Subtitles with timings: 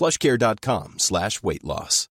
[0.00, 2.08] plushcare.com slash weight loss.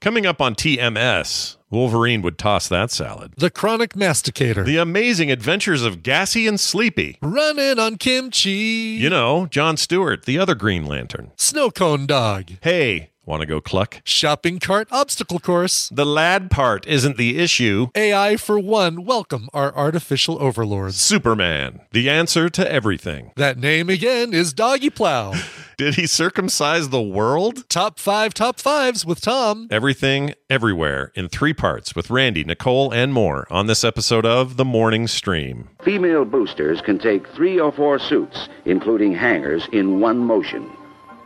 [0.00, 3.34] Coming up on TMS, Wolverine would toss that salad.
[3.36, 4.64] The Chronic Masticator.
[4.64, 7.18] The amazing adventures of Gassy and Sleepy.
[7.20, 8.50] Running on kimchi.
[8.50, 11.32] You know, Jon Stewart, the other Green Lantern.
[11.34, 12.52] Snow Cone Dog.
[12.60, 14.00] Hey, want to go cluck?
[14.04, 15.90] Shopping Cart Obstacle Course.
[15.90, 17.88] The lad part isn't the issue.
[17.94, 19.04] AI for one.
[19.04, 20.96] Welcome, our artificial overlords.
[20.96, 23.32] Superman, the answer to everything.
[23.36, 25.34] That name again is Doggy Plow.
[25.76, 27.68] Did he circumcise the world?
[27.68, 29.68] top five, top fives with Tom.
[29.70, 34.64] Everything, everywhere, in three parts with Randy, Nicole, and more on this episode of The
[34.64, 35.68] Morning Stream.
[35.84, 40.68] Female boosters can take three or four suits, including hangers, in one motion,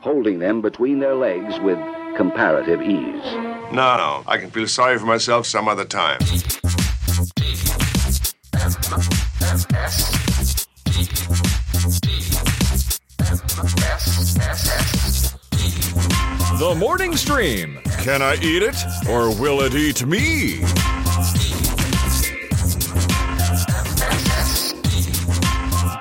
[0.02, 1.78] holding them between their legs with
[2.16, 3.22] comparative ease.
[3.72, 4.24] No, no.
[4.26, 6.18] I can feel sorry for myself some other time.
[16.58, 17.80] The Morning Stream.
[17.98, 18.76] Can I eat it,
[19.08, 20.62] or will it eat me?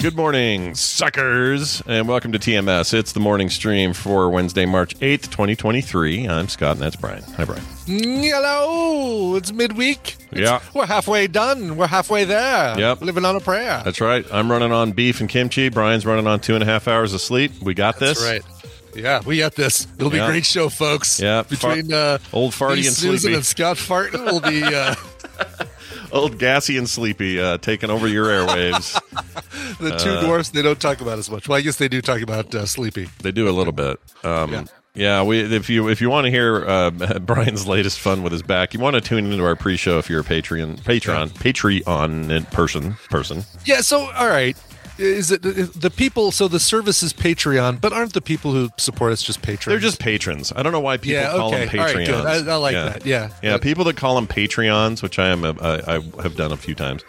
[0.01, 2.91] Good morning, suckers, and welcome to TMS.
[2.91, 6.27] It's the morning stream for Wednesday, March 8th, 2023.
[6.27, 7.21] I'm Scott, and that's Brian.
[7.37, 7.61] Hi, Brian.
[7.85, 10.17] Hello, it's midweek.
[10.33, 10.59] Yeah.
[10.73, 11.77] We're halfway done.
[11.77, 12.79] We're halfway there.
[12.79, 13.01] Yep.
[13.01, 13.83] Living on a prayer.
[13.85, 14.25] That's right.
[14.33, 15.69] I'm running on beef and kimchi.
[15.69, 17.51] Brian's running on two and a half hours of sleep.
[17.61, 18.19] We got this.
[18.19, 18.95] That's right.
[18.95, 19.85] Yeah, we got this.
[19.99, 21.19] It'll be a great show, folks.
[21.19, 21.43] Yeah.
[21.43, 23.35] Between uh, Old farty me, and Susan sleepy.
[23.35, 24.95] and Scott Farton will be uh,
[26.11, 28.99] Old gassy and sleepy uh, taking over your airwaves.
[29.79, 31.47] the two Uh, dwarfs they don't talk about as much.
[31.47, 33.09] Well, I guess they do talk about uh, Sleepy.
[33.21, 33.99] They do a little bit.
[34.23, 34.63] Um, yeah.
[34.93, 35.23] Yeah.
[35.23, 36.89] we if you if you want to hear uh,
[37.19, 40.19] Brian's latest fun with his back, you want to tune into our pre-show if you're
[40.21, 43.43] a Patreon Patreon Patreon person person.
[43.65, 43.81] Yeah.
[43.81, 44.57] So, all right.
[45.01, 46.31] Is it the people?
[46.31, 49.65] So the service is Patreon, but aren't the people who support us just patrons?
[49.65, 50.53] They're just patrons.
[50.55, 51.65] I don't know why people Yeah, call okay.
[51.65, 52.47] them right, Patreons.
[52.47, 53.05] I- I like that.
[53.05, 53.29] Yeah.
[53.41, 53.53] yeah.
[53.53, 56.57] But- People that call them Patreons, which I am, a, I, I have done a
[56.57, 57.03] few times.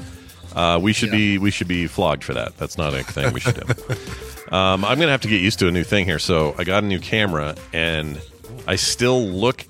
[0.55, 1.17] Uh, we should Yeah.
[1.17, 2.57] be we should be flogged for that.
[2.59, 3.63] That's not a thing we should do.
[4.55, 6.19] um, I'm gonna have to get used to a new thing here.
[6.19, 8.21] So I got a new camera, and
[8.67, 9.65] I still look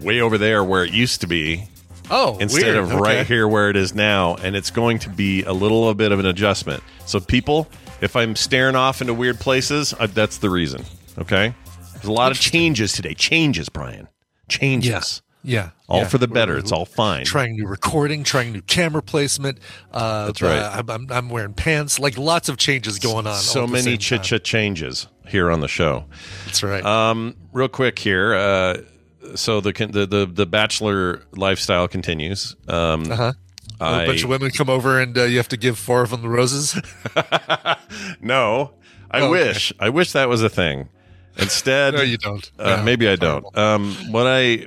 [0.00, 1.68] way over there where it used to be
[2.10, 2.76] oh, instead weird.
[2.76, 3.00] of Okay.
[3.00, 6.18] right here where it is now, and it's going to be a little bit of
[6.18, 6.82] an adjustment.
[7.06, 7.68] So, people,
[8.00, 10.84] if I'm staring off into weird places, uh, that's the reason.
[11.18, 11.54] Okay,
[11.92, 13.14] there's a lot of changes today.
[13.14, 14.08] Changes, Brian.
[14.48, 14.88] Changes.
[14.90, 15.22] Yes.
[15.46, 15.70] Yeah.
[15.88, 16.08] All yeah.
[16.08, 16.54] for the better.
[16.54, 17.24] We're- It's all fine.
[17.26, 19.58] Trying new recording, trying new camera placement.
[19.92, 20.58] Uh, That's right.
[20.58, 21.98] uh, I'm, I'm, wearing pants.
[21.98, 23.36] Like lots of changes going on.
[23.36, 26.06] so all at the many chit chat changes here on the show.
[26.46, 26.82] That's right.
[26.84, 28.34] Um, real quick here.
[28.34, 28.78] Uh,
[29.34, 32.56] so the, the the the bachelor lifestyle continues.
[32.68, 33.32] Um, uh huh.
[33.80, 36.10] I, A bunch of women come over and uh, you have to give four of
[36.10, 36.80] them the roses.
[38.20, 38.72] no,
[39.10, 39.30] I Oh, okay.
[39.48, 39.72] wish.
[39.80, 40.88] I wish that was a thing.
[41.38, 42.48] Instead, no, you don't.
[42.58, 43.42] Uh, No, maybe I don't.
[43.42, 43.58] horrible.
[43.60, 44.66] Um, what I,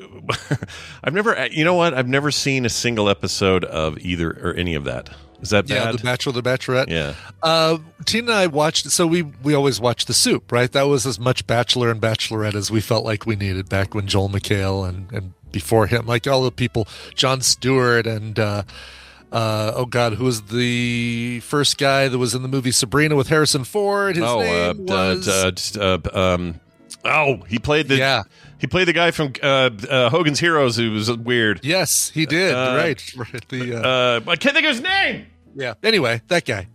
[1.04, 1.94] I've never, you know what?
[1.94, 5.10] I've never seen a single episode of either or any of that.
[5.42, 6.00] Is that Yeah, bad?
[6.00, 6.90] the Bachelor, the Bachelorette.
[6.90, 7.14] yeah.
[7.44, 8.90] Uh, Tina and I watched.
[8.92, 10.72] So we we always watched the Soup, right?
[10.72, 14.08] That was as much Bachelor and Bachelorette as we felt like we needed back when
[14.08, 18.40] Joel McHale and and before him, like all the people, John Stewart and.
[18.40, 18.64] uh
[19.30, 23.28] uh, oh God, who was the first guy that was in the movie Sabrina with
[23.28, 24.16] Harrison Ford?
[24.16, 26.62] His oh, uh, name was uh, uh, uh, um,
[27.04, 28.24] oh, he played the, Yeah.
[28.60, 31.60] He played the guy from uh, uh, Hogan's Heroes who was weird.
[31.64, 32.54] yes, he did.
[32.54, 33.48] Uh, right, right.
[33.50, 35.28] The uh, Uh, I can't think of his name.
[35.56, 35.74] yeah.
[35.84, 36.68] Anyway, that guy.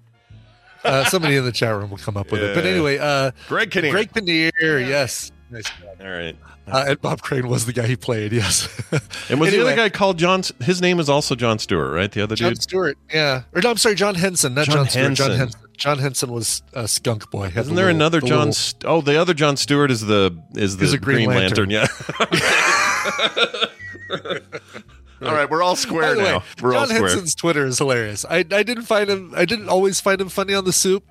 [0.84, 2.54] Uh, somebody in the chat room will come up with it.
[2.56, 3.92] But anyway, uh, Greg Kinnear.
[3.92, 4.50] Greg Kinnear,
[4.80, 5.30] yes.
[5.50, 5.70] Nice.
[6.00, 6.36] All right.
[6.66, 8.32] Uh, and Bob Crane was the guy he played.
[8.32, 8.68] Yes.
[9.30, 10.42] And was the other guy called John?
[10.60, 12.10] His name is also John Stewart, right?
[12.10, 12.56] The other John dude.
[12.58, 12.98] John Stewart?
[13.12, 13.42] Yeah.
[13.54, 15.14] Or no, I'm sorry, John Henson, not John John, Stewart.
[15.14, 15.60] John Henson.
[15.72, 15.78] Henson.
[15.78, 17.46] John Henson was a skunk boy.
[17.48, 18.38] Isn't the there little- another the John?
[18.38, 21.70] little- St- oh, the other John Stewart is the is the He's a Green Lantern.
[21.70, 21.70] Lantern.
[21.70, 21.86] Yeah.
[25.22, 26.42] all right, we're all By square the way, now.
[26.60, 27.08] We're all John square.
[27.10, 28.24] Henson's Twitter is hilarious.
[28.28, 29.32] I I didn't find him.
[29.36, 31.04] I didn't always find him funny on the soup,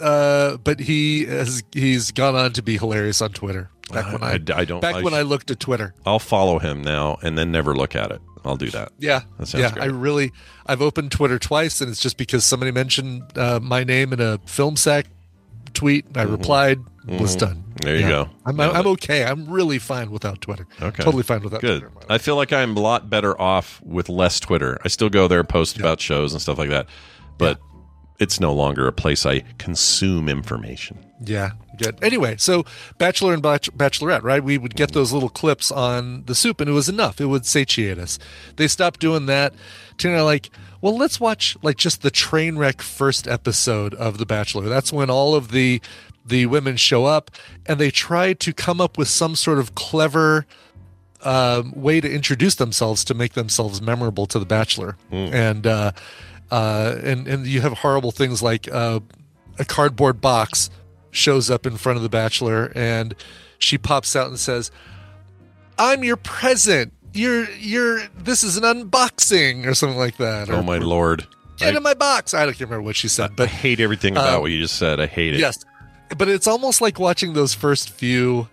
[0.00, 3.70] uh, but he has he's gone on to be hilarious on Twitter.
[3.92, 5.94] Back when I, I- I don't- Back I when I looked at Twitter.
[6.04, 8.20] I'll follow him now and then never look at it.
[8.48, 8.92] I'll do that.
[8.98, 9.70] Yeah, That yeah.
[9.70, 9.82] great.
[9.82, 10.32] I really
[10.66, 14.38] I've opened Twitter twice, and it's just because somebody mentioned uh, my name in a
[14.46, 15.06] film sack
[15.74, 16.06] tweet.
[16.16, 17.56] I replied, was done.
[17.56, 17.84] Mm-hmm.
[17.84, 18.28] There you go.
[18.44, 19.24] I'm, I'm okay.
[19.24, 20.66] I'm really fine without Twitter.
[20.80, 21.02] Okay.
[21.02, 21.82] totally fine without Good.
[21.82, 21.94] Twitter.
[22.08, 24.78] I feel like I'm a lot better off with less Twitter.
[24.84, 26.86] I still go there, post about shows and stuff like that,
[27.36, 27.60] but
[28.18, 31.04] it's no longer a place I consume information.
[31.20, 31.98] Yeah, good.
[32.02, 32.64] Anyway, so
[32.96, 34.42] Bachelor and Bach- Bachelorette, right?
[34.42, 37.20] We would get those little clips on the soup, and it was enough.
[37.20, 38.18] It would satiate us.
[38.56, 39.52] They stopped doing that.
[39.96, 40.50] Tina like,
[40.80, 44.68] well, let's watch like just the train wreck first episode of The Bachelor.
[44.68, 45.80] That's when all of the
[46.24, 47.30] the women show up,
[47.66, 50.46] and they try to come up with some sort of clever
[51.22, 55.92] um, way to introduce themselves to make themselves memorable to the Bachelor, and uh,
[56.50, 59.00] uh, and and you have horrible things like uh,
[59.58, 60.70] a cardboard box
[61.10, 63.14] shows up in front of the Bachelor, and
[63.58, 64.70] she pops out and says,
[65.78, 66.92] "I'm your present.
[67.12, 68.02] You're you're.
[68.16, 70.48] This is an unboxing or something like that.
[70.48, 71.26] Or, Oh my lord!
[71.58, 72.34] Get I, in my box.
[72.34, 74.76] I don't remember what she said, but I hate everything about um, what you just
[74.76, 75.00] said.
[75.00, 75.40] I hate it.
[75.40, 75.64] Yes,
[76.16, 78.48] but it's almost like watching those first few,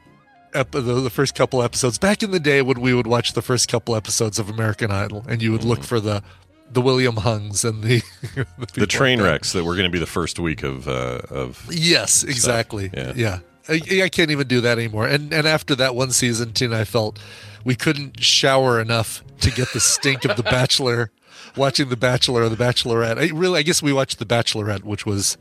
[0.54, 3.42] ep- the, the first couple episodes back in the day when we would watch the
[3.42, 6.24] first couple episodes of American Idol, and you would look for the
[6.71, 8.01] the William Hungs and the
[8.35, 9.31] the, the train like that.
[9.31, 12.89] wrecks that were going to be the first week of uh, of Yes, exactly.
[12.94, 13.13] Yeah.
[13.15, 13.39] Yeah.
[13.67, 15.07] I, I can't even do that anymore.
[15.07, 17.19] And and after that one season, Tina, I felt
[17.63, 21.12] we couldn't shower enough to get the stink of The Bachelor.
[21.56, 23.18] Watching The Bachelor or The Bachelorette.
[23.18, 25.38] I really, I guess we watched The Bachelorette, which was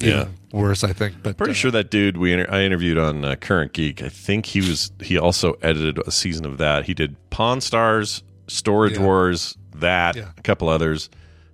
[0.00, 0.28] Yeah.
[0.52, 0.82] worse.
[0.82, 3.74] I think, but Pretty uh, sure that dude we inter- I interviewed on uh, Current
[3.74, 4.02] Geek.
[4.02, 6.86] I think he was he also edited a season of that.
[6.86, 9.02] He did Pawn Stars, Storage Yeah.
[9.04, 10.30] Wars, that Yeah.
[10.36, 11.08] a couple others,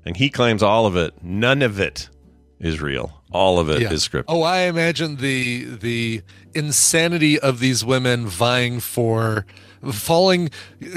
[0.04, 1.14] and he claims all of it.
[1.22, 2.08] None of it
[2.60, 3.22] is real.
[3.32, 4.20] All of it is Yeah.
[4.20, 4.24] scripted.
[4.28, 6.22] Oh, I imagine the the
[6.54, 9.44] insanity of these women vying for
[9.92, 10.50] falling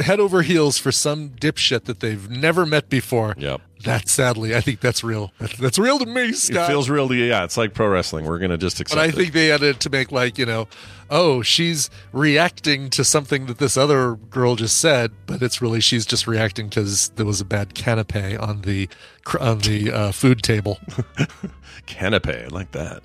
[0.03, 3.35] head over heels for some dipshit that they've never met before.
[3.37, 3.61] Yep.
[3.83, 5.31] That sadly, I think that's real.
[5.39, 7.25] That's, that's real to me, It feels real to you.
[7.25, 8.25] Yeah, it's like pro wrestling.
[8.25, 9.15] We're gonna just accept but I it.
[9.15, 10.67] think they added to make like you know,
[11.09, 16.05] oh, she's reacting to something that this other girl just said, but it's really she's
[16.05, 18.89] just reacting because there was a bad canapé on the
[19.23, 20.79] cr- on the uh, food table.
[21.85, 23.03] Canape, I like that.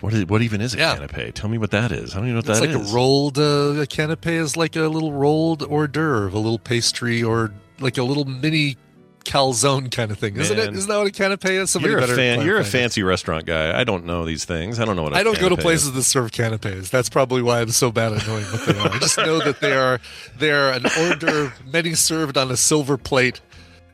[0.00, 0.96] What is what even is a Yeah.
[0.96, 1.34] canape?
[1.34, 2.12] Tell me what that is.
[2.14, 2.58] I don't even know what that is.
[2.60, 2.92] It's that like is.
[2.92, 7.22] a rolled uh, a canapé is like a little rolled hors d'oeuvre, a little pastry,
[7.22, 8.76] or like a little mini
[9.28, 10.64] calzone kind of thing, isn't it?
[10.66, 10.74] Man.
[10.74, 11.70] Isn't that what a canapé is?
[11.70, 12.42] Somebody You're a fan.
[12.42, 13.78] You're a fancy restaurant guy.
[13.78, 14.80] I don't know these things.
[14.80, 15.14] I don't know what.
[15.14, 16.90] I I don't go to places that serve canapes.
[16.90, 18.88] That's probably why I'm so bad at knowing what they are.
[18.88, 20.00] I just know that they are
[20.38, 23.40] they are an d'oeuvre, many served on a silver plate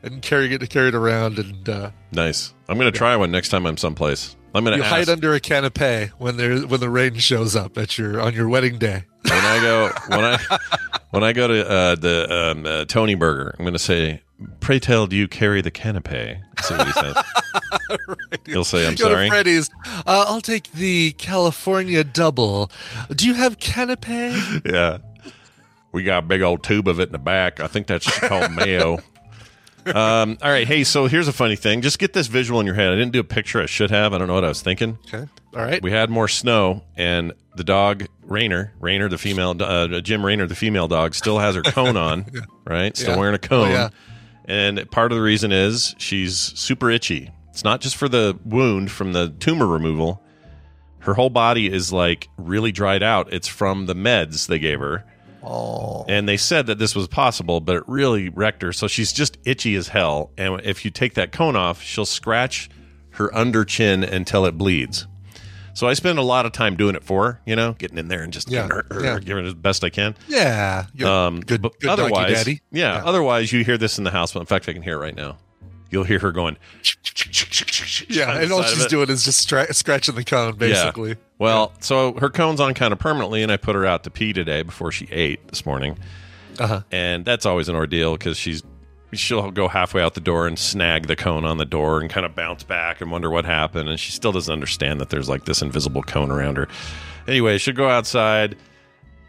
[0.01, 2.53] and carrying it carried around, and uh, Nice.
[2.69, 4.35] I'm gonna try one next time I'm someplace.
[4.53, 4.91] I'm gonna you ask.
[4.95, 8.47] hide under a canapé when there when the rain shows up at your on your
[8.47, 9.03] wedding day.
[9.23, 10.57] when I go when I
[11.15, 14.21] when I go to uh, the um, uh, Tony Burger, I'm going to say,
[14.59, 17.15] "Pray tell, do you carry the canapé?" See what he says.
[18.45, 19.69] He'll say, "I'm Go sorry." to Freddy's.
[20.05, 22.71] Uh, I'll take the California double.
[23.13, 24.65] Do you have canapé?
[24.65, 24.97] Yeah,
[25.91, 27.59] we got a big old tube of it in the back.
[27.59, 28.99] I think that's called mayo.
[29.87, 31.81] Um, all right, hey, so here's a funny thing.
[31.83, 32.91] Just get this visual in your head.
[32.91, 33.61] I didn't do a picture.
[33.61, 34.15] I should have.
[34.15, 34.97] I don't know what I was thinking.
[35.05, 35.29] Okay.
[35.55, 35.79] All right.
[35.79, 40.55] We had more snow, and the dog Rainer, Rainer, the female, uh, Jim Rainer, the
[40.55, 42.25] female dog, still has her cone on,
[42.65, 42.97] right?
[42.97, 43.19] Still Yeah.
[43.19, 43.67] wearing a cone.
[43.67, 43.89] Oh, yeah.
[44.47, 47.31] And part of the reason is she's super itchy.
[47.49, 50.21] It's not just for the wound from the tumor removal.
[50.99, 53.31] Her whole body is like really dried out.
[53.31, 55.05] It's from the meds they gave her.
[55.43, 56.05] Oh.
[56.07, 58.73] And they said that this was possible, but it really wrecked her.
[58.73, 60.31] So she's just itchy as hell.
[60.37, 62.69] And if you take that cone off, she'll scratch
[63.11, 65.07] her under chin until it bleeds.
[65.75, 68.07] So I spend a lot of time doing it for her, you know, getting in
[68.07, 69.19] there and just Yeah, giving her, yeah.
[69.19, 70.15] giving it as best I can.
[70.27, 70.85] Yeah.
[71.03, 71.61] Um, good.
[71.61, 72.61] but good otherwise, daddy.
[72.71, 74.33] Yeah, Otherwise, you hear this in the house.
[74.33, 75.37] But in fact, I can hear it right now.
[75.91, 76.57] You'll hear her going.
[78.09, 81.09] Yeah, and all she's doing is just stra- scratching the cone, basically.
[81.09, 81.15] Yeah.
[81.37, 84.33] Well, so her cone's on kind of permanently, and I put her out to pee
[84.33, 85.97] today before she ate this morning.
[86.59, 86.81] Uh-huh.
[86.91, 88.63] And that's always an ordeal because she's
[89.15, 92.25] she'll go halfway out the door and snag the cone on the door and kind
[92.25, 93.89] of bounce back and wonder what happened.
[93.89, 96.67] And she still doesn't understand that there's like this invisible cone around her.
[97.27, 98.55] Anyway, she'll go outside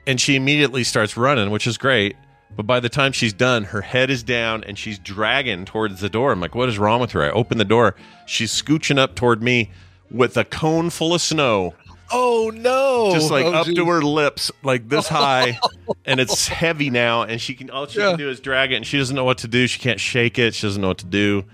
[0.07, 2.16] and she immediately starts running, which is great.
[2.55, 6.09] But by the time she's done, her head is down and she's dragging towards the
[6.09, 6.33] door.
[6.33, 7.23] I'm like, what is wrong with her?
[7.23, 7.97] I open the door.
[8.26, 9.71] She's scooching up toward me
[10.11, 11.75] with a cone full of snow,
[12.13, 13.11] Oh no!
[13.13, 13.77] just like Oh, up geez.
[13.77, 15.59] to her lips, like this high,
[16.05, 17.23] and it's heavy now.
[17.23, 18.11] And she can all she Yeah.
[18.11, 19.67] can do is drag it, and she doesn't know what to do.
[19.67, 20.55] She can't shake it.
[20.55, 21.45] She doesn't know what to do.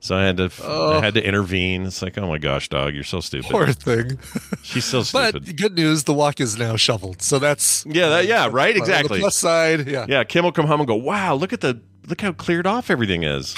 [0.00, 1.84] So I had to, I had to intervene.
[1.86, 3.48] It's like, oh my gosh, dog, you're so stupid.
[3.52, 4.18] Poor thing.
[4.64, 5.44] She's so stupid.
[5.46, 7.22] But good news, the walk is now shoveled.
[7.22, 9.18] So that's yeah, that, yeah, right, exactly.
[9.18, 9.86] the plus side.
[9.86, 10.06] Yeah.
[10.08, 12.90] Yeah, Kim will come home and go, "Wow, look at the look how cleared off
[12.90, 13.54] everything is."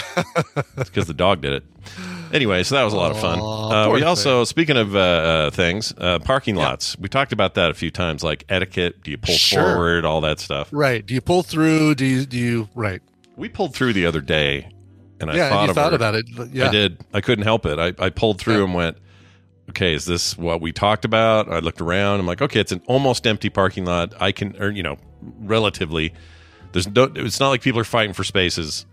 [0.77, 1.65] It's because the dog did it.
[2.35, 3.38] Anyway, so that was a lot of fun.
[3.41, 6.99] Uh, we also, speaking of uh, uh, things, uh, parking lots.
[6.99, 9.05] We talked about that a few times, like etiquette.
[9.05, 9.62] Do you pull Sure.
[9.62, 10.05] forward?
[10.05, 10.69] All that stuff.
[10.73, 11.07] Right.
[11.07, 11.95] Do you pull through?
[11.95, 12.26] Do you?
[12.26, 12.69] Do you?
[12.75, 13.00] Right.
[13.37, 14.69] We pulled through the other day,
[15.21, 15.49] and I yeah.
[15.49, 16.26] thought and thought about it.
[16.53, 16.69] Yeah.
[16.69, 17.00] I did.
[17.14, 17.79] I couldn't help it.
[17.79, 18.64] I, I pulled through Yeah.
[18.64, 18.97] and went,
[19.71, 21.49] okay, is this what we talked about?
[21.49, 22.19] I looked around.
[22.19, 24.12] I'm like, okay, it's an almost empty parking lot.
[24.21, 24.97] I can, or, you know,
[25.41, 26.12] relatively,
[26.73, 28.87] there's no, it's not like people are fighting for spaces.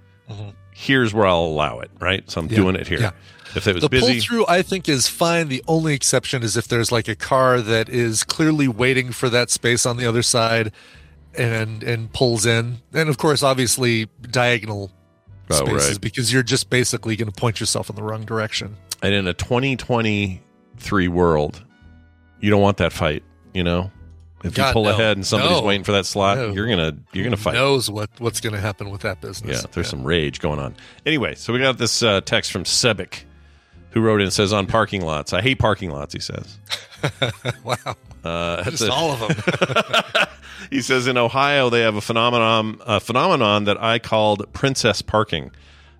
[0.73, 2.29] Here's where I'll allow it, right?
[2.29, 2.47] So I'm.
[2.47, 2.55] Yeah.
[2.55, 2.99] doing it here.
[2.99, 3.11] Yeah.
[3.55, 5.49] If it was the busy, pull through, I think, is fine.
[5.49, 9.49] The only exception is if there's like a car that is clearly waiting for that
[9.49, 10.71] space on the other side,
[11.37, 14.91] and and pulls in, and of course, obviously, diagonal
[15.49, 16.01] Oh, spaces right.
[16.01, 18.77] because you're just basically going to point yourself in the wrong direction.
[19.03, 21.61] and in a 2023 world,
[22.39, 23.21] you don't want that fight,
[23.53, 23.91] you know?
[24.43, 24.89] If you pull no.
[24.91, 25.63] ahead and somebody's No.
[25.67, 26.51] waiting for that slot, No.
[26.53, 27.53] you're gonna you're gonna fight.
[27.53, 29.61] Knows what what's going to happen with that business.
[29.61, 30.75] Yeah, there's some rage going on.
[31.05, 33.23] Anyway, so we got this uh, text from Sebek,
[33.91, 35.31] who wrote in and says on parking lots.
[35.33, 36.13] I hate parking lots.
[36.13, 36.57] He says.
[37.63, 37.75] wow.
[38.23, 40.27] Uh, Just a- all of them.
[40.69, 45.51] he says in Ohio they have a phenomenon a phenomenon that I called princess parking.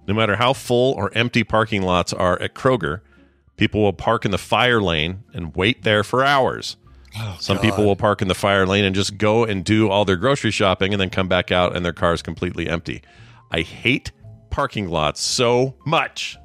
[0.08, 3.02] No matter how full or empty parking lots are at Kroger,
[3.56, 6.76] people will park in the fire lane and wait there for hours.
[7.40, 10.16] Some people will park in the fire lane and just go and do all their
[10.16, 13.02] grocery shopping and then come back out and their car is completely empty.
[13.52, 14.12] I hate
[14.50, 16.38] parking lots so much.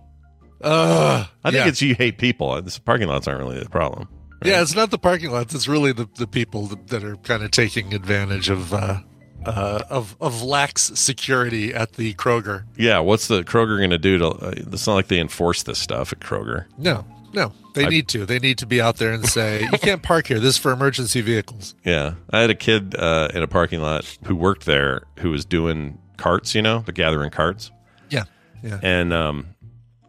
[0.63, 1.27] Ugh.
[1.45, 1.69] I think yeah.
[1.69, 2.61] it's you hate people.
[2.63, 4.09] This parking lots aren't really the problem.
[4.45, 5.55] Yeah, it's not the parking lots.
[5.55, 9.01] It's really the, the people that, that are kind of taking advantage of uh,
[9.45, 12.65] uh, of of lax security at the Kroger.
[12.77, 14.29] Yeah, what's the Kroger going to do to?
[14.29, 16.67] Uh, it's not like they enforce this stuff at Kroger.
[16.79, 18.27] No, no, they I- need to.
[18.27, 20.41] They need to be out there and say, "You can't park here.
[20.41, 24.05] This is for emergency vehicles." Yeah, I had a kid uh, in a parking lot
[24.25, 27.71] who worked there who was doing carts, you know, the gathering carts,
[28.11, 28.25] Yeah,
[28.65, 28.81] yeah.
[28.83, 29.49] and um,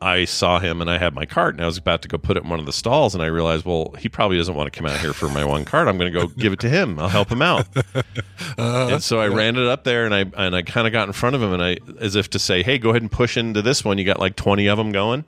[0.01, 2.37] I saw him and I had my cart and I was about to go put
[2.37, 4.77] it in one of the stalls and I realized, well, he probably doesn't want to
[4.77, 5.87] come out here for my one cart.
[5.89, 6.97] I'm going to go give it to him.
[6.99, 7.67] I'll help him out.
[8.57, 11.13] and so I ran it up there and I and I kind of got in
[11.13, 13.61] front of him and I as if to say, hey, go ahead and push into
[13.61, 13.97] this one.
[13.97, 15.25] You got like 20 of them going.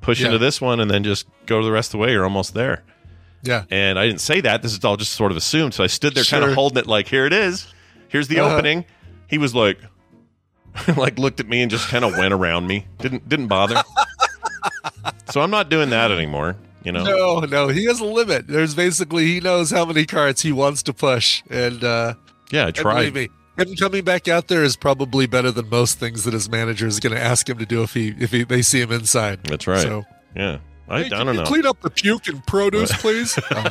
[0.00, 0.26] Push Yeah.
[0.26, 2.12] into this one and then just go the rest of the way.
[2.12, 2.82] You're almost there.
[3.42, 3.64] Yeah.
[3.70, 4.62] And I didn't say that.
[4.62, 5.74] This is all just sort of assumed.
[5.74, 7.66] So I stood there kind of holding it like, here it is.
[8.08, 8.54] Here's the Uh-huh.
[8.56, 8.84] opening.
[9.28, 9.78] He was like,
[10.96, 12.86] like looked at me and just kind of went around me.
[12.98, 13.82] Didn't didn't bother.
[15.30, 16.56] so I'm not doing that anymore.
[16.84, 17.04] You know.
[17.04, 18.46] No, no, he has a limit.
[18.46, 22.14] There's basically he knows how many cards he wants to push, and uh,
[22.50, 22.94] Yeah, I and tried.
[23.12, 23.28] believe me,
[23.58, 27.00] him coming back out there is probably better than most things that his manager is
[27.00, 29.44] going to ask him to do if he if he, they see him inside.
[29.44, 29.80] That's right.
[29.82, 30.04] So,
[30.36, 30.58] yeah.
[30.90, 31.46] I, hey, I can don't you know.
[31.46, 33.36] Clean up the puke and produce, please.
[33.36, 33.66] Um,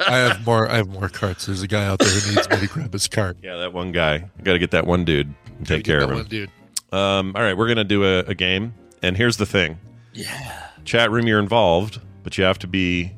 [0.00, 0.68] I have more.
[0.68, 1.46] I have more carts.
[1.46, 3.36] There's a guy out there who needs me to grab his cart.
[3.42, 4.14] yeah, that one guy.
[4.38, 5.32] I got to get that one dude.
[5.58, 6.16] and Take care That of him.
[6.16, 6.50] one dude.
[6.92, 9.78] Um, all right, we're gonna do a, a game, and here's the thing.
[10.12, 10.70] Yeah.
[10.84, 13.12] Chat room, you're involved, but you have to be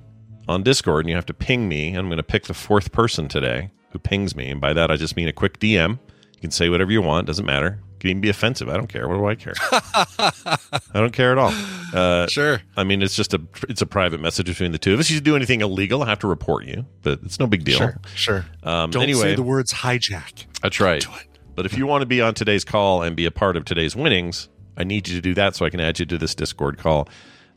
[0.48, 1.94] on Discord, and you have to ping me.
[1.94, 5.16] I'm gonna pick the fourth person today who pings me, and by that I just
[5.16, 5.98] mean a quick DM.
[6.38, 7.80] You can say whatever you want, doesn't matter.
[7.94, 8.68] You can even be offensive.
[8.68, 9.08] I don't care.
[9.08, 9.54] What do I care?
[10.22, 11.52] I don't care at all.
[11.92, 12.62] Uh, Sure.
[12.76, 15.08] I mean, it's just a it's a private message between the two of us.
[15.10, 17.78] If you do anything illegal, I have to report you, but it's no big deal.
[17.78, 18.00] Sure.
[18.14, 18.46] Sure.
[18.62, 20.44] Um, Don't anyway, say the words hijack.
[20.62, 21.04] that's right.
[21.56, 23.96] But if you want to be on today's call and be a part of today's
[23.96, 26.78] winnings, I need you to do that so I can add you to this Discord
[26.78, 27.08] call.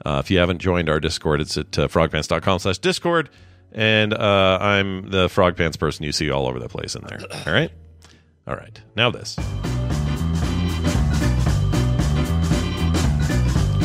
[0.03, 3.29] Uh, if you haven't joined our Discord, it's at uh, frogpants.com slash Discord.
[3.73, 7.19] And uh, I'm the Frog Pants person you see all over the place in there.
[7.45, 7.71] All right?
[8.51, 8.81] All right.
[8.97, 9.37] Now this.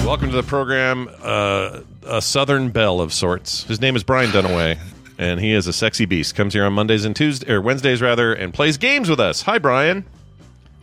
[0.04, 3.62] Welcome to the program, uh, a Southern Belle of sorts.
[3.62, 4.76] His name is Brian Dunaway,
[5.18, 6.35] and he is a sexy beast.
[6.35, 9.42] Comes here on Mondays and Tuesdays, or Wednesdays rather, and plays games with us.
[9.42, 10.04] Hi, Brian.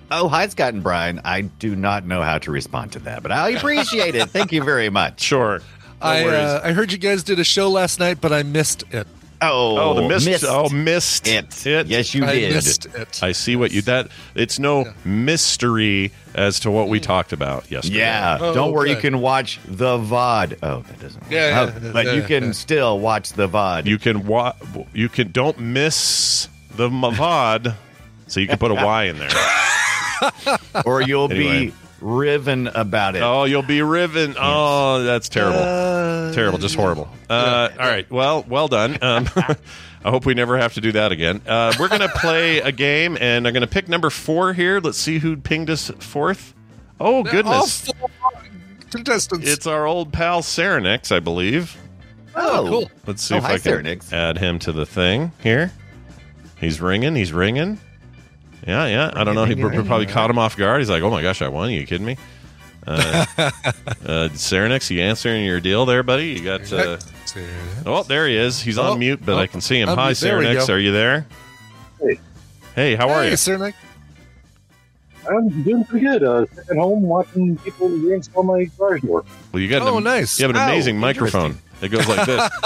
[0.09, 1.19] Oh, hi, Scott and Brian.
[1.25, 4.29] I do not know how to respond to that, but I appreciate it.
[4.29, 5.19] Thank you very much.
[5.19, 5.59] Sure.
[5.59, 5.63] No
[6.01, 9.07] I uh, I heard you guys did a show last night, but I missed it.
[9.51, 10.25] Oh, oh, the mist.
[10.25, 11.65] missed Oh, missed it.
[11.65, 11.87] it.
[11.87, 12.53] Yes, you I did.
[12.53, 13.23] missed it.
[13.23, 14.09] I see what you that.
[14.35, 17.03] It's no mystery as to what we mm.
[17.03, 17.99] talked about yesterday.
[17.99, 18.89] Yeah, Oh, don't worry.
[18.91, 20.57] You can watch the VOD.
[20.63, 21.21] Oh, that doesn't.
[21.21, 21.31] Work.
[21.31, 22.51] Yeah, Oh, yeah, but you can yeah.
[22.51, 23.85] still watch the VOD.
[23.85, 24.53] You can wa-
[24.93, 27.75] You can don't miss the mavad.
[28.27, 29.29] So you can put a Y in there.
[30.85, 31.67] or you'll Anyway.
[31.67, 31.73] be
[32.03, 33.21] riven about it.
[33.23, 34.35] Oh, you'll be riven.
[34.39, 35.59] Oh, that's terrible.
[35.59, 37.07] Uh, terrible, just horrible.
[37.29, 38.97] Uh, all right, well, well done.
[39.01, 39.27] Um,
[40.05, 41.41] I hope we never have to do that again.
[41.47, 44.79] Uh, we're gonna play a game, and I'm gonna pick number four here.
[44.79, 46.53] Let's see who pinged us fourth.
[46.99, 48.09] Oh All goodness, four
[48.91, 49.49] contestants.
[49.49, 51.77] it's our old pal Serenix, I believe.
[52.35, 52.91] oh, cool.
[53.07, 54.11] Let's see Oh, if hi, I can Serenix.
[54.13, 55.71] add him to the thing here.
[56.59, 57.15] He's ringing.
[57.15, 57.79] He's ringing.
[58.65, 59.11] Yeah, yeah.
[59.13, 59.45] I don't know.
[59.45, 60.79] He pr- probably caught him off guard.
[60.81, 61.69] He's like, "Oh my gosh, I won!
[61.69, 62.17] Are you kidding me?"
[62.87, 63.51] Uh, uh,
[64.33, 66.27] Serenix, you answering your deal there, buddy?
[66.29, 66.71] You got.
[66.71, 66.97] Uh,
[67.85, 68.61] oh, there he is.
[68.61, 69.87] He's Oh, on mute, but oh, I can see him.
[69.89, 70.69] Hi, There we Serenix.
[70.69, 71.25] Are you there?
[71.99, 72.19] Hey.
[72.75, 73.37] Hey, how are hey, you?
[73.37, 73.75] Sir Nick.
[75.29, 76.23] I'm doing pretty good.
[76.23, 79.23] Uh, at home watching people reinstall my garage door.
[79.53, 79.81] Well, you got.
[79.81, 80.37] An, Oh, nice.
[80.39, 81.57] You have an Oh, amazing microphone.
[81.81, 82.49] It goes like this.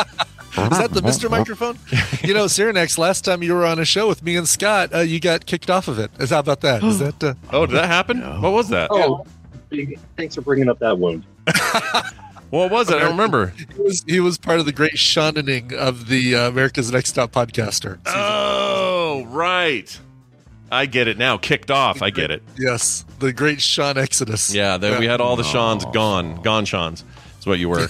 [0.58, 1.30] Is that the Mr.
[1.30, 1.78] Microphone?
[2.24, 5.00] You know, Cyrenex, last time you were on a show with me and Scott, uh,
[5.00, 6.12] you got kicked off of it.
[6.20, 6.84] Is how about that?
[6.84, 8.22] Is that uh, oh, did that happen?
[8.42, 8.90] What was that?
[8.92, 9.26] Oh,
[10.16, 11.24] thanks for bringing up that wound.
[12.50, 12.96] What was it?
[12.96, 13.48] I don't remember.
[13.48, 17.32] he was he was part of the great shunning of the uh, America's Next Top
[17.32, 18.00] Podcaster.
[18.06, 20.00] Oh, right.
[20.72, 21.38] I get it now.
[21.38, 22.02] Kicked off.
[22.02, 22.44] I get it.
[22.58, 24.54] Yes, the great Sean Exodus.
[24.54, 27.04] Yeah, then we had all the Sean's gone, gone Sean's.
[27.48, 27.88] That's what you were.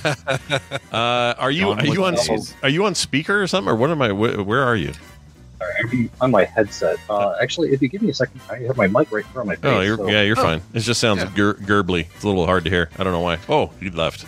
[0.92, 2.16] uh, are you are you on
[2.62, 4.10] are you on speaker or something or what am I?
[4.10, 4.94] Wh- where are you?
[5.58, 6.98] Sorry, I'm on my headset.
[7.10, 9.38] Uh, actually, if you give me a second, I have my mic right in front
[9.38, 9.64] of my face.
[9.66, 10.44] Oh, you're, so- yeah, you're Oh.
[10.44, 10.62] fine.
[10.76, 11.32] It just sounds Yeah.
[11.36, 12.08] gur- gurgly.
[12.14, 12.92] It's a little hard to hear.
[13.00, 13.40] I don't know why.
[13.50, 14.26] Oh, he left.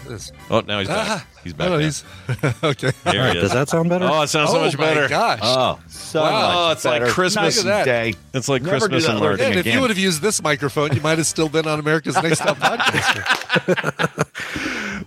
[0.49, 1.27] Oh, now he's back.
[1.49, 1.69] He's back.
[1.69, 1.79] oh, now.
[1.79, 2.03] he's
[2.63, 2.91] okay.
[3.11, 3.43] Here he is.
[3.43, 4.05] Does that sound better?
[4.05, 5.07] Oh, it sounds so oh much my better.
[5.07, 5.39] gosh!
[5.41, 7.11] Oh, so Wow, much it's like better.
[7.11, 7.85] Christmas Nice that.
[7.85, 8.13] day.
[8.33, 9.49] It's like Never do Christmas that in word March.
[9.51, 12.15] and if you would have used this microphone, you might have still been on America's
[12.21, 13.25] Next Top Podcaster.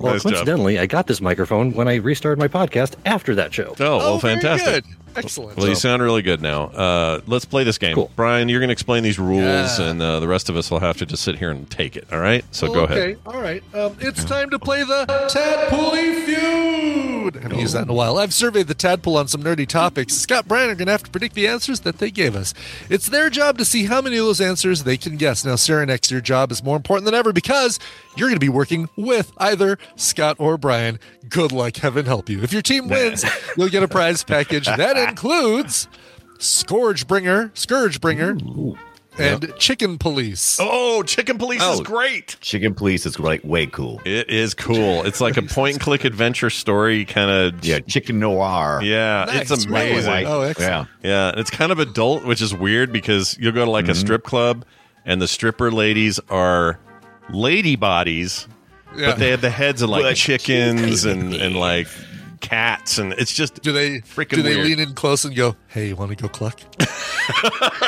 [0.00, 0.32] well, Nice job.
[0.32, 3.75] coincidentally, I got this microphone when I restarted my podcast after that show.
[3.78, 4.84] Oh, well, very fantastic.
[4.84, 4.94] good.
[5.14, 5.58] Excellent.
[5.58, 6.64] Well, you sound really good now.
[6.68, 7.94] Uh, let's play this game.
[7.94, 8.11] Cool.
[8.16, 9.42] Brian, you're going to explain these rules,
[9.78, 9.90] Yeah.
[9.90, 12.06] and uh, the rest of us will have to just sit here and take it.
[12.11, 12.42] All right?
[12.50, 12.99] So go ahead.
[12.99, 13.62] Okay, all right.
[13.75, 17.36] Um, it's time to play the Tadpooley Feud.
[17.36, 18.18] I haven't used that in a while.
[18.18, 20.14] I've surveyed the Tadpole on some nerdy topics.
[20.14, 22.54] Scott Bryan are going to have to predict the answers that they gave us.
[22.88, 25.44] It's their job to see how many of those answers they can guess.
[25.44, 27.78] Now, Sarah, next your job is more important than ever because
[28.16, 30.99] you're going to be working with either Scott or Brian.
[31.28, 31.76] Good luck.
[31.76, 32.42] Heaven help you.
[32.42, 33.25] If your team wins,
[33.56, 35.88] you'll get a prize package that includes
[36.38, 38.00] Scourge Bringer, Scourge
[39.16, 40.58] Bringer, and Chicken Police.
[40.60, 41.82] Oh, Chicken Police is Oh.
[41.82, 42.36] great.
[42.40, 44.00] Chicken Police is like way cool.
[44.04, 45.04] It is cool.
[45.04, 47.64] It's like a point and click adventure story kind of.
[47.64, 48.80] Yeah, Chicken Noir.
[48.82, 49.50] Yeah, Nice.
[49.50, 49.90] it's Really?
[49.92, 50.26] amazing.
[50.26, 50.88] Oh, excellent.
[51.02, 51.10] Yeah.
[51.10, 53.92] Yeah, and it's kind of adult, which is weird because you'll go to like a
[53.92, 54.00] mm-hmm.
[54.00, 54.64] strip club
[55.04, 56.78] and the stripper ladies are
[57.30, 58.46] lady bodies,
[58.96, 59.10] Yeah.
[59.10, 61.88] but they have the heads of like But chickens and, and like
[62.43, 64.67] cats, and it's just Do they Freaking do they weird.
[64.67, 66.61] lean in close and go, "Hey, you want to go cluck?"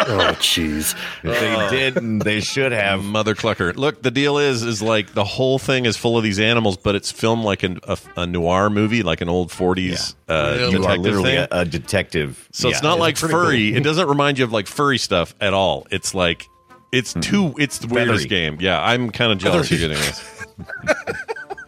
[0.07, 0.95] Oh, jeez.
[1.25, 3.03] If they didn't, they should have.
[3.03, 3.75] Mother clucker.
[3.75, 6.95] Look, the deal is, is like the whole thing is full of these animals, but
[6.95, 10.71] it's filmed like an, a, a noir movie, like an old '40s uh, Really?
[10.73, 11.49] You are detective literally thing.
[11.51, 12.49] a, a detective.
[12.53, 13.71] So it's Yeah, not like furry.
[13.71, 13.79] cool.
[13.79, 15.87] It doesn't remind you of like furry stuff at all.
[15.90, 16.47] It's like
[16.93, 17.55] it's too.
[17.59, 18.29] It's the weirdest Feathery.
[18.29, 18.59] game.
[18.61, 20.47] Yeah, I'm kind of jealous you're getting this.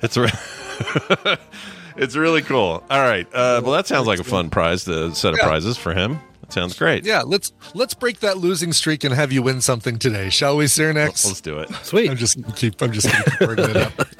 [0.03, 0.31] it's re-
[1.97, 2.83] it's really cool.
[2.91, 3.27] All right.
[3.33, 4.85] Uh, well, that sounds like a fun prize.
[4.85, 5.47] The set of Yeah.
[5.47, 6.19] prizes for him.
[6.43, 7.05] That sounds great.
[7.05, 10.67] Yeah, let's let's break that losing streak and have you win something today, shall we,
[10.69, 11.71] Sir Let's do it.
[11.83, 12.09] Sweet.
[12.11, 13.93] I'm just gonna keep I'm just gonna keep bringing it up.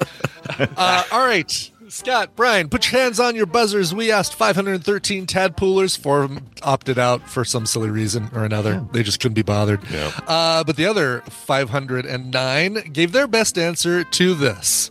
[0.77, 3.93] Uh, all right, Scott, Brian, put your hands on your buzzers.
[3.93, 5.97] We asked 513 tadpoolers.
[5.97, 8.83] Four of them opted out for some silly reason or another.
[8.93, 9.81] They just couldn't be bothered.
[9.91, 10.11] Yeah.
[10.25, 14.89] Uh, but the other 509 gave their best answer to this.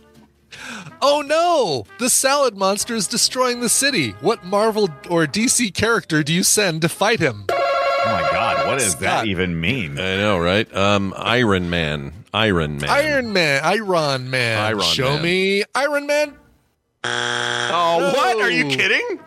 [1.01, 1.85] Oh no!
[1.99, 4.11] The salad monster is destroying the city.
[4.21, 7.45] What Marvel or DC character do you send to fight him?
[7.51, 9.01] Oh my god, what does Scott.
[9.01, 9.99] that even mean?
[9.99, 10.73] I know, right?
[10.75, 12.13] Um, Iron Man.
[12.33, 12.89] Iron Man.
[12.89, 14.57] Iron Man, Iron Man.
[14.59, 15.21] Iron Show Man.
[15.23, 16.37] me Iron Man.
[17.03, 18.41] Oh, what?
[18.41, 19.19] Are you kidding?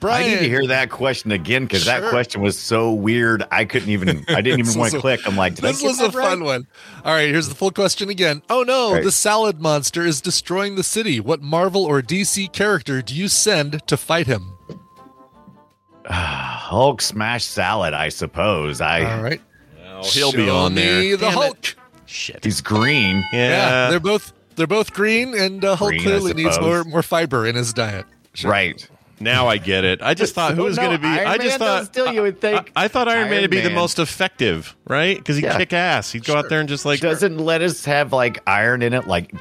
[0.00, 0.24] Brian.
[0.24, 3.42] I need to hear that question again because that question was so weird.
[3.50, 4.24] I couldn't even.
[4.28, 5.20] I didn't even want to click.
[5.26, 6.66] I'm like, did I This get was that a fun one.
[7.04, 8.42] All right, here's the full question again.
[8.50, 9.02] Oh no, Right.
[9.04, 11.20] the salad monster is destroying the city.
[11.20, 14.52] What Marvel or DC character do you send to fight him?
[16.06, 18.80] Hulk smash salad, I suppose.
[18.80, 19.04] I.
[19.16, 19.40] All right.
[19.86, 21.00] Oh, he'll be Show on there.
[21.00, 21.34] me the Damn it.
[21.34, 21.74] Hulk.
[22.06, 22.44] Shit.
[22.44, 23.24] He's green.
[23.32, 23.48] Yeah.
[23.48, 27.46] Yeah, they're both they're both green, and uh, Hulk Green, clearly needs more more fiber
[27.46, 28.06] in his diet.
[28.44, 28.88] Right.
[29.20, 30.00] Now I get it.
[30.02, 31.08] I just thought who was No, going to be.
[31.08, 33.42] Iron I just Man, thought still you would think I, I thought Iron, Man Iron
[33.42, 35.16] would be the most effective, right?
[35.16, 35.56] Because he'd Yeah.
[35.58, 36.12] kick ass.
[36.12, 39.32] He'd go out there and just like Doesn't lettuce have like iron in it, like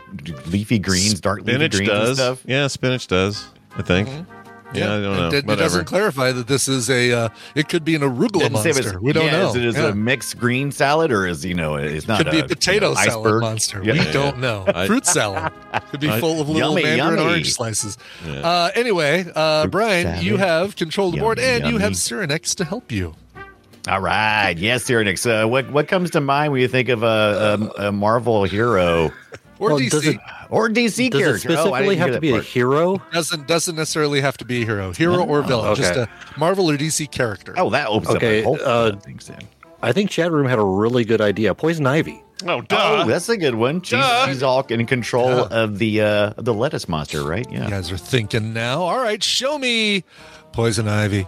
[0.47, 2.17] leafy greens, dark leafy greens and does.
[2.17, 2.43] stuff?
[2.45, 3.45] Yeah, spinach does.
[3.77, 4.09] I think.
[4.09, 4.46] Mm-hmm.
[4.73, 5.27] Yeah, I don't know.
[5.29, 7.11] It, it doesn't clarify that this is a.
[7.13, 8.69] Uh, it could be an arugula Didn't monster.
[8.71, 9.49] it's- we don't yeah, know.
[9.49, 9.87] Is it is Yeah.
[9.87, 12.89] a mixed green salad or is you know it's not could be a a potato
[12.89, 13.41] you know, salad iceberg?
[13.41, 13.81] monster.
[13.83, 13.93] Yeah.
[13.93, 14.11] We Yeah.
[14.11, 14.65] don't know.
[14.67, 15.53] I- Fruit salad
[15.89, 17.29] could be I- full of little Yummy, mandarin yummy.
[17.31, 17.97] orange slices.
[18.25, 18.39] Yeah.
[18.41, 20.23] Uh, anyway, uh, Brian, salad.
[20.23, 22.27] you have control of the board, Yummy, and you have yummy.
[22.27, 23.15] Cyrenex to help you.
[23.87, 25.25] All right, yes, Cyrenix.
[25.25, 29.13] Uh, what what comes to mind when you think of a, a, a Marvel hero
[29.59, 31.51] Or Well, DC does it- or DC Does character?
[31.51, 32.45] it Oh, I specifically didn't have to that be a part.
[32.45, 33.01] hero?
[33.13, 35.81] doesn't doesn't necessarily have to be a hero, hero or villain, okay.
[35.81, 37.53] just a Marvel or DC character.
[37.57, 39.39] Oh, that opens Okay, up a whole uh, lot things then.
[39.81, 41.53] I think Chat Room had a really good idea.
[41.53, 42.23] Poison Ivy.
[42.45, 43.03] Oh, duh.
[43.03, 43.81] Oh, that's a good one.
[43.81, 45.47] She's, she's all in control Yeah.
[45.63, 47.45] of the uh, the lettuce monster, right?
[47.51, 47.63] Yeah.
[47.65, 48.81] You guys are thinking now.
[48.81, 50.03] All right, show me
[50.51, 51.27] Poison Ivy.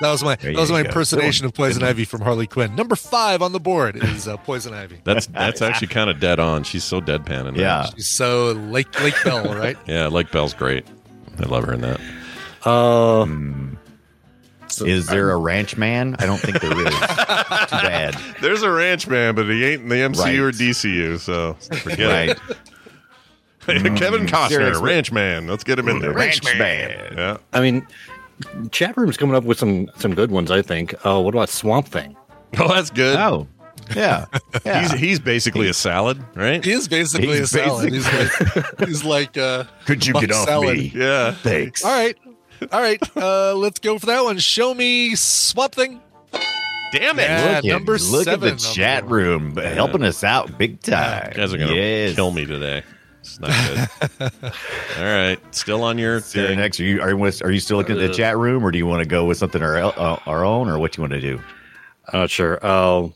[0.00, 0.88] That was my There that was my go.
[0.88, 2.74] impersonation of Poison Ivy from Harley Quinn.
[2.74, 5.00] Number five on the board is uh, Poison Ivy.
[5.04, 6.62] That's that's actually kind of dead on.
[6.64, 7.60] She's so deadpan in that.
[7.60, 7.84] Yeah.
[7.94, 9.76] She's so Lake Lake Bell, right?
[9.86, 10.86] Yeah, Lake Bell's great.
[11.38, 12.00] I love her in that.
[12.64, 13.26] Uh,
[14.86, 16.16] Is there a ranch man?
[16.18, 16.84] I don't think there is.
[16.94, 18.14] Too bad.
[18.40, 22.30] There's a ranch man, but he ain't in the MCU or DCU, so forget Right.
[22.30, 23.96] it.
[23.96, 24.84] Kevin Costner, Seriously.
[24.84, 25.46] ranch man.
[25.46, 26.12] Let's get him in there.
[26.12, 27.14] Ranch man.
[27.16, 27.36] Yeah.
[27.52, 27.86] I mean,
[28.70, 30.50] Chat Room's coming up with some some good ones.
[30.50, 30.94] I think.
[31.04, 32.16] Uh, what about Swamp Thing?
[32.58, 33.16] Oh, that's good.
[33.16, 33.46] Oh,
[33.94, 34.26] yeah.
[34.64, 34.82] yeah.
[34.82, 36.64] He's he's basically a salad, right?
[36.64, 37.92] He is basically He's a salad.
[37.92, 40.76] He's like, he's like uh, Could you get off salad.
[40.78, 40.92] me?
[40.94, 41.32] Yeah.
[41.32, 41.84] Thanks.
[41.84, 42.16] All right,
[42.72, 43.16] all right.
[43.16, 44.38] Uh, let's go for that one.
[44.38, 46.00] Show me Swamp Thing.
[46.92, 47.28] Damn it.
[47.28, 49.12] Yeah, Look, number at, look at seven the the chat board.
[49.12, 51.28] room helping us out big time.
[51.30, 52.16] You guys are gonna yes.
[52.16, 52.82] kill me today.
[53.20, 54.32] It's not good.
[54.98, 55.38] All right.
[55.54, 56.58] Still on your Sarah, thing.
[56.58, 58.70] next, are you are, you- are you still looking at the Uh, chat room, or
[58.70, 61.12] do you want to go with something our uh, our own, or what you want
[61.12, 61.40] to do?
[62.12, 62.58] I'm not sure.
[62.62, 63.08] Uh,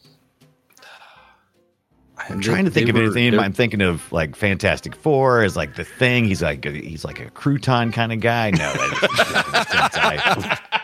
[2.28, 3.32] I'm trying to think of were- anything.
[3.32, 6.24] they- I'm thinking of like Fantastic Four as like the thing.
[6.26, 8.50] He's like a, he's like a crouton kind of guy.
[8.50, 10.60] No, that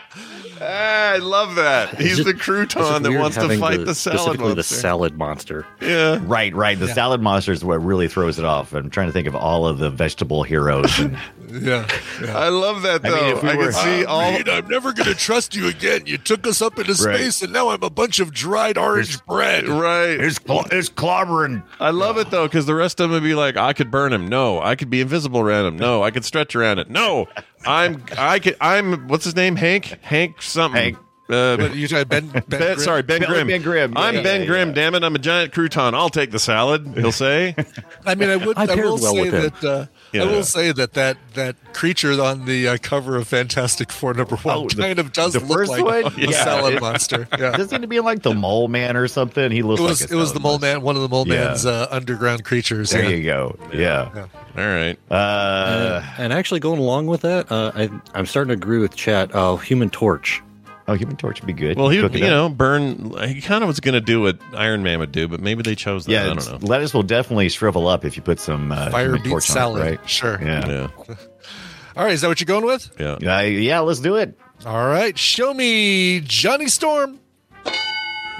[0.61, 1.99] Ah, I love that.
[1.99, 4.75] He's just- the crouton that wants to fight the, the salad specifically the monster.
[4.75, 5.65] salad monster.
[5.81, 6.19] yeah.
[6.21, 6.77] right, right.
[6.79, 8.73] The salad monster is what really throws it off.
[8.73, 10.99] I'm trying to think of all of the vegetable heroes.
[10.99, 11.17] And,
[11.51, 11.87] Yeah.
[12.21, 12.37] yeah.
[12.37, 13.13] I love that though.
[13.15, 16.03] I, if we can were- see all I'm never going to trust you again.
[16.05, 17.15] You took us up into Right.
[17.17, 19.67] space, and now I'm a bunch of dried orange bread.
[19.67, 20.09] right.
[20.19, 21.63] it's cl- it's clobbering.
[21.79, 24.13] I love it though because the rest of them would be like, I could burn
[24.13, 24.27] him.
[24.27, 25.77] No, I could be invisible around him.
[25.77, 26.89] No, I could stretch around it.
[26.89, 27.27] No,
[27.65, 29.55] I'm I could I'm what's his name?
[29.55, 30.81] Hank Hank something.
[30.95, 30.97] Hank.
[31.29, 32.27] Uh, But you tried Ben.
[32.27, 32.79] Ben, Ben, Grimm?
[32.79, 33.47] sorry, Ben Ben- Grimm.
[33.47, 33.93] Ben Grimm.
[33.93, 34.67] Yeah, I'm yeah, Ben yeah, Grimm.
[34.69, 34.73] yeah.
[34.75, 35.93] Damn it, I'm a giant crouton.
[35.93, 36.85] I'll take the salad.
[36.97, 37.55] He'll say.
[38.05, 38.57] I mean, I would.
[38.57, 39.63] I I, paired will well say with that.
[39.63, 40.23] Uh, Yeah.
[40.23, 44.35] I will say that that that creature on the uh, cover of Fantastic Four number
[44.37, 46.05] one Oh, the- kind of does look first like one?
[46.05, 46.43] a Yeah.
[46.43, 47.27] salad It- monster.
[47.39, 47.51] Yeah.
[47.55, 49.51] Doesn't it be like the mole man or something?
[49.51, 50.67] He looks It was like a it was the mole monster.
[50.67, 51.45] man, one of the mole Yeah.
[51.45, 52.89] man's uh, underground creatures.
[52.91, 53.09] There yeah.
[53.09, 53.55] you go.
[53.73, 54.09] Yeah.
[54.13, 54.25] Yeah.
[54.57, 54.97] All right.
[55.09, 59.33] Uh, and actually, going along with that, uh, I, I'm starting to agree with Chat.
[59.33, 60.41] Uh, Human Torch.
[60.87, 61.77] Oh, Human Torch would be good.
[61.77, 62.29] Well, he Cook you up.
[62.29, 63.13] know burn.
[63.27, 65.75] He kind of was going to do what Iron Man would do, but maybe they
[65.75, 66.11] chose that.
[66.11, 66.67] Yeah, I don't know.
[66.67, 69.53] lettuce will definitely shrivel up if you put some uh, Fire Human beet torch on
[69.53, 69.81] it, salad.
[69.81, 70.09] right?
[70.09, 70.39] Sure.
[70.41, 70.67] Yeah.
[70.67, 70.87] Yeah,
[71.95, 72.13] All right.
[72.13, 72.89] Is that what you're going with?
[72.99, 73.13] yeah.
[73.37, 74.37] Uh, yeah, let's do it.
[74.65, 75.17] All right.
[75.17, 77.19] Show me Johnny Storm.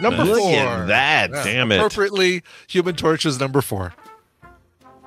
[0.01, 0.55] Number Look four.
[0.55, 1.31] at that.
[1.31, 1.77] Yeah, Damn it.
[1.77, 3.93] Appropriately, Human Torch is number four.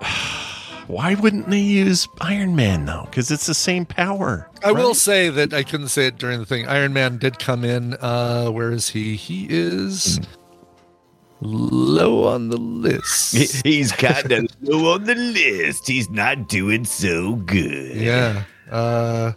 [0.87, 3.05] Why wouldn't they use Iron Man though?
[3.11, 4.49] Because it's the same power.
[4.63, 6.67] I will say that I couldn't say it during the thing.
[6.69, 7.95] Iron Man did come in.
[7.95, 9.17] Uh, where is he?
[9.17, 10.21] He is
[11.41, 13.63] low on the list.
[13.65, 15.87] He's kind of low on the list.
[15.87, 17.97] He's not doing so good.
[17.97, 18.45] Yeah.
[18.71, 19.33] Uh,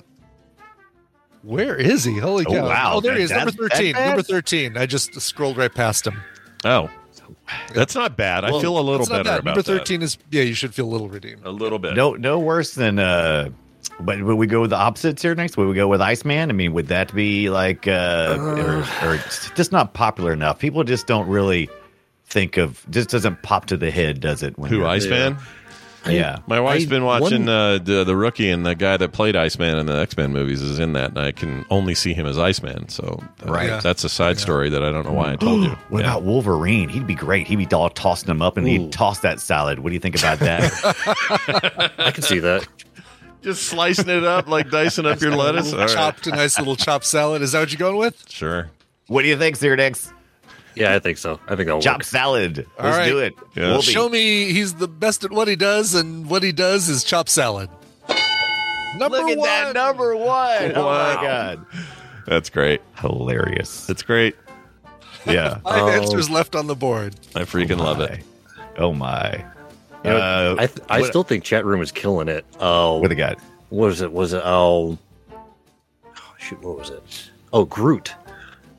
[1.43, 2.17] where is he?
[2.17, 2.65] Holy Oh, cow!
[2.65, 2.91] wow.
[2.95, 3.29] Oh, there he is.
[3.29, 3.93] That- Number thirteen.
[3.95, 4.75] Number thirteen.
[4.77, 6.21] I just scrolled right past him.
[6.65, 6.89] Oh,
[7.73, 8.43] that's not bad.
[8.43, 9.39] I feel a little it's not better bad.
[9.39, 10.43] about Number thirteen is yeah.
[10.43, 11.45] You should feel a little redeemed.
[11.45, 11.95] A little bit.
[11.95, 12.99] No, no worse than.
[12.99, 13.49] uh
[14.01, 15.55] but would we go with the opposites here next?
[15.55, 16.49] Would we go with Iceman?
[16.49, 19.17] I mean, would that be like, uh, or, or
[19.55, 20.59] just not popular enough?
[20.59, 21.69] People just don't really
[22.25, 22.85] think of.
[22.89, 24.57] Just doesn't pop to the head, does it?
[24.59, 25.37] when Who you're- Iceman?
[26.15, 26.39] Yeah.
[26.47, 29.35] My wife's I- been watching one- uh, the the rookie, and the guy that played
[29.35, 32.25] Iceman in the X Men movies is in that, and I can only see him
[32.25, 32.89] as Iceman.
[32.89, 33.67] So uh, Right.
[33.69, 33.79] Yeah.
[33.79, 35.69] that's a side story that I don't know why I told you.
[35.89, 36.11] What Yeah.
[36.11, 36.89] about Wolverine?
[36.89, 37.47] He'd be great.
[37.47, 38.69] He'd be all tossing them up, and Ooh.
[38.69, 39.79] he'd toss that salad.
[39.79, 41.91] What do you think about that?
[41.97, 42.67] I can see that.
[43.41, 45.71] just slicing it up like dicing up your lettuce?
[45.73, 45.89] All right.
[45.89, 47.41] Chopped a nice little chopped salad.
[47.41, 48.29] Is that what you're going with?
[48.29, 48.69] Sure.
[49.07, 50.11] what do you think, Cyrdex?
[50.79, 51.39] Yeah, I think so.
[51.47, 52.03] I think that'll Chop work.
[52.03, 52.67] salad.
[52.79, 53.05] All Let's right.
[53.07, 53.35] do it.
[53.55, 53.67] Yeah.
[53.69, 56.89] We'll be- Show me he's the best at what he does, and what he does
[56.89, 57.69] is chop salad.
[58.97, 59.47] Number Look at one.
[59.47, 60.71] that number one.
[60.75, 61.15] Oh Wow.
[61.15, 61.65] my god,
[62.25, 62.81] That's great.
[62.99, 63.85] hilarious.
[63.85, 64.35] That's great.
[65.25, 65.55] Yeah.
[65.63, 65.89] Five Oh.
[65.89, 67.15] answers left on the board.
[67.35, 68.23] I freaking love it.
[68.77, 69.43] Oh my.
[70.05, 72.45] You know, Uh, I th- I what- still think Chat Room is killing it.
[72.59, 73.37] Oh, What they got?
[73.69, 74.11] Was it?
[74.11, 74.41] Was it?
[74.45, 74.97] Oh,
[76.37, 77.29] shoot, what was it?
[77.51, 78.13] Oh, Groot.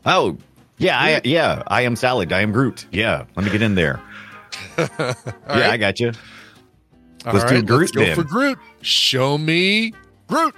[0.07, 0.37] Oh,
[0.79, 1.63] yeah, I, yeah.
[1.67, 2.33] I am salad.
[2.33, 2.87] I am Groot.
[2.93, 4.01] Yeah, let me get in there.
[4.79, 5.15] yeah,
[5.49, 6.13] I got you.
[7.27, 8.15] Let's do right, Groot let's go then.
[8.15, 8.59] for Groot.
[8.83, 9.93] Show me
[10.29, 10.55] Groot.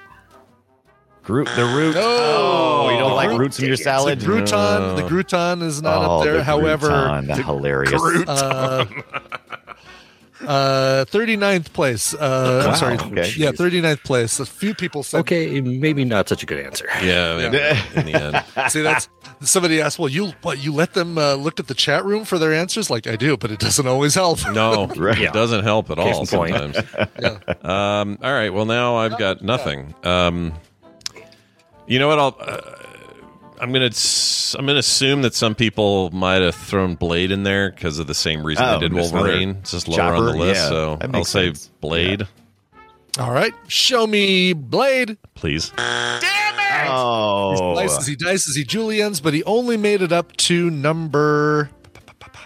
[1.23, 1.95] Groot the root.
[1.99, 4.21] Oh, you don't like roots in your salad?
[4.21, 6.35] The Grouton, the Grouton is not Oh, up there.
[6.39, 8.29] the However, Grouton, the hilarious.
[8.29, 8.87] uh,
[10.47, 12.15] uh, 39th place.
[12.15, 12.95] Uh, I'm Wow, sorry.
[12.99, 13.33] okay.
[13.37, 14.41] Yeah, 39th place.
[14.41, 15.21] A few people said.
[15.21, 16.87] Okay, maybe not such a good answer.
[17.03, 17.83] Yeah, Yeah.
[17.95, 18.45] in the end.
[18.73, 19.09] See, that's
[19.41, 19.99] somebody asked.
[19.99, 20.63] Well, you what?
[20.63, 22.91] You let them uh, look at the chat room for their answers?
[22.91, 24.39] Like I do, but it doesn't always help.
[24.53, 25.19] No, Right.
[25.23, 26.75] it doesn't help at Case all in point.
[26.75, 27.65] sometimes.
[27.65, 28.51] um, all right.
[28.51, 29.95] Well, now I've got nothing.
[30.05, 30.55] Um,
[31.87, 32.19] you know what?
[32.19, 32.37] I'll.
[32.41, 32.77] Uh,
[33.61, 33.87] I'm gonna.
[33.87, 38.07] s- I'm gonna assume that some people might have thrown Blade in there because of
[38.07, 39.51] the same reason Oh, they did Wolverine.
[39.61, 41.71] It's just lower on the list, Yeah, so I'll makes say sense.
[41.81, 42.27] Blade,
[43.19, 45.19] All right, show me Blade.
[45.35, 45.73] please.
[45.77, 46.91] Damn it!
[46.91, 51.71] Oh, He dices, he dices, he juliennes, but he only made it up to number.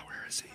[0.06, 0.48] Where is he?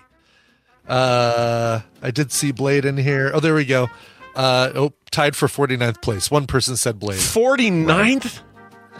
[0.87, 3.31] Uh, I did see Blade in here.
[3.33, 3.89] Oh, there we go.
[4.35, 6.29] Uh, oh, tied for 49th place.
[6.31, 7.19] One person said Blade.
[7.19, 8.23] 49th?
[8.35, 8.41] Yeah,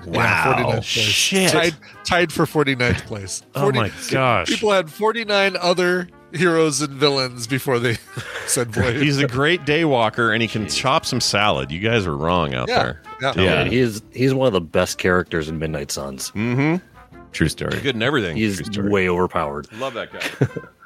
[0.04, 0.84] 49th place.
[0.86, 1.52] Shit.
[1.52, 3.42] Tied, tied for 49th place.
[3.56, 4.48] Oh my gosh.
[4.48, 7.98] People had 49 other heroes and villains before they
[8.48, 9.02] said Blade.
[9.02, 11.72] He's a great day walker and he can chop some salad.
[11.72, 13.02] You guys are wrong out Yeah, there.
[13.22, 13.34] yeah.
[13.36, 16.32] Yeah, he's he's one of the best characters in Midnight Suns.
[16.32, 16.86] Mm-hmm.
[17.32, 17.80] true story.
[17.82, 18.38] Good and everything.
[18.38, 19.72] He's True way overpowered.
[19.74, 20.48] Love that guy.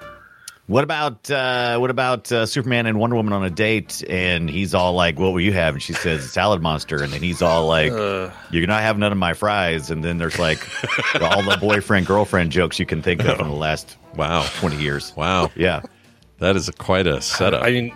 [0.74, 4.04] What about uh, what about uh, Superman and Wonder Woman on a date?
[4.10, 7.22] And he's all like, "What will you have?" And she says, "Salad monster." And then
[7.22, 10.68] he's all like, Uh, "You're not have none of my fries." And then there's like
[11.22, 14.48] all the boyfriend girlfriend jokes you can think of from the last wow.
[14.56, 15.16] twenty years.
[15.16, 15.52] Wow.
[15.56, 15.84] Yeah,
[16.40, 17.64] That is a, quite a setup.
[17.64, 17.94] I mean,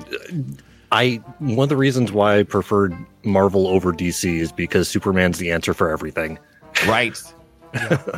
[0.91, 5.49] I one of the reasons why I preferred Marvel over DC is because Superman's the
[5.49, 6.37] answer for everything.
[6.85, 7.19] right.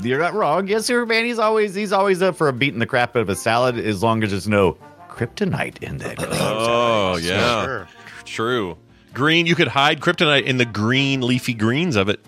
[0.02, 0.68] You're not wrong.
[0.68, 1.26] Yes, Superman.
[1.26, 4.02] He's always he's always up for a beating the crap out of a salad as
[4.04, 4.78] long as there's no
[5.10, 6.18] kryptonite in that.
[6.20, 7.86] oh, yeah.
[8.26, 8.78] True.
[9.14, 12.20] Green, you could hide kryptonite in the green leafy greens of it.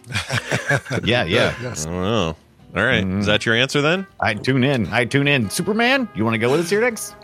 [1.04, 1.54] yeah, yeah.
[1.62, 1.86] Yes.
[1.86, 2.36] I don't know.
[2.76, 3.06] All right.
[3.06, 4.08] Is that your answer then?
[4.20, 4.88] I tune in.
[4.88, 5.50] I tune in.
[5.50, 7.16] Superman, you want to go with us here next?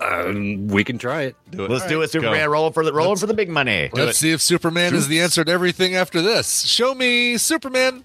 [0.00, 1.36] Um, we can try it.
[1.50, 1.70] Do it.
[1.70, 2.00] Let's do it.
[2.00, 2.20] Let's go.
[2.20, 3.88] Superman, rolling for the rolling for the big money.
[3.92, 6.62] Let's see if Superman is the answer to everything after this.
[6.62, 8.04] Show me Superman.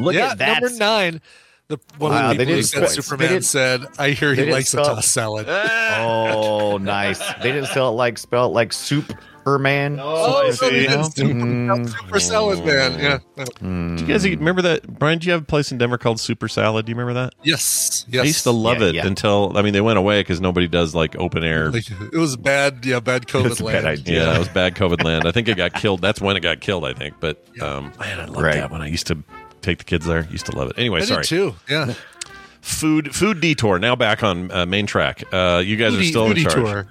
[0.00, 0.62] Look yeah, at that.
[0.62, 1.20] number nine.
[1.68, 4.10] The one Wow, of the they people who didn't said Superman they didn't- said, "I
[4.10, 5.46] hear he didn't likes a spell- tossed salad."
[6.00, 7.18] Oh, nice.
[7.42, 9.98] They didn't spell it like spell it like Superman.
[10.00, 10.88] Oh, so they see.
[10.88, 11.88] did super, Mm.
[11.90, 12.98] super salad man.
[12.98, 13.44] Yeah.
[13.60, 14.86] Do you guys remember that?
[14.98, 16.86] Brian, do you have a place in Denver called Super Salad?
[16.86, 17.34] Do you remember that?
[17.42, 18.04] Yes.
[18.08, 18.22] Yes.
[18.22, 19.06] I used to love Yeah, it yeah.
[19.06, 21.70] until, I mean, they went away because nobody does like open air.
[21.74, 22.84] It was bad.
[22.86, 23.86] Yeah, bad COVID That's a bad land.
[23.86, 24.24] idea.
[24.26, 25.26] Yeah, it was bad COVID land.
[25.26, 26.00] I think it got killed.
[26.00, 27.16] That's when it got killed, I think.
[27.20, 28.54] But um, man, I loved Right.
[28.54, 29.18] that when I used to
[29.62, 30.26] take the kids there.
[30.30, 30.78] Used to love it.
[30.78, 31.22] Anyway, I sorry.
[31.22, 31.54] did too.
[31.68, 31.94] Yeah.
[32.60, 33.78] Food food detour.
[33.78, 35.22] Now back on uh, main track.
[35.32, 36.54] Uh, you guys are Foodie- still in foodie charge.
[36.54, 36.88] tour.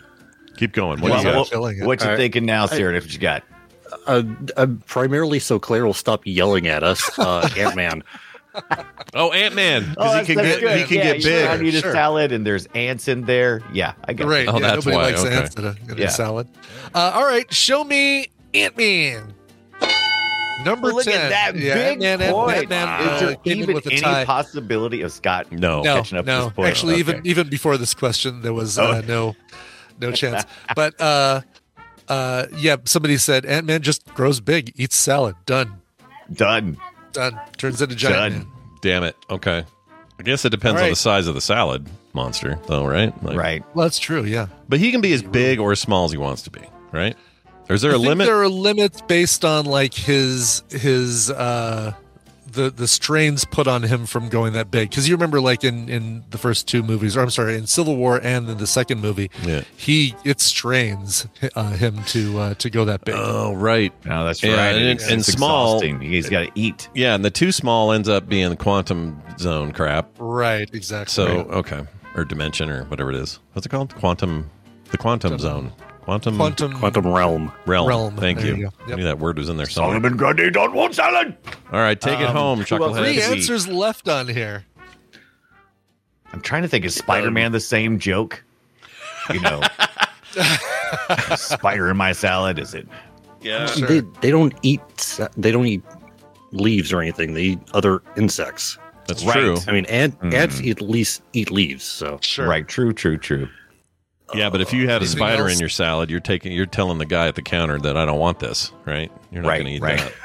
[0.58, 1.01] Keep going.
[1.01, 1.39] What Well, do you got?
[1.39, 1.86] what, Killing it.
[1.86, 2.17] what you All right.
[2.17, 2.93] thinking now, Sarah?
[2.93, 3.43] What you got?
[4.08, 4.23] Uh,
[4.56, 7.17] uh, primarily so Claire will stop yelling at us.
[7.19, 8.03] Uh, Ant Man.
[9.13, 10.77] Oh, Ant Man, because Oh, he can get good.
[10.80, 11.47] he can yeah, get you big.
[11.47, 11.91] I need a Sure.
[11.91, 13.62] salad, and there's ants in there.
[13.71, 14.47] Yeah, I got Right.
[14.47, 15.36] Oh, yeah, that's nobody why, likes okay.
[15.36, 16.08] ants in a, in a Yeah.
[16.10, 16.47] salad.
[16.95, 17.53] Uh, all right.
[17.53, 19.34] Show me Ant Man.
[20.65, 21.13] Number Look 10.
[21.13, 22.57] at that yeah, big Ant-Man, point.
[22.57, 24.25] Ant-Man, Is uh, there even with a any tie.
[24.25, 25.81] possibility of Scott No.
[25.83, 26.43] no, catching up to no.
[26.45, 26.69] this point?
[26.69, 27.29] Actually, even Okay.
[27.29, 29.35] even before this question, there was uh, no
[30.01, 30.45] no chance.
[30.75, 31.41] But uh,
[32.07, 35.81] uh, yeah, somebody said Ant Man just grows big, eats salad, done,
[36.33, 36.77] done.
[37.13, 38.33] done, turns into giant Done.
[38.47, 38.51] man.
[38.81, 39.15] Damn it.
[39.29, 39.63] Okay.
[40.19, 43.13] I guess it depends All on the size of the salad monster, though, right?
[43.23, 43.63] Like- Right.
[43.75, 44.23] Well, that's true.
[44.23, 46.61] Yeah, But he can be as big or as small as he wants to be,
[46.91, 47.15] right?
[47.69, 48.27] Or is there I a think limit?
[48.27, 51.93] There are limits based on like his his uh,
[52.49, 54.89] the the strains put on him from going that big.
[54.89, 57.97] Because you remember, like in in the first two movies, or I'm sorry, in Civil
[57.97, 59.62] War and in the second movie, Yeah.
[59.75, 63.15] he it strains uh, him to uh, to go that big.
[63.17, 63.91] Oh, right.
[64.06, 64.75] No, that's Yeah, right.
[64.75, 65.99] and- It's- and small- exhausting.
[66.01, 66.88] He's got to eat.
[66.95, 70.10] Yeah, and the too small ends up being the quantum zone crap.
[70.17, 71.12] right, exactly.
[71.12, 71.82] So, okay.
[72.15, 73.39] Or dimension or whatever it is.
[73.53, 73.93] What's it called?
[73.95, 74.49] Quantum.
[74.89, 75.73] The quantum zone.
[76.07, 77.51] Quantum, quantum Quantum Realm.
[77.65, 77.85] realm.
[77.89, 78.15] realm.
[78.15, 78.55] Thank There you.
[78.55, 78.93] you go.
[78.93, 79.95] I knew that word was in there somewhere.
[79.95, 81.35] Solomon Grundy don't want salad.
[81.73, 83.03] All right, take it Um, home, who else Chucklehead.
[83.03, 84.63] Three answers left on here.
[86.31, 86.85] I'm trying to think.
[86.85, 88.41] Is Spider Man the same joke?
[89.33, 89.61] You know,
[91.35, 92.57] spider in my salad.
[92.57, 92.87] Is it?
[93.41, 93.65] Yeah.
[93.65, 93.85] Sure.
[93.89, 95.83] They they don't eat they don't eat
[96.53, 97.33] leaves or anything.
[97.33, 98.77] They eat other insects.
[99.07, 99.33] That's Right.
[99.33, 99.57] true.
[99.67, 100.33] I mean, ant, Mm.
[100.33, 101.83] ants eat, at least eat leaves.
[101.83, 102.47] So Sure.
[102.47, 102.65] Right.
[102.65, 102.93] True.
[102.93, 103.17] True.
[103.17, 103.49] True.
[104.33, 105.53] Yeah, but if you had a Anything spider else?
[105.53, 108.19] in your salad, you're taking you're telling the guy at the counter that I don't
[108.19, 109.11] want this, right?
[109.31, 109.99] You're not Right, going to eat right.
[109.99, 110.13] that.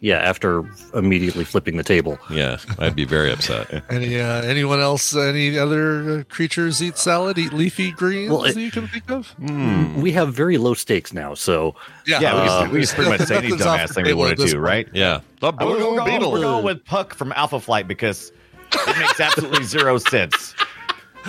[0.00, 0.62] Yeah, after
[0.94, 2.20] immediately flipping the table.
[2.30, 3.82] Yeah, I'd be very upset.
[3.90, 5.16] Any uh, anyone else?
[5.16, 7.36] Any other uh, creatures eat salad?
[7.36, 9.26] Eat leafy greens Well, it- that you can think of?
[9.32, 10.00] Hmm.
[10.00, 11.74] We have very low stakes now, so
[12.06, 14.08] Yeah, we, can, we can pretty much say any Nothing's off dumbass the thing we
[14.10, 14.64] table want at to this do, point.
[14.68, 14.88] right?
[14.94, 16.30] Yeah, the Uh, We're, blue going, beetle.
[16.30, 18.30] we're going with Puck from Alpha Flight because
[18.72, 20.54] it makes absolutely zero sense.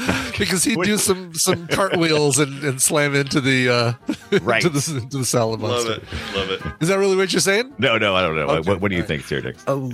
[0.37, 3.93] because he'd do some some cartwheels and, and slam into the uh,
[4.41, 4.63] Right.
[4.65, 5.93] into the into the salad Love monster.
[5.93, 6.61] it, love it.
[6.81, 7.73] Is that really what you're saying?
[7.77, 8.47] No, no, I don't know.
[8.47, 9.63] Okay, what, what do you all think, Cyrix?
[9.67, 9.91] oh,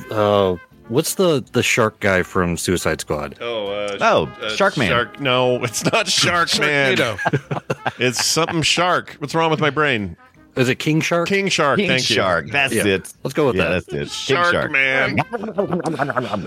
[0.55, 0.57] uh,
[0.89, 3.37] what's the the shark guy from Suicide Squad?
[3.41, 4.87] Oh, uh, Oh, uh, Sharkman.
[4.89, 5.19] Shark?
[5.19, 6.97] No, it's not Sharkman.
[6.97, 7.93] Sharknado.
[7.99, 9.15] it's something shark.
[9.19, 10.17] What's wrong with my brain?
[10.55, 11.27] Is it King Shark?
[11.27, 11.77] King Shark.
[11.79, 12.49] King thank Shark.
[12.49, 12.85] That's Yeah.
[12.85, 13.13] it.
[13.23, 13.85] Let's go with yeah, that.
[13.87, 13.97] that's it.
[14.27, 14.71] King Shark, Shark.
[14.71, 15.17] man.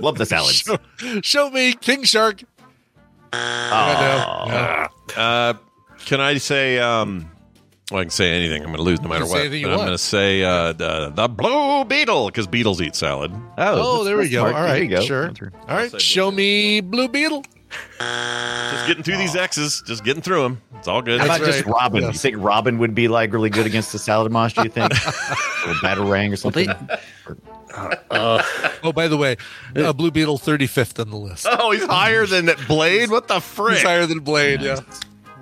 [0.01, 0.55] Love the salad.
[0.55, 0.79] show,
[1.23, 2.43] show me King Shark.
[3.33, 5.21] I know.
[5.23, 5.55] Uh,
[6.05, 6.79] can I say?
[6.79, 7.31] Um,
[7.91, 8.61] well, I can say anything.
[8.63, 9.57] I'm going to lose no matter can say what.
[9.57, 13.33] you But I'm going to say uh, the, the blue beetle because beetles eat salad.
[13.57, 14.41] Oh, there we go.
[14.41, 14.55] smart.
[14.55, 15.01] All There you go.
[15.01, 15.33] sure.
[15.69, 17.45] All right, show me Blue Beetle.
[18.01, 19.83] Just getting through these X's.
[19.87, 20.63] Just getting through them.
[20.79, 21.19] It's all good.
[21.21, 21.75] How about That's just right.
[21.75, 22.03] Robin?
[22.03, 22.15] Yes.
[22.15, 24.63] You think Robin would be like really good against the salad monster?
[24.65, 26.67] You think, or batarang or Well, something?
[26.67, 26.99] they,
[28.11, 28.43] uh,
[28.83, 29.37] Oh, by the way,
[29.77, 31.47] uh, Blue Beetle 35th on the list.
[31.51, 33.11] Oh, he's higher than that Blade.
[33.11, 33.75] What the frick?
[33.75, 34.61] He's higher than Blade.
[34.63, 34.81] Yeah.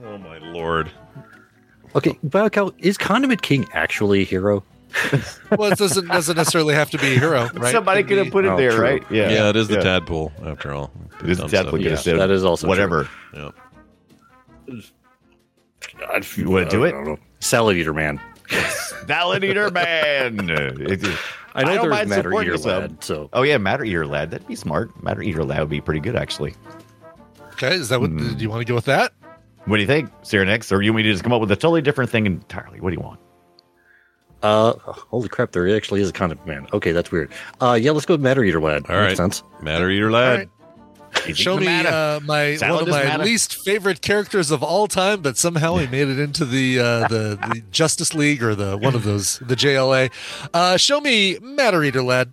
[0.04, 0.90] Oh my lord.
[1.94, 4.64] okay, Biocal, is Condiment King actually a hero?
[5.56, 7.72] Well, it doesn't doesn't necessarily have to be a hero, right?
[7.72, 8.80] Somebody Could could have put it Oh, there, true.
[8.80, 9.02] right?
[9.10, 9.80] Yeah, Yeah, it is the yeah.
[9.82, 10.90] tadpole after all.
[11.22, 11.50] It is the tadpole.
[11.50, 11.70] stuff.
[11.72, 13.08] Could have Yeah, said that is also whatever.
[13.34, 13.50] Yeah.
[16.36, 16.92] You want to do it?
[16.92, 17.20] don't.
[17.40, 18.20] Salad Eater Man.
[19.06, 20.48] Salad eater man.
[20.50, 21.16] It is-
[21.54, 22.58] I know don't there's Matter Eater.
[22.58, 24.30] Lad, so Oh yeah, Matter Eater Lad.
[24.30, 25.02] That'd be smart.
[25.02, 26.54] Matter Eater Lad would be pretty good, actually.
[27.54, 28.10] Okay, is that what?
[28.10, 28.34] Hmm.
[28.34, 29.12] Do you want to go with that?
[29.64, 30.70] What do you think, Cyrenex?
[30.70, 32.80] Or you want me to just come up with a totally different thing entirely?
[32.80, 33.18] What do you want?
[34.46, 35.52] Uh, holy crap!
[35.52, 36.66] There actually is a condiment man.
[36.72, 37.32] Okay, that's weird.
[37.60, 38.84] Uh, yeah, let's go with Matter Eater lad.
[38.88, 39.08] All right.
[39.08, 39.42] Makes sense.
[39.60, 40.30] Matter eater lad.
[40.30, 40.48] All right.
[41.24, 43.24] He's Show me uh, my Salad one of my matter.
[43.24, 47.38] least favorite characters of all time, but somehow he made it into the uh, the,
[47.54, 50.12] the Justice League or the one of those the JLA.
[50.52, 52.32] Uh, show me Matter Eater Lad.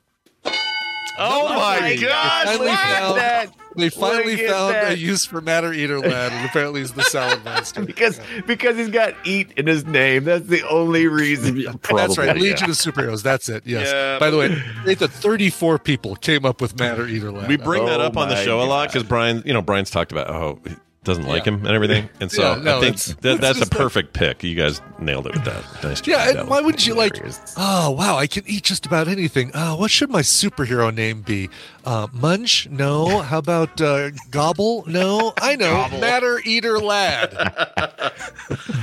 [1.17, 2.45] Oh my my god!
[2.47, 3.49] Finally found, that.
[3.76, 7.04] They finally Look at found a use for Matter Eater Lad, and apparently he's the
[7.04, 7.84] salad monster.
[7.86, 10.24] because because he's got eat in his name.
[10.26, 11.62] That's the only reason.
[11.80, 12.42] Probably, That's right, yeah.
[12.42, 13.24] Legion of Superheroes.
[13.24, 13.64] That's it.
[13.66, 13.88] Yes.
[13.92, 17.48] Yeah, By the way, great that 34 people came up with Matter Eater Lad.
[17.50, 19.54] We bring oh that Oh up on the my show a lot because Brian, you
[19.54, 22.78] know, Brian's talked about oh he doesn't like him and everything, and so Yeah, no,
[22.78, 24.42] I think it's- that, it's that's a just like- perfect pick.
[24.42, 25.64] You guys nailed it with that.
[25.84, 26.08] Nice job.
[26.08, 27.20] Yeah, and why wouldn't you like?
[27.58, 29.52] Oh wow, I can eat just about anything.
[29.54, 31.50] Oh, what should my superhero name be?
[31.86, 32.67] Uh, Munch?
[32.69, 33.19] No.
[33.19, 34.84] How about uh, Gobble?
[34.88, 35.34] No.
[35.41, 35.88] I know.
[36.00, 37.34] Matter Eater Lad.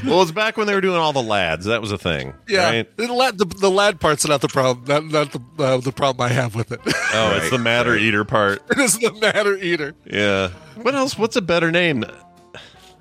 [0.07, 1.67] Well, it's back when they were doing all the lads.
[1.67, 2.33] That was a thing.
[2.49, 2.97] Yeah, Right?
[2.97, 4.87] the, lad, the, the lad part's not the problem.
[4.87, 6.81] Not, not the uh, the problem I have with it.
[7.13, 8.63] Oh, it's the matter eater part.
[8.71, 9.95] it is the Matter Eater.
[10.11, 10.49] Yeah.
[10.77, 11.19] What else?
[11.19, 12.05] What's a better name?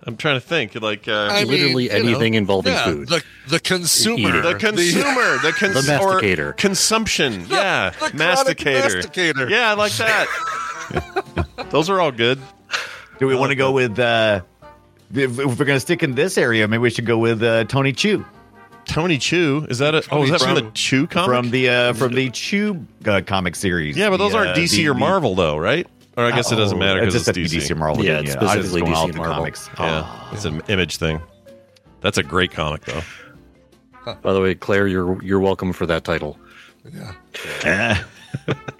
[0.03, 0.75] I'm trying to think.
[0.81, 3.07] Like uh, I mean, Literally you anything know, involving yeah, food.
[3.09, 4.29] The the consumer.
[4.29, 4.41] Eater.
[4.41, 6.49] the consumer, the, cons- The masticator.
[6.49, 7.45] or consumption.
[7.49, 8.81] yeah, the chronic masticator.
[9.01, 9.49] masticator.
[9.49, 10.27] Yeah, I like that.
[11.69, 12.39] Those are all good.
[13.19, 13.99] Do we want to go with?
[13.99, 14.41] uh
[15.13, 17.63] if, if we're going to stick in this area, maybe we should go with uh,
[17.65, 18.23] Tony Chu
[18.85, 19.93] Tony Chu is that?
[19.95, 21.27] A, oh, is that from, From- the Chew comic?
[21.27, 23.97] from the uh, from the Chew uh, comic series.
[23.97, 25.87] yeah, but those The, aren't uh, DC the- or the- Marvel, though, right?
[26.19, 27.67] Or I guess it doesn't Oh, matter because just it's have DC.
[27.67, 28.03] DC or Marvel.
[28.03, 29.35] Yeah, then, it's specifically going DC Marvel.
[29.35, 29.69] Comics.
[29.79, 30.29] Yeah, oh.
[30.33, 31.21] it's an image thing.
[32.01, 33.01] That's a great comic, though.
[34.21, 36.37] By the way, Claire, you're you're welcome for that title.
[37.63, 38.03] Yeah.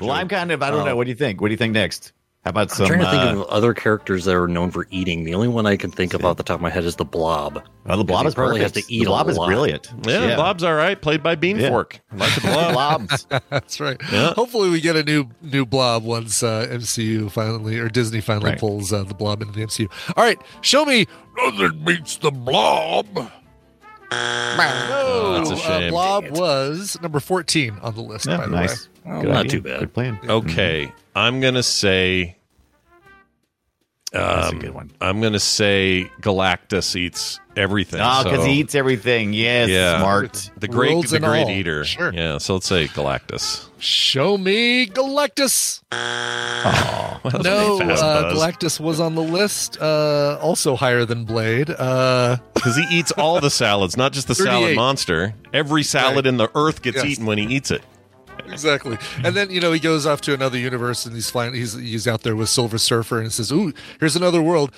[0.00, 0.62] well, I'm kind of.
[0.62, 0.84] I don't Oh.
[0.84, 0.96] know.
[0.96, 1.40] What do you think?
[1.40, 2.12] What do you think next?
[2.44, 2.86] How about some?
[2.86, 5.24] I'm trying to think uh, of other characters that are known for eating.
[5.24, 7.04] The only one I can think of off the top of my head is the
[7.04, 7.62] Blob.
[7.84, 9.46] well, the blob is probably has to eat the a blob is lot.
[9.46, 9.92] brilliant.
[10.06, 10.98] Yeah, Blob's all right.
[11.00, 11.68] Played by Bean Yeah.
[11.68, 12.00] Fork.
[12.12, 12.72] I like the Blob.
[12.72, 13.26] Blobs.
[13.50, 14.00] That's right.
[14.10, 14.32] Yeah.
[14.32, 18.58] Hopefully, we get a new new blob once uh, MCU finally or Disney finally Right.
[18.58, 19.90] pulls uh, the blob into the MCU.
[20.16, 23.06] All right, show me nothing beats the blob.
[24.12, 25.90] Oh, that's a Uh, shame.
[25.90, 28.26] blob was number fourteen on the list.
[28.26, 28.88] Yeah, by the nice.
[28.88, 29.50] Well, Good not idea.
[29.50, 29.80] too bad.
[29.80, 30.18] Good plan.
[30.28, 32.36] Okay, I'm gonna say.
[34.12, 34.90] That's a Um, good one.
[35.00, 38.00] I'm gonna say Galactus eats everything.
[38.02, 39.32] Oh, because so- he eats everything.
[39.32, 40.00] Yes, Yeah.
[40.00, 40.50] smart.
[40.58, 41.50] the great, Worlds the great all.
[41.50, 41.84] eater.
[41.84, 42.12] Sure.
[42.12, 43.66] Yeah, so let's say Galactus.
[43.78, 45.82] Show me Galactus.
[45.92, 49.80] Well, was No, uh, Galactus was on the list.
[49.80, 51.70] Uh, also higher than Blade.
[51.70, 55.34] Uh, because he eats all the salads, not just the salad monster.
[55.52, 56.26] Every salad Right.
[56.26, 57.06] in the earth gets Yes.
[57.06, 57.82] eaten when he eats it.
[58.50, 58.98] Exactly.
[59.24, 61.54] And then you know he goes off to another universe and he's flying.
[61.54, 64.72] He's he's out there with Silver Surfer and he says, "Ooh, here's another world."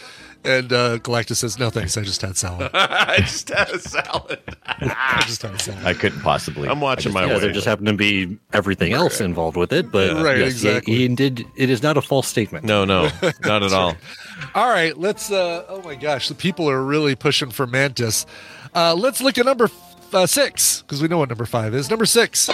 [0.44, 2.70] And uh, Galactus says, "No thanks, I just had salad.
[2.74, 4.40] I just had a salad.
[4.66, 6.68] I just had a salad." I couldn't possibly.
[6.68, 7.38] I'm watching my yeah, way.
[7.40, 10.94] there just happened to be everything else involved with it, but Right, yes, exactly.
[10.94, 11.44] he, he did.
[11.56, 12.64] It is not a false statement.
[12.64, 13.08] No, no,
[13.44, 13.94] not at all.
[14.56, 15.30] All right, let's.
[15.30, 18.26] Uh, oh my gosh, the people are really pushing for Mantis.
[18.74, 21.88] Uh, let's look at number f- uh, six because we know what number five is.
[21.88, 22.50] Number six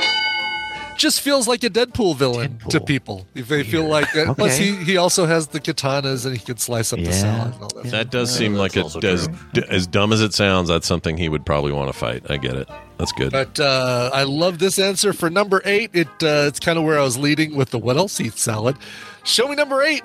[0.98, 3.26] just feels like a Deadpool villain to people.
[3.34, 4.36] If they feel like that.
[4.36, 7.62] Plus, he he also has the katanas and he can slice up the salad and
[7.62, 7.90] all that.
[7.90, 9.28] That does seem that's like it also as,
[9.68, 10.68] as dumb as it sounds.
[10.68, 12.30] That's something he would probably want to fight.
[12.30, 12.68] I get it.
[12.98, 13.32] That's good.
[13.32, 15.90] But uh, I love this answer for number eight.
[15.94, 18.76] It uh, it's kind of where I was leading with the what else eats salad.
[19.24, 20.02] Show me number eight.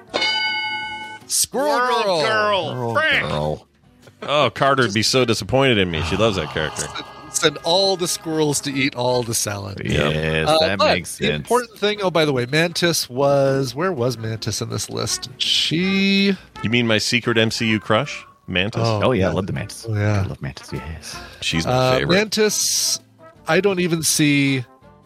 [1.28, 2.94] Squirrel Girl.
[2.94, 3.68] Girl.
[4.22, 6.02] Oh, Carter would be so disappointed in me.
[6.04, 6.86] She loves that character.
[7.36, 9.82] Send all the squirrels to eat all the salad.
[9.84, 12.00] Yes, Uh, that but makes the important thing.
[12.02, 15.30] Oh, by the way, Mantis was where was Mantis in this list?
[15.40, 16.38] She.
[16.64, 18.82] You mean my secret MCU crush, Mantis?
[18.84, 19.86] Oh, Oh yeah, I love the mantis.
[19.90, 20.22] Oh, yeah.
[20.22, 20.72] I love mantis.
[20.72, 21.16] Yes.
[21.42, 22.16] She's my Uh, favorite.
[22.16, 23.00] Mantis.
[23.48, 24.64] I don't even see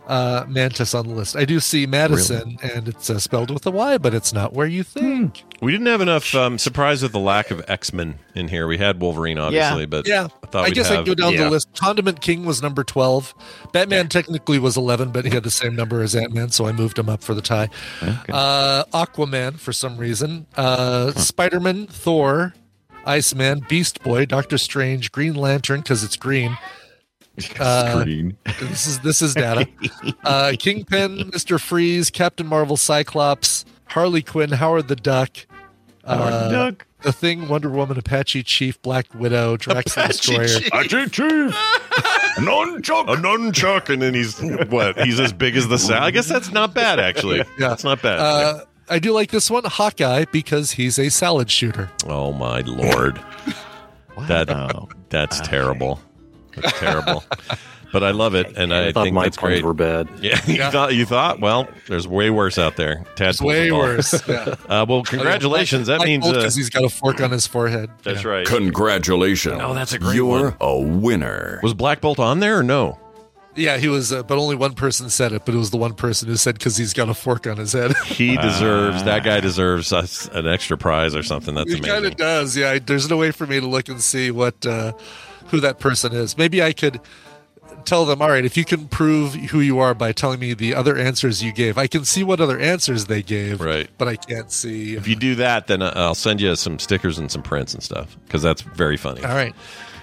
[0.07, 1.35] uh, Mantis on the list.
[1.35, 4.65] I do see Madison, and it's uh, spelled with a Y, but it's not where
[4.65, 5.43] you think.
[5.61, 8.67] we didn't have enough um, surprise with the lack of X Men in here.
[8.67, 11.33] We had Wolverine, obviously, but Yeah, I thought I guess I have, can go down
[11.33, 11.43] yeah.
[11.43, 11.73] the list.
[11.75, 13.35] Condiment King was number twelve.
[13.73, 16.71] Batman technically was eleven, but he had the same number as Ant Man, so I
[16.71, 17.69] moved him up for the tie.
[18.01, 20.47] Uh, Aquaman for some reason.
[20.55, 22.53] Uh, Spider Man, Thor,
[23.05, 26.57] Iceman, Beast Boy, Doctor Strange, Green Lantern because it's green.
[27.59, 28.35] Uh, Green.
[28.59, 29.67] This is this is data.
[30.23, 35.37] Uh, Kingpin, Mister Freeze, Captain Marvel, Cyclops, Harley Quinn, Howard the Duck.
[36.05, 36.85] Howard the uh, Duck.
[37.03, 40.45] The Thing, Wonder Woman, Apache Chief, Black Widow, Drax the Destroyer.
[40.73, 41.53] Achi Chief!
[42.37, 43.03] Nunchuck!
[43.07, 44.39] a nunchuck, and then he's
[44.71, 44.97] what?
[44.99, 46.03] He's as big as the sound.
[46.03, 47.37] I guess that's not bad, actually.
[47.37, 47.43] Yeah.
[47.59, 48.19] that's not bad.
[48.19, 51.89] Uh, I do like this one, Hawkeye, because he's a salad shooter.
[52.07, 53.21] oh my lord,
[54.27, 54.89] that Oh.
[55.09, 55.99] that's terrible.
[56.61, 57.23] That's terrible.
[57.93, 59.63] But I love it, and I, I thought think my that's puns great.
[59.63, 60.09] were bad.
[60.21, 61.39] Yeah, you thought you thought.
[61.39, 63.05] Well, there's way worse out there.
[63.15, 64.27] Tadpoles Way worse.
[64.27, 64.55] Yeah.
[64.69, 65.87] Uh, well, congratulations.
[65.87, 67.89] That Like means Bolt uh, 'cause he's got a fork on his forehead.
[68.03, 68.29] that's Yeah.
[68.29, 68.45] right.
[68.45, 69.59] Congratulations.
[69.63, 70.39] Oh, that's a great one.
[70.41, 70.57] You're one.
[70.59, 71.59] a winner.
[71.63, 72.99] Was Black Bolt on there or no?
[73.55, 75.43] Yeah, he was, uh, but only one person said it.
[75.45, 77.71] But it was the one person who said because he's got a fork on his
[77.73, 77.95] head.
[78.05, 81.55] He deserves that guy deserves us an extra prize or something.
[81.55, 81.83] That's amazing.
[81.85, 82.55] he kind of does.
[82.57, 84.91] Yeah, there's no way for me to look and see what uh,
[85.49, 86.37] who that person is.
[86.37, 86.99] Maybe I could
[87.85, 88.21] tell them.
[88.21, 91.43] All right, if you can prove who you are by telling me the other answers
[91.43, 93.61] you gave, I can see what other answers they gave.
[93.61, 93.89] Right.
[93.97, 94.95] but I can't see.
[94.95, 97.81] If you do that, then uh, I'll send you some stickers and some prints and
[97.81, 99.23] stuff because that's very funny.
[99.23, 99.55] All right,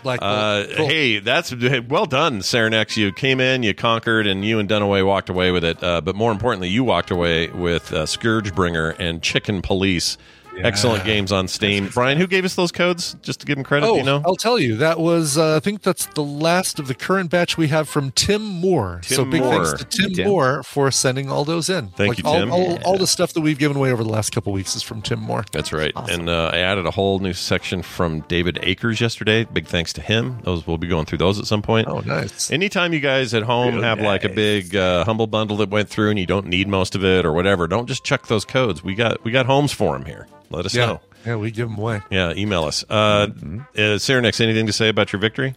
[0.03, 0.21] Black.
[0.23, 0.87] Uh, Cool.
[0.87, 2.97] Hey, that's hey, well done, Saranex.
[2.97, 5.83] You came in, you conquered, and you and Dunaway walked away with it.
[5.83, 10.17] Uh, but more importantly, you walked away with uh, Scourgebringer and Chicken Police.
[10.63, 11.89] Excellent games on Steam.
[11.93, 13.17] Brian, who gave us those codes?
[13.23, 14.23] Just to give him credit, Oh, you know?
[14.25, 14.77] I'll tell you.
[14.77, 18.13] That was, uh, I think that's the last of the current batch we have from
[18.13, 19.01] Tim Moore.
[19.03, 19.65] Tim so big Moore.
[19.67, 20.29] thanks to Tim, Tim.
[20.29, 21.89] Moore for sending all those in.
[21.89, 22.53] Thank you, all, Tim.
[22.53, 25.03] All, all the stuff that we've given away over the last couple weeks is from
[25.03, 25.45] Tim Moore.
[25.53, 25.93] That's right.
[25.97, 29.45] And uh, I added a whole new section from David Akers yesterday.
[29.45, 30.39] Big thanks to him.
[30.45, 31.89] Those we'll be going through those at some point.
[31.89, 32.51] Oh, nice.
[32.51, 36.11] Anytime you guys at home have like a big uh, humble bundle that went through
[36.11, 38.83] and you don't need most of it or whatever, don't just chuck those codes.
[38.85, 40.27] We got we got homes for them here.
[40.55, 41.01] Let us Yeah, know.
[41.27, 42.01] yeah, we give them away.
[42.11, 42.85] Yeah, email us.
[42.89, 43.59] Uh, Mm-hmm.
[43.61, 45.55] uh, Cyrenex, anything to say about your victory?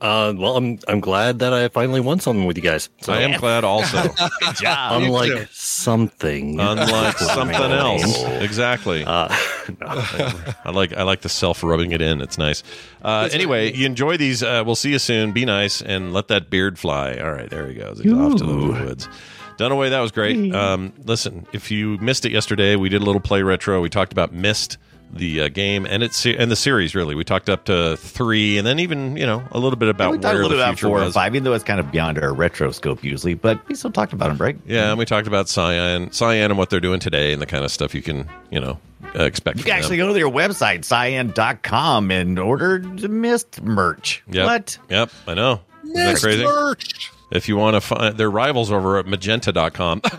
[0.00, 2.88] Uh, well, I'm I'm glad that I finally won something with you guys.
[3.02, 4.02] So, I am glad also.
[4.40, 5.00] Good job.
[5.00, 8.24] Unlike something, Unlike something else.
[8.24, 9.04] Uh, Exactly.
[9.06, 9.28] no.
[9.30, 12.20] I like I like the self rubbing it in.
[12.20, 12.64] It's nice.
[13.00, 14.42] Uh, anyway, you enjoy these.
[14.42, 15.30] Uh, we'll see you soon.
[15.30, 17.14] Be nice and let that beard fly.
[17.18, 18.00] All right, there he goes.
[18.00, 19.08] He's off to the woods.
[19.62, 20.52] Dunaway, that was great.
[20.54, 23.80] Um, listen, if you missed it yesterday, we did a little play retro.
[23.80, 24.76] We talked about Myst,
[25.12, 26.94] the uh, game, and it's and the series.
[26.94, 30.12] Really, we talked up to three, and then even you know a little bit about
[30.12, 31.04] we talked a where little the about future four was.
[31.04, 33.92] and five, even though it's kind of beyond our retro scope usually, but we still
[33.92, 34.56] talked about them, right?
[34.66, 37.64] Yeah, and we talked about Cyan, Cyan, and what they're doing today, and the kind
[37.64, 38.78] of stuff you can you know
[39.14, 39.58] uh, expect.
[39.58, 40.08] You can actually them.
[40.08, 44.22] go to their website, cyan.com, and order the Myst merch.
[44.30, 44.44] Yep.
[44.46, 44.78] What?
[44.88, 45.60] Yep, I know.
[45.84, 46.44] Isn't that crazy?
[46.44, 47.12] merch.
[47.32, 50.02] If you want to find their rivals over at magenta.com.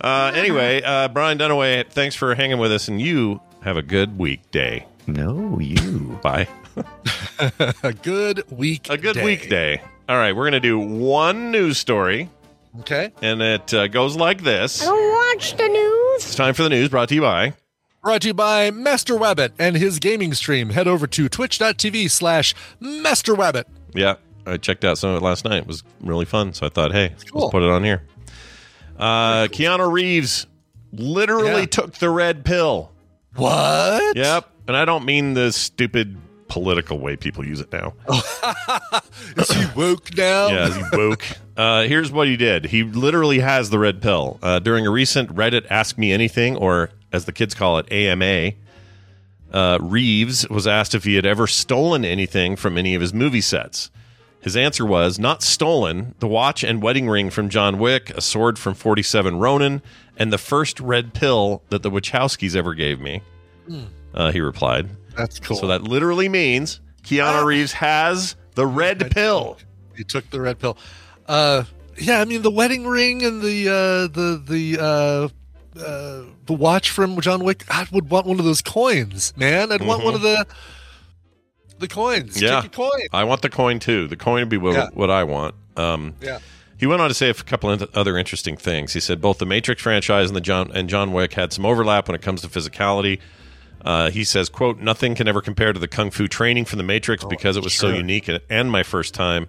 [0.00, 4.18] uh, anyway, uh, Brian Dunaway, thanks for hanging with us, and you have a good
[4.18, 4.86] weekday.
[5.06, 6.18] no, you.
[6.22, 6.46] Bye.
[7.82, 8.88] A good week.
[8.90, 9.24] A good day.
[9.24, 9.82] weekday.
[10.08, 12.28] All right, we're going to do one news story,
[12.80, 13.10] Okay.
[13.22, 14.82] and it uh, goes like this.
[14.82, 16.16] I don't Watch the news.
[16.24, 17.54] It's time for the news brought to you by.
[18.02, 20.70] Brought to you by Master Wabbit and his gaming stream.
[20.70, 23.64] Head over to twitch.tv slash Master Wabbit.
[23.94, 24.16] Yeah,
[24.46, 25.58] I checked out some of it last night.
[25.62, 26.52] It was really fun.
[26.54, 27.42] So I thought, hey, Cool.
[27.42, 28.02] let's put it on here.
[28.98, 30.46] Uh, Keanu Reeves
[30.92, 31.66] literally Yeah.
[31.66, 32.90] took the red pill.
[33.36, 34.16] What?
[34.16, 34.50] Yep.
[34.68, 36.16] And I don't mean the stupid
[36.48, 37.94] political way people use it now.
[39.36, 40.48] Is he woke now?
[40.48, 41.24] Yeah, is he woke.
[41.56, 42.64] Uh, here's what he did.
[42.64, 44.38] He literally has the red pill.
[44.42, 48.52] Uh, during a recent Reddit Ask Me Anything, or as the kids call it, AMA,
[49.52, 53.42] uh, Reeves was asked if he had ever stolen anything from any of his movie
[53.42, 53.90] sets.
[54.40, 58.58] His answer was not stolen, the watch and wedding ring from John Wick, a sword
[58.58, 59.82] from 47 Ronin,
[60.16, 63.20] and the first red pill that the Wachowskis ever gave me.
[64.14, 64.88] Uh, he replied.
[65.16, 65.56] That's cool.
[65.56, 69.58] So that literally means Keanu Reeves has the red pill.
[69.96, 70.76] he took the red pill.
[71.26, 71.64] Uh,
[71.98, 75.28] yeah, I mean the wedding ring and the uh, the the uh,
[75.78, 77.64] uh, the watch from John Wick.
[77.68, 79.70] I would want one of those coins, man.
[79.70, 80.46] I'd want one of the
[81.80, 82.40] the coins.
[82.40, 82.60] Yeah.
[82.60, 82.90] Take coin.
[83.12, 84.06] I want the coin too.
[84.06, 84.88] The coin would be what, Yeah.
[84.94, 85.54] what I want.
[85.76, 86.38] Um, Yeah.
[86.78, 88.94] He went on to say a couple of other interesting things.
[88.94, 92.08] He said both the Matrix franchise and the John and John Wick had some overlap
[92.08, 93.18] when it comes to physicality.
[93.84, 96.82] Uh, he says, "quote Nothing can ever compare to the kung fu training from the
[96.82, 99.46] Matrix because it was so unique and, and my first time.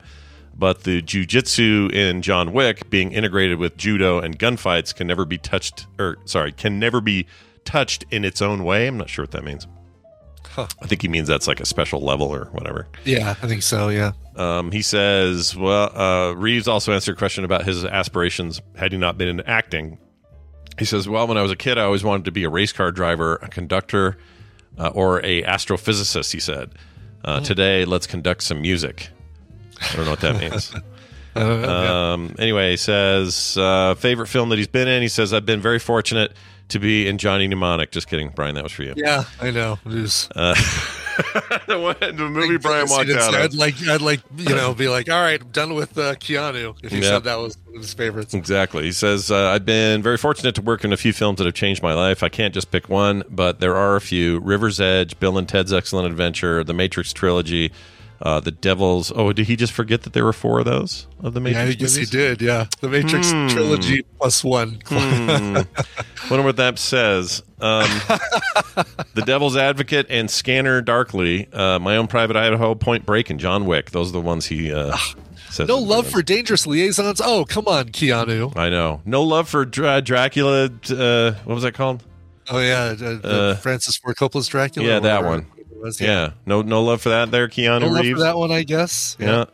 [0.54, 5.38] But the jujitsu in John Wick, being integrated with judo and gunfights, can never be
[5.38, 5.88] touched.
[5.98, 7.28] Or sorry, can never be
[7.64, 8.88] touched in its own way.
[8.88, 9.68] I'm not sure what that means.
[10.54, 10.68] Huh.
[10.82, 12.88] I think he means that's like a special level or whatever.
[13.06, 13.88] Yeah, I think so.
[13.90, 14.12] Yeah.
[14.36, 18.98] Um, he says, well, uh, Reeves also answered a question about his aspirations had he
[18.98, 19.98] not been into acting.
[20.78, 22.74] He says, well, when I was a kid, I always wanted to be a race
[22.74, 24.18] car driver, a conductor,
[24.78, 26.72] uh, or a astrophysicist, he said.
[27.24, 29.10] Uh, Today, let's conduct some music.
[29.80, 30.74] I don't know what that means.
[31.34, 32.12] Yeah.
[32.12, 35.02] Um, anyway, he says, uh, favorite film that he's been in.
[35.02, 36.34] He says, I've been very fortunate
[36.72, 37.92] to be in Johnny Mnemonic.
[37.92, 38.94] Just kidding, Brian, that was for you.
[38.98, 39.80] Yeah, I know.
[39.86, 40.54] It was, Uh,
[41.68, 44.88] the, one- the movie Brian I'd walked out I'd like, I'd like, you know, be
[44.90, 46.76] like, all right, I'm done with uh, Keanu.
[46.84, 47.06] If he Yep.
[47.06, 48.34] said that was his favorites.
[48.34, 48.84] Exactly.
[48.84, 51.54] He says, uh, I've been very fortunate to work in a few films that have
[51.54, 52.24] changed my life.
[52.24, 55.72] I can't just pick one, but there are a few River's Edge, Bill and Ted's
[55.74, 57.72] Excellent Adventure, The Matrix Trilogy,
[58.22, 59.12] uh, The Devil's.
[59.16, 61.70] Oh, did he just forget that there were four of those of the Yeah, Matrix?
[61.70, 62.42] I guess he did.
[62.42, 63.48] Yeah, the Matrix Hmm.
[63.48, 64.82] trilogy plus one.
[64.86, 65.56] Hmm.
[66.30, 67.44] Wonder what that says.
[67.60, 67.84] Um,
[69.14, 73.66] the Devil's Advocate and Scanner Darkly, uh, My Own Private Idaho, Point Break, and John
[73.66, 73.92] Wick.
[73.92, 74.96] Those are the ones he uh,
[75.50, 75.68] says.
[75.68, 77.22] no love for dangerous liaisons.
[77.24, 78.56] Oh, come on, Keanu.
[78.58, 79.02] I know.
[79.06, 80.66] No love for Dra- Dracula.
[80.90, 82.04] Uh, what was that called?
[82.50, 84.88] Oh yeah, uh, the Francis Ford Coppola's Dracula.
[84.88, 85.46] yeah, that one.
[85.82, 86.32] Was, Yeah.
[86.46, 87.32] No, no love for that.
[87.32, 88.20] There, Keanu No love Reeves.
[88.20, 89.16] for that one, I guess.
[89.20, 89.46] Yeah.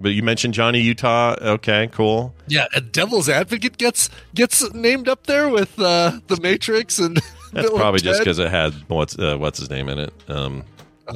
[0.00, 1.36] But you mentioned Johnny Utah.
[1.40, 2.34] Okay, cool.
[2.48, 7.16] Yeah, and Devil's Advocate gets gets named up there with uh, the Matrix and
[7.52, 10.12] That's Bill probably just because it had what's uh, what's his name in it.
[10.28, 10.64] Um,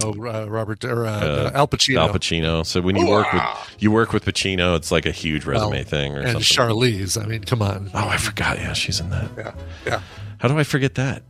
[0.03, 2.65] oh uh, Robert or uh, uh, Al Pacino Al Pacino.
[2.65, 3.43] So when you work with
[3.81, 6.77] you work with Pacino, it's like a huge resume Well, thing or and something.
[6.77, 7.23] Charlize.
[7.23, 7.91] I mean, come on.
[7.93, 8.57] oh, I forgot.
[8.59, 9.29] Yeah, she's in that.
[9.37, 9.53] Yeah,
[9.85, 10.03] yeah.
[10.39, 11.23] How do I forget that?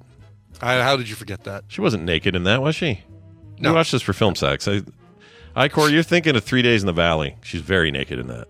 [0.63, 1.65] I, how did you forget that?
[1.67, 3.03] She wasn't naked in that, was she?
[3.61, 3.71] No.
[3.71, 4.67] We watched this for film sex.
[4.67, 4.83] I,
[5.55, 7.37] I, Corey, you're thinking of Three Days in the Valley.
[7.43, 8.49] She's very naked in that.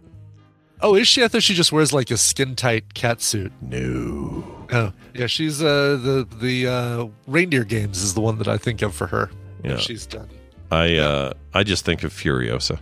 [0.83, 1.23] Oh, is she?
[1.23, 3.53] I thought she just wears like a skin tight cat suit.
[3.61, 4.45] No.
[4.73, 5.27] Oh, yeah.
[5.27, 9.07] She's uh, the the uh, reindeer games is the one that I think of for
[9.09, 9.31] her.
[9.63, 9.77] Yeah.
[9.77, 10.29] she's done.
[10.71, 12.79] I uh, I just think of Furiosa.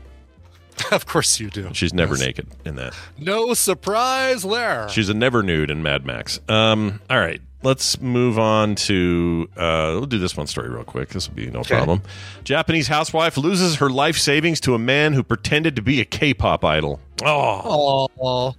[0.92, 1.70] of course you do.
[1.72, 2.26] She's never Yes.
[2.26, 2.94] naked in that.
[3.18, 4.88] No surprise there.
[4.90, 6.38] She's a never nude in Mad Max.
[6.48, 9.48] Um, all right, let's move on to.
[9.56, 11.10] Uh, we'll do this one story real quick.
[11.10, 12.02] This will be no problem.
[12.44, 16.64] Japanese housewife loses her life savings to a man who pretended to be a K-pop
[16.64, 17.00] idol.
[17.24, 18.54] Oh Oh,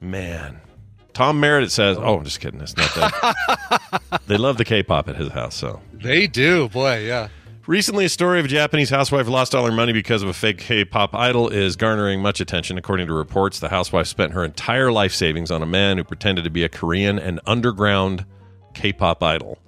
[0.00, 0.60] man,
[1.14, 1.96] Tom Merritt says.
[1.98, 2.60] Oh, I'm just kidding.
[2.60, 4.20] It's not that.
[4.26, 5.54] they love the K-pop at his house.
[5.54, 6.68] So they do.
[6.68, 7.28] Boy, yeah.
[7.68, 10.56] Recently, a story of a Japanese housewife lost all her money because of a fake
[10.56, 12.78] K-pop idol is garnering much attention.
[12.78, 16.44] According to reports, the housewife spent her entire life savings on a man who pretended
[16.44, 18.24] to be a Korean and underground
[18.72, 19.58] K-pop idol.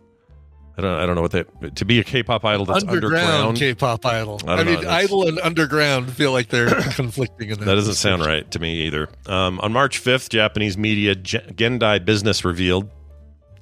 [0.79, 3.59] I don't, I don't know what that to be a K-pop idol that's underground, underground.
[3.59, 4.41] K-pop idol.
[4.47, 7.67] I I, know, mean, idol and underground feel like they're conflicting in that.
[7.67, 9.11] That doesn't sound right to me either.
[9.27, 12.89] Um, on March 5th, Japanese media Ge- Gendai Business revealed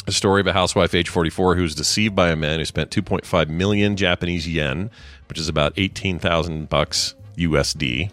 [0.08, 2.90] a story of a housewife, age 44, who was deceived by a man who spent
[2.90, 4.90] 2.5 million Japanese yen,
[5.28, 8.10] which is about 18,000 bucks USD,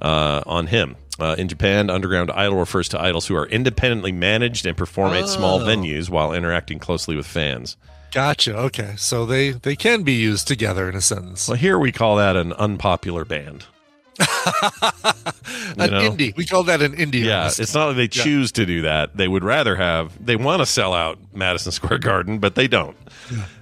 [0.00, 0.96] uh, on him.
[1.18, 5.28] Uh, in Japan, underground idol refers to idols who are independently managed and perform at
[5.28, 5.64] small Oh.
[5.66, 7.76] venues while interacting closely with fans.
[8.12, 8.56] Gotcha.
[8.56, 11.48] Okay, so they they can be used together in a sentence.
[11.48, 13.64] Well, here we call that an unpopular band.
[15.78, 16.10] An know?
[16.10, 16.34] indie.
[16.36, 17.24] We call that an indie.
[17.24, 18.24] Yeah, it's not like they Yeah.
[18.24, 19.16] choose to do that.
[19.16, 22.96] They would rather have, they want to sell out Madison Square Garden, but they don't.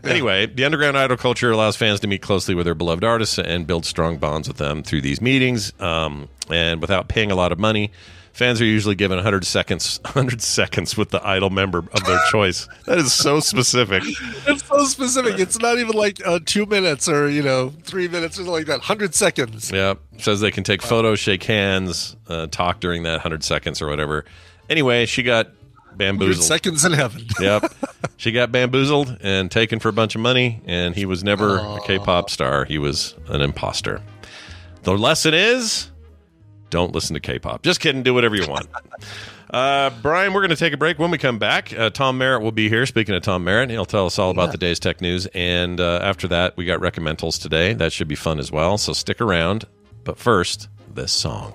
[0.05, 3.67] Anyway, the underground idol culture allows fans to meet closely with their beloved artists and
[3.67, 5.73] build strong bonds with them through these meetings.
[5.81, 7.91] Um, and without paying a lot of money,
[8.35, 12.69] fans are usually given 100 seconds, 100 seconds with the idol member of their choice.
[12.85, 14.03] That is so specific.
[14.47, 15.39] It's so specific.
[15.39, 18.67] It's not even like uh, two minutes or you know three minutes or something like
[18.67, 18.81] that.
[18.81, 19.71] Hundred seconds.
[19.71, 23.89] Yeah, says they can take photos, shake hands, uh, talk during that 100 seconds or
[23.89, 24.25] whatever.
[24.69, 25.49] Anyway, she got
[25.97, 26.45] bamboozled.
[26.45, 27.25] seconds in heaven.
[27.41, 27.65] yep.
[28.17, 31.81] She got bamboozled and taken for a bunch of money, and he was never a
[31.85, 32.65] K pop star.
[32.65, 34.01] He was an imposter.
[34.85, 35.91] The lesson is
[36.75, 37.63] don't listen to K pop.
[37.63, 38.03] Just kidding.
[38.03, 38.67] Do whatever you want.
[39.51, 40.99] Uh, Brian, we're going to take a break.
[40.99, 42.87] When we come back, uh, Tom Merritt will be here.
[42.87, 45.29] Speaking of Tom Merritt, he'll tell us all about the day's tech news.
[45.33, 47.73] And uh, after that, we got recommendals today.
[47.73, 48.79] That should be fun as well.
[48.79, 49.65] So stick around.
[50.03, 51.55] But first, this song.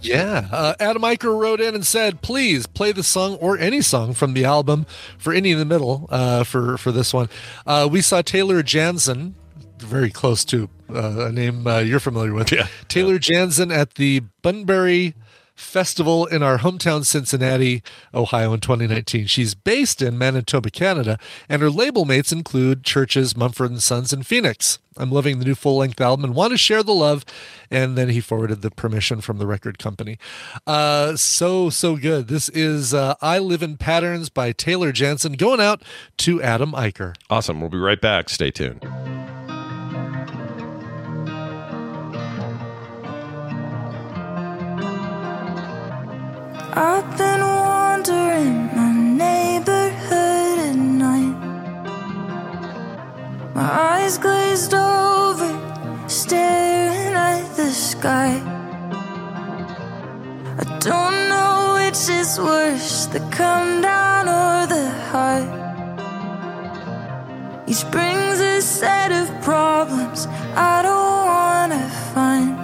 [0.00, 0.46] Yeah.
[0.52, 4.34] Uh, Adam Eicher wrote in and said, please play the song or any song from
[4.34, 4.86] the album
[5.18, 7.28] for any in the middle uh, for, for this one.
[7.66, 9.32] Uh, we saw Taylor Janzen,
[9.78, 12.52] very close to uh, a name uh, you're familiar with.
[12.54, 12.68] Yeah.
[12.88, 15.14] Taylor Janzen at the Bunbury
[15.56, 19.26] Festival in our hometown, Cincinnati, Ohio, in 2019.
[19.26, 21.18] She's based in Manitoba, Canada,
[21.48, 24.78] and her label mates include CHVRCHES, Mumford and Sons, and Phoenix.
[24.96, 27.24] I'm loving the new full length album and want to share the love.
[27.70, 30.18] And then he forwarded the permission from the record company.
[30.66, 32.28] Uh, so, so good.
[32.28, 35.82] This is uh, I Live in Patterns by Taylor Janzen going out
[36.18, 37.14] to Adam Eicher.
[37.30, 37.60] Awesome.
[37.60, 38.28] We'll be right back.
[38.28, 38.84] Stay tuned.
[46.76, 51.36] I've been wandering my neighborhood at night.
[53.54, 55.52] My eyes glazed over,
[56.08, 58.42] staring at the sky.
[60.58, 65.46] I don't know which is worse, the come down or the high.
[67.68, 72.63] Each brings a set of problems I don't wanna find.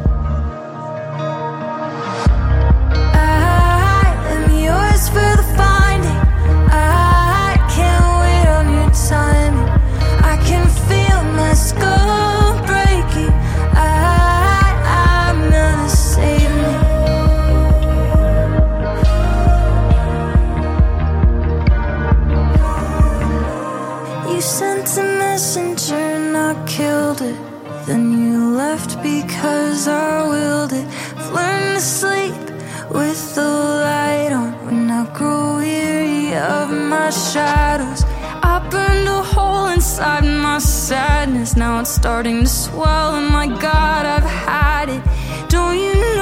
[28.81, 30.87] left because I willed it.
[31.17, 32.41] I've learned to sleep
[32.89, 38.03] with the light on when I grow weary of my shadows.
[38.43, 41.55] I burned a hole inside my sadness.
[41.55, 45.03] Now it's starting to swell, and my God, I've had it.
[45.49, 46.20] Don't you know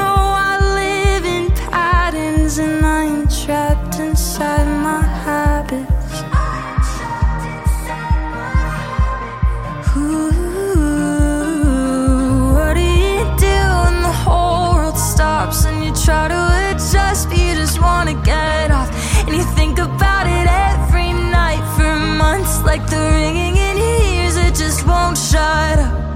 [16.09, 18.89] try to adjust, but you just wanna get off?
[19.27, 21.93] And you think about it every night for
[22.23, 26.08] months, like the ringing in your ears, it just won't shut up.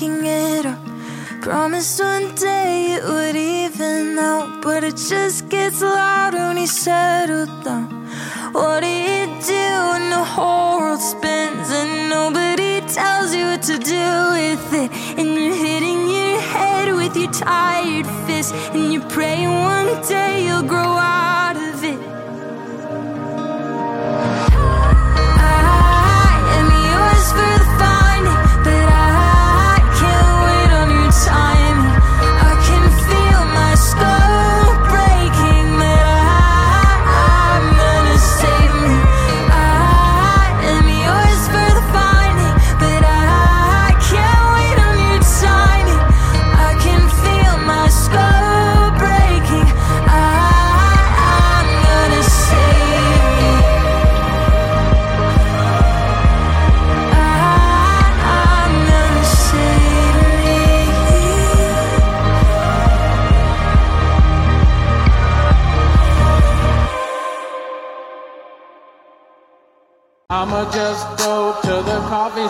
[0.00, 0.78] Making it up?
[1.42, 7.46] Promised one day it would even out, but it just gets louder when you settle
[7.62, 7.88] down.
[8.52, 13.78] What do you do when the whole world spins and nobody tells you what to
[13.78, 14.90] do with it?
[15.18, 20.62] And you're hitting your head with your tired fist, and you're praying one day you'll
[20.62, 21.49] grow out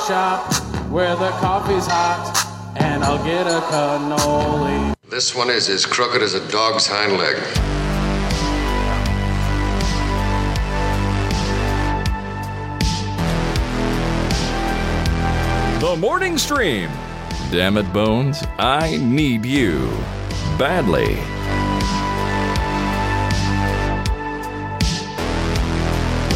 [0.06, 0.52] shop
[0.90, 2.32] where the coffee's hot
[2.78, 4.94] and I'll get a cannoli.
[5.08, 7.36] This one is as crooked as a dog's hind leg.
[15.80, 16.90] The morning stream.
[17.50, 18.44] Damn it, Bones.
[18.58, 19.90] I need you.
[20.58, 21.18] Badly.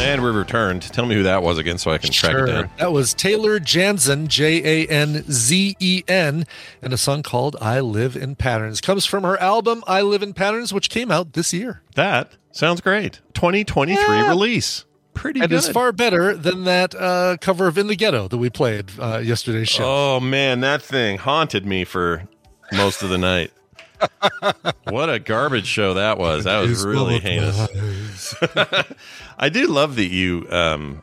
[0.04, 0.82] And we returned.
[0.82, 2.70] Tell me who that was again so I can track it down.
[2.78, 6.44] That was Taylor Janzen, J A N Z E N,
[6.82, 8.80] and a song called I Live in Patterns.
[8.80, 11.80] Comes from her album I Live in Patterns, which came out this year.
[11.94, 13.20] That sounds great.
[13.32, 14.28] 2023 Yeah.
[14.28, 14.84] release.
[15.14, 15.56] Pretty and good.
[15.56, 19.18] it's far better than that uh, cover of In the Ghetto that we played uh,
[19.18, 19.84] yesterday's show.
[19.86, 22.24] Oh man, that thing haunted me for
[22.72, 23.52] most of the night.
[24.88, 26.44] What a garbage show that was.
[26.44, 28.34] That was really heinous.
[29.38, 31.02] I do love that you um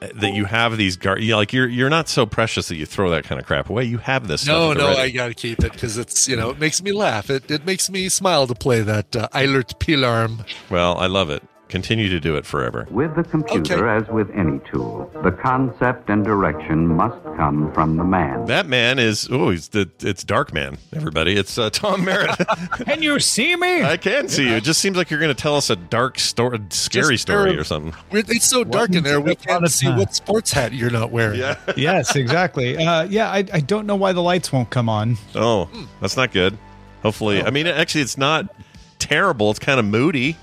[0.00, 2.86] that you have these gar- you know, like you're you're not so precious that you
[2.86, 3.84] throw that kind of crap away.
[3.84, 5.00] You have this No, no, ready.
[5.00, 7.30] I got to keep it because it's you know it makes me laugh.
[7.30, 10.44] It it makes me smile to play that uh, Eilert Pilarm.
[10.70, 11.42] Well, I love it.
[11.68, 12.86] Continue to do it forever.
[12.90, 18.04] With the computer, as with any tool, the concept and direction must come from the
[18.04, 18.44] man.
[18.44, 20.76] That man is oh, he's the it's Dark Man.
[20.94, 22.36] Everybody, it's uh, Tom Merritt.
[22.84, 23.82] Can you see me?
[23.82, 24.54] I can see you.
[24.56, 27.50] It just seems like you're going to tell us a dark story, scary Just story
[27.50, 27.94] very- or something.
[28.12, 29.20] It's so dark in there.
[29.20, 31.40] We can't see what sports hat you're not wearing.
[31.40, 31.56] Yeah.
[31.76, 32.76] yes, exactly.
[32.76, 35.16] Uh, yeah, I, I don't know why the lights won't come on.
[35.34, 35.68] Oh,
[36.00, 36.58] that's not good.
[37.02, 38.54] Hopefully, I mean, actually, it's not
[38.98, 39.50] terrible.
[39.50, 40.36] It's kind of moody.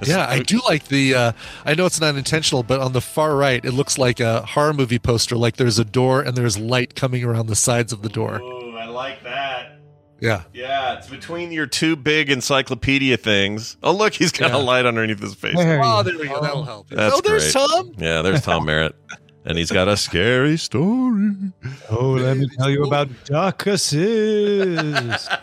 [0.00, 1.14] It's- Yeah, I do like the.
[1.14, 1.32] Uh,
[1.64, 4.72] I know it's not intentional, but on the far right, it looks like a horror
[4.72, 5.36] movie poster.
[5.36, 8.40] Like there's a door and there's light coming around the sides of the door.
[8.42, 9.74] Oh, I like that.
[10.20, 13.76] Yeah, Yeah, it's between your two big encyclopedia things.
[13.84, 15.54] Oh, look, he's got a light underneath his face.
[15.56, 16.40] There Oh, you there we go.
[16.40, 16.88] That'll help.
[16.90, 17.68] That's oh, there's great.
[17.68, 17.92] Tom.
[17.98, 18.96] Yeah, there's Tom Merritt,
[19.44, 21.30] and he's got a scary story.
[21.88, 25.30] Oh, let me tell you about Duck Assist.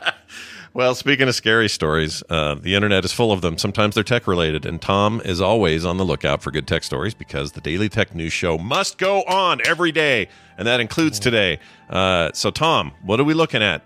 [0.76, 3.57] Well, speaking of scary stories, uh, the internet is full of them.
[3.57, 7.13] Sometimes they're tech related, and Tom is always on the lookout for good tech stories
[7.13, 11.59] because the Daily Tech News Show must go on every day, and that includes today.
[11.89, 13.84] Uh, so, Tom, what are we looking at?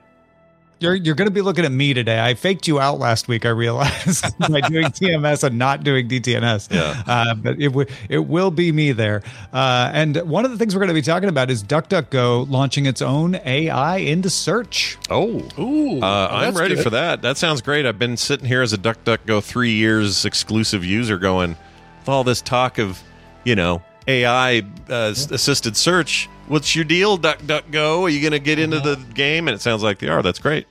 [0.82, 2.24] You're you're going to be looking at me today.
[2.24, 3.46] I faked you out last week.
[3.46, 6.74] I realized by doing TMS and not doing DTNS.
[6.74, 7.04] Yeah.
[7.06, 9.22] Uh, but it w- it will be me there.
[9.52, 12.86] Uh, and one of the things we're going to be talking about is DuckDuckGo launching
[12.86, 14.98] its own AI into search.
[15.10, 16.84] Oh, Ooh, Uh, I'm ready good.
[16.86, 17.22] for that.
[17.24, 17.86] That sounds great.
[17.86, 21.58] I've been sitting here as a DuckDuckGo three years exclusive user, going
[22.00, 23.02] with all this talk of,
[23.44, 24.60] you know, AI
[24.90, 26.30] uh, assisted search.
[26.50, 28.04] What's your deal, Duck Duck Go?
[28.06, 29.48] Are you going to get into the game?
[29.48, 30.24] And it sounds like they are.
[30.24, 30.66] That's great.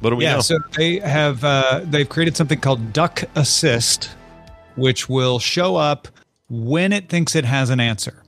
[0.00, 0.40] What do we yeah, know?
[0.42, 4.10] so they have uh, they've created something called Duck Assist,
[4.76, 6.08] which will show up
[6.50, 8.22] when it thinks it has an answer.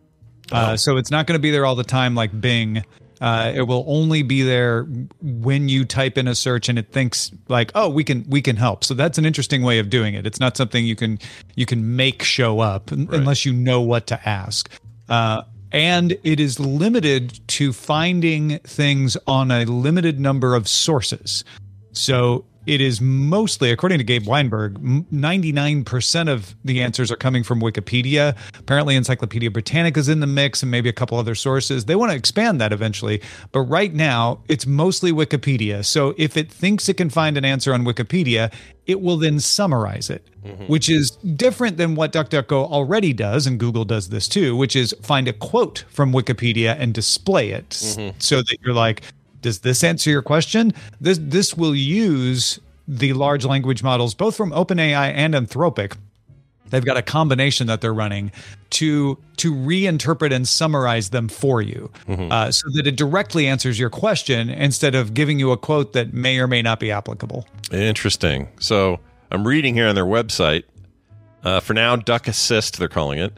[0.51, 0.57] Oh.
[0.57, 2.83] Uh, so it's not going to be there all the time like Bing.
[3.21, 4.85] Uh, it will only be there
[5.21, 8.57] when you type in a search and it thinks like, oh, we can we can
[8.57, 8.83] help.
[8.83, 10.27] So that's an interesting way of doing it.
[10.27, 11.19] It's not something you can
[11.55, 14.71] you can make show up un- unless you know what to ask.
[15.09, 15.43] Uh,
[15.75, 21.43] and it is limited to finding things on a limited number of sources.
[21.91, 27.61] So it is mostly, according to Gabe Weinberg, 99% of the answers are coming from
[27.61, 28.37] Wikipedia.
[28.59, 31.85] Apparently, Encyclopedia Britannica is in the mix and maybe a couple other sources.
[31.85, 33.21] They want to expand that eventually.
[33.53, 35.85] But right now, it's mostly Wikipedia.
[35.85, 38.53] So if it thinks it can find an answer on Wikipedia,
[38.87, 40.65] it will then summarize it, mm-hmm.
[40.65, 43.47] which is different than what DuckDuckGo already does.
[43.47, 47.67] And Google does this too, which is find a quote from Wikipedia and display it
[47.71, 49.03] s- so that you're like,
[49.45, 50.73] does this answer your question?
[51.03, 55.97] This this will use the large language models both from OpenAI and Anthropic.
[56.71, 58.33] They've got a combination that they're running
[58.71, 63.91] to to reinterpret and summarize them for you, uh, so that it directly answers your
[63.91, 67.47] question instead of giving you a quote that may or may not be applicable.
[67.71, 68.49] Interesting.
[68.61, 68.99] So
[69.31, 70.65] I'm reading here on their website.
[71.45, 73.37] Uh, for now, Duck Assist, they're calling it.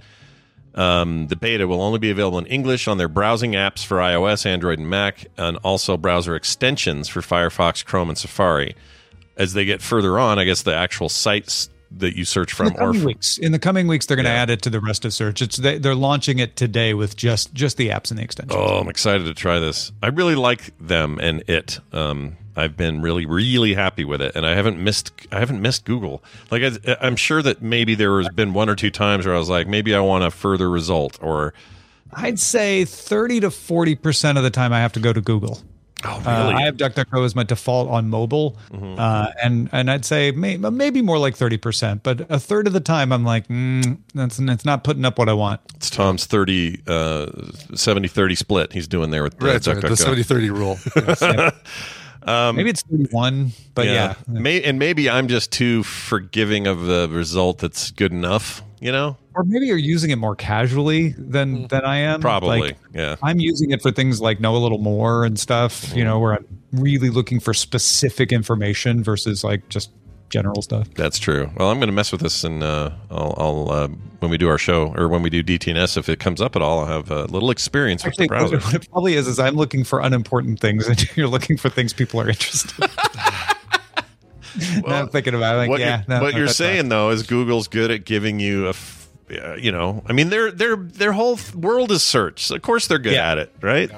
[0.76, 4.44] Um, the beta will only be available in English on their browsing apps for iOS,
[4.44, 8.76] Android, and Mac, and also browser extensions for Firefox, Chrome, and Safari.
[9.38, 12.66] As they get further on, I guess the actual sites that you search In from
[12.68, 14.80] the are coming weeks, in the coming weeks, they're going to add it to the
[14.80, 15.40] rest of search.
[15.40, 18.58] It's they, they're launching it today with just just the apps and the extensions.
[18.58, 19.92] Oh, I'm excited to try this.
[20.02, 21.80] I really like them and it.
[21.92, 25.12] Um, I've been really, really happy with it, and I haven't missed.
[25.30, 26.22] I haven't missed Google.
[26.50, 29.38] Like I, I'm sure that maybe there has been one or two times where I
[29.38, 31.52] was like, maybe I want a further result, or
[32.12, 35.60] I'd say thirty to forty percent of the time I have to go to Google.
[36.04, 39.00] Oh, Uh, I have DuckDuckGo as my default on mobile, Mm-hmm.
[39.00, 42.74] uh, and and I'd say may, maybe more like thirty percent, but a third of
[42.74, 45.62] the time I'm like, mm, that's it's not putting up what I want.
[45.74, 47.26] It's Tom's 30, uh,
[47.74, 50.24] 70 30 split he's doing there with uh, Right, right, the DuckDuckGo.
[50.24, 50.78] 70-30 rule.
[50.96, 51.54] Yes.
[52.26, 57.08] Um, maybe it's thirty-one, but yeah, May, and maybe I'm just too forgiving of the
[57.10, 59.16] result that's good enough, you know?
[59.34, 61.68] or maybe you're using it more casually than Mm.
[61.68, 62.20] than I am.
[62.22, 63.16] Probably, Like, yeah.
[63.22, 65.94] I'm using it for things like know a little more and stuff.
[65.94, 69.90] You know, where I'm really looking for specific information versus like just
[70.30, 70.88] general stuff.
[70.94, 71.50] That's true.
[71.56, 73.88] Well, I'm going to mess with this, and uh, I'll, I'll uh,
[74.20, 76.62] when we do our show or when we do DTNS, if it comes up at
[76.62, 78.58] all, I'll have a little experience with Actually, the browser.
[78.58, 81.92] what it probably is is I'm looking for unimportant things, and you're looking for things
[81.92, 82.84] people are interested.
[82.84, 82.90] in.
[84.86, 86.02] now I'm thinking about it, like, what yeah.
[86.08, 89.08] you're, no, what no, you're saying though is Google's good at giving you a, f-
[89.30, 92.50] uh, you know, I mean their their their whole world is search.
[92.50, 93.32] Of course they're good Yeah.
[93.32, 93.90] at it, right?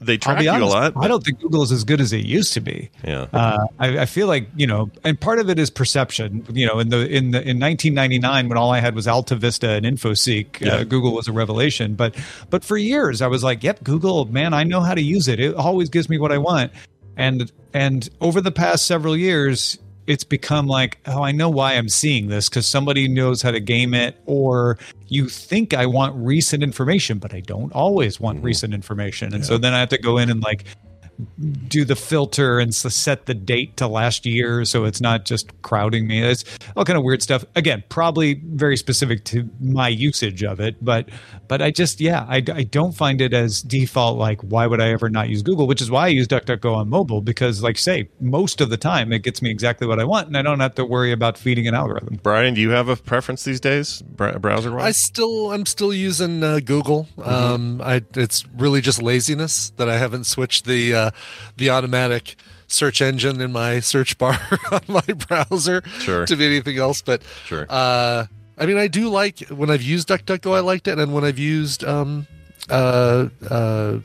[0.00, 0.92] They track you honest, a lot.
[0.96, 2.90] I don't think Google is as good as it used to be.
[3.04, 3.26] Yeah.
[3.32, 6.46] Uh, I, I feel like you know, and part of it is perception.
[6.52, 9.70] You know, in the in the in 1999, when all I had was Alta Vista
[9.70, 10.74] and InfoSeek, Yeah.
[10.76, 11.94] uh, Google was a revelation.
[11.94, 12.14] But
[12.50, 15.40] but for years, I was like, "Yep, Google, man, I know how to use it.
[15.40, 16.72] It always gives me what I want."
[17.16, 21.88] And and over the past several years, it's become like, "Oh, I know why I'm
[21.88, 24.78] seeing this because somebody knows how to game it." Or
[25.08, 28.46] you think I want recent information, but I don't always want mm-hmm.
[28.46, 30.64] recent information, and so then I have to go in and like
[31.68, 36.06] do the filter and set the date to last year so it's not just crowding
[36.06, 36.44] me it's
[36.76, 41.08] all kind of weird stuff again probably very specific to my usage of it but
[41.48, 44.90] but i just yeah i, I don't find it as default like why would i
[44.90, 48.08] ever not use google which is why i use duckduckgo on mobile because like say
[48.20, 50.74] most of the time it gets me exactly what i want and i don't have
[50.74, 54.72] to worry about feeding an algorithm Brian, do you have a preference these days, browser
[54.72, 54.82] wise?
[54.82, 54.96] I wise?
[54.96, 57.06] still, I'm still using uh, Google.
[57.16, 57.30] Mm-hmm.
[57.30, 61.05] Um, I, it's really just laziness that I haven't switched the uh,
[61.56, 62.36] the automatic
[62.68, 64.38] search engine in my search bar
[64.72, 66.26] on my browser Sure.
[66.26, 67.00] to be anything else.
[67.02, 67.66] But Sure.
[67.68, 68.26] uh,
[68.58, 71.38] I mean, I do like when I've used DuckDuckGo, I liked it, and when I've
[71.38, 72.26] used um,
[72.70, 73.98] uh, uh,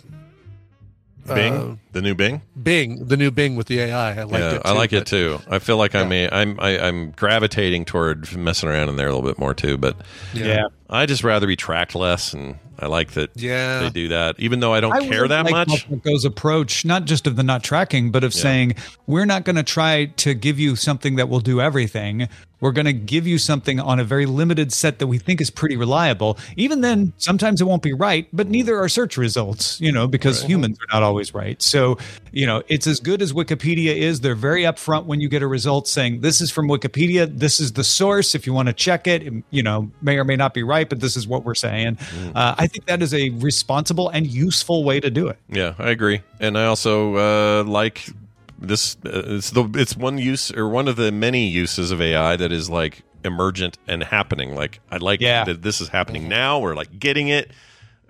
[1.27, 2.41] Bing, uh, the new Bing.
[2.61, 4.61] Bing, the new Bing with the AI, I liked yeah, it.
[4.65, 5.39] I too, like it too.
[5.49, 9.13] I feel like I'm a, I'm I, I'm gravitating toward messing around in there a
[9.15, 9.77] little bit more too.
[9.77, 9.97] But
[10.33, 10.45] Yeah.
[10.45, 10.63] Yeah.
[10.93, 13.29] I just rather be tracked less, and I like that.
[13.35, 13.79] Yeah.
[13.79, 15.87] they do that, even though I don't I care really that like much.
[15.89, 18.41] DuckDuckGo's approach, not just of the not tracking, but of Yeah.
[18.41, 18.75] saying
[19.07, 22.27] we're not going to try to give you something that will do everything.
[22.59, 25.49] We're going to give you something on a very limited set that we think is
[25.49, 26.37] pretty reliable.
[26.57, 30.43] Even then, sometimes it won't be right, but neither are search results, you know, because
[30.43, 31.59] humans are not always right.
[31.61, 31.80] So,
[32.31, 34.21] you know, it's as good as Wikipedia is.
[34.21, 37.73] They're very upfront when you get a result saying this is from Wikipedia, this is
[37.73, 38.35] the source.
[38.35, 40.87] If you want to check it, it, you know, may or may not be right,
[40.89, 41.97] but this is what we're saying.
[42.35, 45.37] Uh, I think that is a responsible and useful way to do it.
[45.49, 48.07] Yeah, I agree, and I also uh, like
[48.59, 48.95] this.
[49.05, 52.51] Uh, it's the it's one use or one of the many uses of AI that
[52.51, 54.55] is like emergent and happening.
[54.55, 55.43] Like I like Yeah.
[55.45, 56.59] that this is happening now.
[56.59, 57.51] We're like getting it.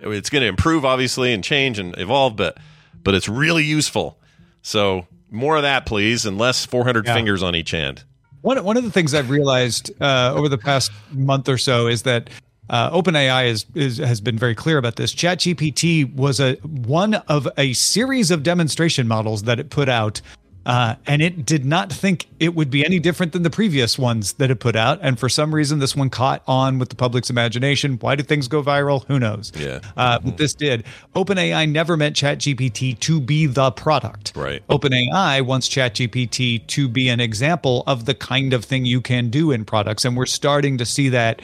[0.04, 2.58] It's going to improve, obviously, and change and evolve, but
[3.04, 4.18] but it's really useful.
[4.62, 7.14] So more of that, please, and less four hundred Yeah.
[7.14, 8.04] fingers on each hand.
[8.42, 12.02] One one of the things I've realized uh, over the past month or so is
[12.02, 12.28] that
[12.70, 15.14] uh, OpenAI is, is has been very clear about this.
[15.14, 20.20] ChatGPT was a one of a series of demonstration models that it put out.
[20.64, 24.34] Uh, and it did not think it would be any different than the previous ones
[24.34, 24.98] that it put out.
[25.02, 27.98] And for some reason, this one caught on with the public's imagination.
[28.00, 29.04] Why do things go viral?
[29.06, 29.52] Who knows?
[29.56, 29.80] Yeah.
[29.96, 30.84] Uh, but this did.
[31.14, 34.32] OpenAI never meant ChatGPT to be the product.
[34.36, 34.66] Right.
[34.68, 39.50] OpenAI wants ChatGPT to be an example of the kind of thing you can do
[39.50, 40.04] in products.
[40.04, 41.42] And we're starting to see that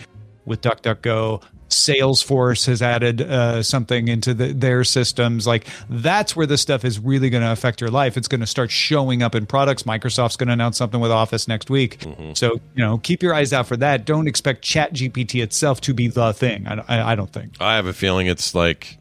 [0.48, 1.42] with DuckDuckGo.
[1.68, 5.46] Salesforce has added uh, something into the, their systems.
[5.46, 8.16] Like that's where this stuff is really going to affect your life.
[8.16, 9.82] It's going to start showing up in products.
[9.82, 12.02] Microsoft's going to announce something with Office next week.
[12.34, 14.06] So you know, keep your eyes out for that.
[14.06, 16.66] Don't expect ChatGPT itself to be the thing.
[16.66, 17.60] I, I, I don't think.
[17.60, 18.96] I have a feeling it's like,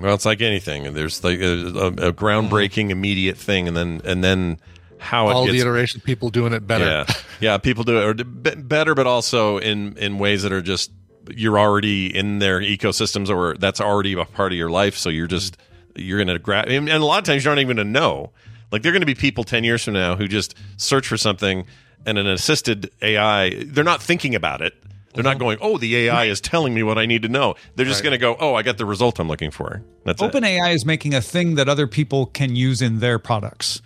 [0.00, 0.94] well, it's like anything.
[0.94, 4.58] There's like a, a, a groundbreaking, immediate thing, and then and then
[5.04, 6.84] how it All the gets iteration, people doing it better.
[6.84, 7.06] Yeah,
[7.40, 7.58] yeah.
[7.58, 10.90] People do it or b- better, but also in in ways that are just
[11.30, 14.96] you're already in their ecosystems, or that's already a part of your life.
[14.96, 15.56] So you're just
[15.94, 18.32] you're gonna grab, and and a lot of times you're not even gonna know.
[18.72, 21.66] Like there are gonna be people ten years from now who just search for something,
[22.06, 24.74] and an assisted AI, they're not thinking about it.
[25.14, 25.44] They're not mm-hmm.
[25.44, 27.54] going, oh, the AI is telling me what I need to know.
[27.76, 28.10] They're just Right.
[28.10, 29.80] going to go, oh, I got the result I'm looking for.
[30.04, 30.32] That's it.
[30.32, 33.80] OpenAI is making a thing that other people can use in their products.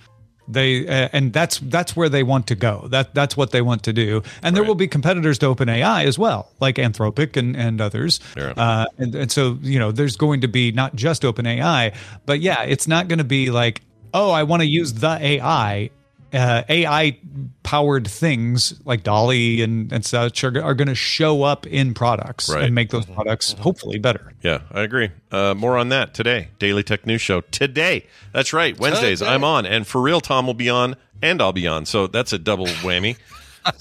[0.48, 2.88] They uh, and that's that's where they want to go.
[2.90, 4.22] That that's what they want to do.
[4.42, 8.20] And there will be competitors to OpenAI as well, like Anthropic and and others.
[8.56, 11.94] Uh, and and so you know, there's going to be not just OpenAI,
[12.26, 13.82] but yeah, it's not going to be like
[14.14, 15.90] oh, I want to use the AI.
[16.32, 17.18] Uh, AI
[17.62, 22.50] powered things like DALL-E and, and such are, are going to show up in products
[22.50, 22.64] Right.
[22.64, 24.34] and make those products hopefully better.
[24.42, 25.10] Yeah, I agree.
[25.32, 26.48] Uh, more on that today.
[26.58, 28.04] Daily Tech News Show today.
[28.34, 28.78] That's right.
[28.78, 29.30] Wednesdays Today.
[29.32, 31.86] I'm on, and for real, Tom will be on, and I'll be on.
[31.86, 33.16] So that's a double whammy.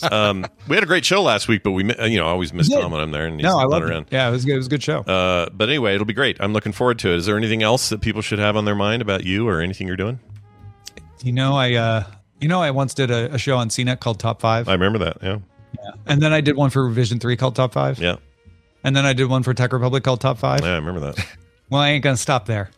[0.12, 2.54] um, we had a great show last week, but we, uh, you know, I always
[2.54, 4.04] miss Tom when I'm there, and he's No, I love around.
[4.04, 4.14] it.
[4.14, 4.54] Yeah, it was good.
[4.56, 5.00] It was a good show.
[5.02, 6.38] Uh, but anyway, it'll be great.
[6.40, 7.18] I'm looking forward to it.
[7.18, 9.86] Is there anything else that people should have on their mind about you or anything
[9.88, 10.20] you're doing?
[11.24, 12.04] You know, I uh,
[12.40, 14.68] you know, I once did a, a show on CNET called Top Five.
[14.70, 15.18] I remember that.
[15.22, 15.38] Yeah,
[15.76, 15.92] yeah.
[16.06, 18.00] and then I did one for Revision Three called Top Five.
[18.00, 18.18] yeah,
[18.84, 20.62] And then I did one for Tech Republic called Top Five.
[20.62, 20.74] yeah.
[20.74, 21.26] I remember that.
[21.70, 22.70] Well, I ain't gonna stop there.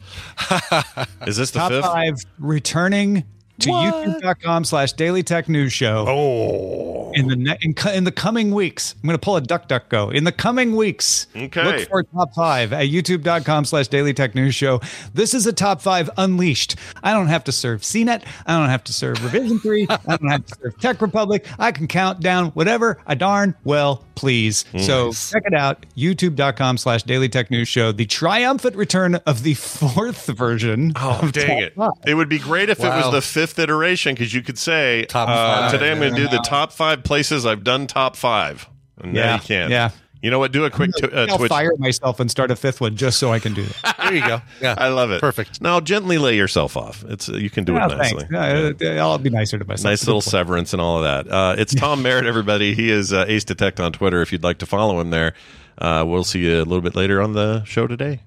[1.27, 1.85] Is this the Top fifth?
[1.85, 3.23] five returning
[3.59, 6.05] to youtube.com slash daily tech news show.
[6.07, 7.11] Oh.
[7.13, 8.95] In the ne- in, co- in the coming weeks.
[9.01, 10.09] I'm gonna pull a duck duck go.
[10.09, 11.27] In the coming weeks.
[11.35, 11.63] Okay.
[11.63, 14.79] Look for top five at youtube.com slash daily tech news show.
[15.13, 16.75] This is a top five unleashed.
[17.03, 18.23] I don't have to serve CNET.
[18.45, 19.87] I don't have to serve Revision 3.
[19.89, 21.45] I don't have to serve Tech Republic.
[21.57, 24.65] I can count down whatever I darn well please.
[24.77, 25.85] So check it out.
[25.97, 27.91] YouTube.com slash daily tech news show.
[27.91, 30.91] The triumphant return of the fourth version.
[30.95, 31.75] Oh, of dang it.
[31.75, 31.91] Five.
[32.05, 35.29] It would be great if it was the fifth iteration because you could say, Top
[35.29, 38.67] uh, today I'm going to do the top five places I've done top five.
[39.01, 39.71] And now Yeah, you can.
[39.71, 39.89] yeah.
[40.21, 40.51] You know what?
[40.51, 41.49] Do a quick t- uh, I'll Twitch.
[41.49, 43.95] fire myself and start a fifth one just so I can do that.
[44.09, 44.41] There you go.
[44.59, 45.21] Yeah, I love it.
[45.21, 45.61] Perfect.
[45.61, 47.03] Now gently lay yourself off.
[47.07, 48.25] It's uh, you can do Yeah, it nicely.
[48.29, 48.81] thanks.
[48.81, 49.83] Yeah, I'll be nicer to myself.
[49.85, 51.31] Nice little severance and all of that.
[51.31, 52.73] Uh, it's Tom Merritt, everybody.
[52.73, 54.21] He is uh, Ace Detect on Twitter.
[54.21, 55.35] If you'd like to follow him there,
[55.77, 58.19] uh, we'll see you a little bit later on the show today.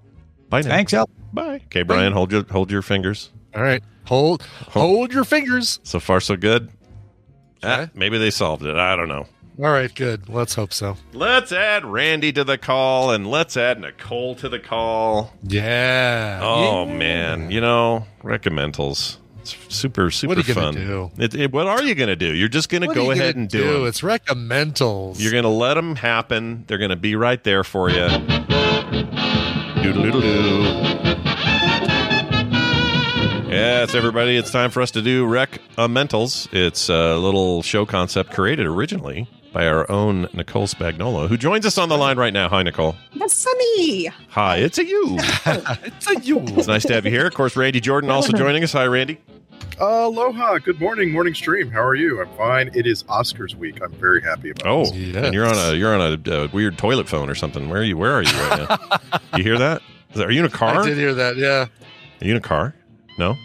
[0.49, 0.69] Bye now.
[0.71, 1.11] Thanks, Al.
[1.33, 1.61] Bye.
[1.67, 3.31] Okay, Brian, hold your hold your fingers.
[3.55, 3.83] All right.
[4.07, 5.81] Hold hold your fingers.
[5.83, 6.71] So far, so good.
[7.63, 8.77] Ah, maybe they solved it.
[8.77, 9.27] I don't know.
[9.63, 10.29] All right, good.
[10.29, 10.97] Let's hope so.
[11.13, 15.33] Let's add Randy to the call and let's add Nicole to the call.
[15.45, 16.41] Yeah.
[16.43, 19.19] Oh man, you know recommendals.
[19.41, 21.13] It's super super What are you fun.
[21.17, 22.35] It, it- what are you going to do?
[22.35, 23.85] You're just going to go ahead and do, do?
[23.85, 23.91] it.
[23.91, 25.21] It's recommendals.
[25.21, 26.65] You're going to let them happen.
[26.67, 28.09] They're going to be right there for you.
[29.81, 30.63] Doodle doodle doo.
[33.49, 36.49] Yes, everybody, it's time for us to do Rec Mentals.
[36.53, 41.79] It's a little show concept created originally by our own Nicole Spagnola, who joins us
[41.79, 42.49] on the line right now.
[42.49, 42.97] Hi, Nicole.
[43.17, 43.47] That's
[43.77, 44.07] me.
[44.31, 45.17] Hi, it's a you.
[45.47, 46.41] it's a you.
[46.41, 47.27] It's nice to have you here.
[47.27, 48.73] Of course, Randy Jordan also joining us.
[48.73, 49.19] Hi, Randy.
[49.79, 50.59] Aloha.
[50.59, 51.71] Good morning, morning stream.
[51.71, 52.21] How are you?
[52.21, 52.71] I'm fine.
[52.75, 53.83] It is Oscars week.
[53.83, 54.69] I'm very happy about it.
[54.69, 55.17] Oh, this.
[55.17, 57.69] and you're on a you're on a, uh weird toilet phone or something.
[57.69, 57.97] Where are you?
[57.97, 59.19] Where are you right now?
[59.37, 59.83] you hear that?
[60.11, 60.27] Is that?
[60.29, 60.83] Are you in a car?
[60.83, 61.37] I did hear that.
[61.37, 61.67] Yeah.
[61.67, 62.75] Are you in a car?
[63.19, 63.37] No.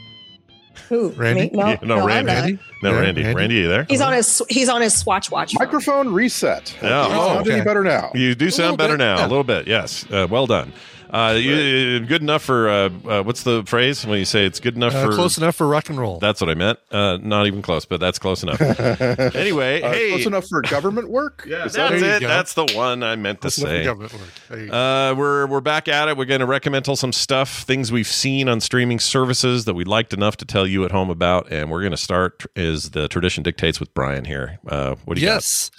[0.89, 1.09] Who?
[1.09, 1.41] Randy?
[1.43, 1.49] Me?
[1.53, 2.59] No, Yeah, no, I'm Randy.
[2.83, 3.23] No, Yeah, Randy.
[3.23, 3.35] Randy.
[3.37, 3.85] Randy, are you there?
[3.89, 5.53] He's on his he's on his Swatch watch.
[5.57, 6.73] Microphone reset.
[6.81, 6.81] Yeah.
[6.81, 8.11] Do I Oh, sound any better now?
[8.13, 9.17] You do sound better bit, now.
[9.17, 9.25] yeah.
[9.25, 9.67] A little bit.
[9.67, 10.05] Yes.
[10.11, 10.71] Uh, well done.
[11.09, 14.75] Uh, you, good enough for uh, uh, what's the phrase when you say it's good
[14.75, 16.19] enough Uh, for close enough for rock and roll.
[16.19, 16.79] That's what I meant.
[16.91, 18.59] Uh, not even close, but that's close enough.
[19.35, 21.45] anyway, Uh, hey, Close enough for government work?
[21.49, 22.21] Yeah, Is that that's There it.
[22.21, 23.83] That's the one I meant to Close enough say.
[23.85, 24.29] government work.
[24.49, 24.73] There you go.
[24.73, 26.17] Uh, we're we're back at it.
[26.17, 30.13] We're going to recommend some stuff, things we've seen on streaming services that we liked
[30.13, 33.43] enough to tell you at home about, and we're going to start as the tradition
[33.43, 34.59] dictates with Brian here.
[34.67, 35.71] Uh, what do you yes.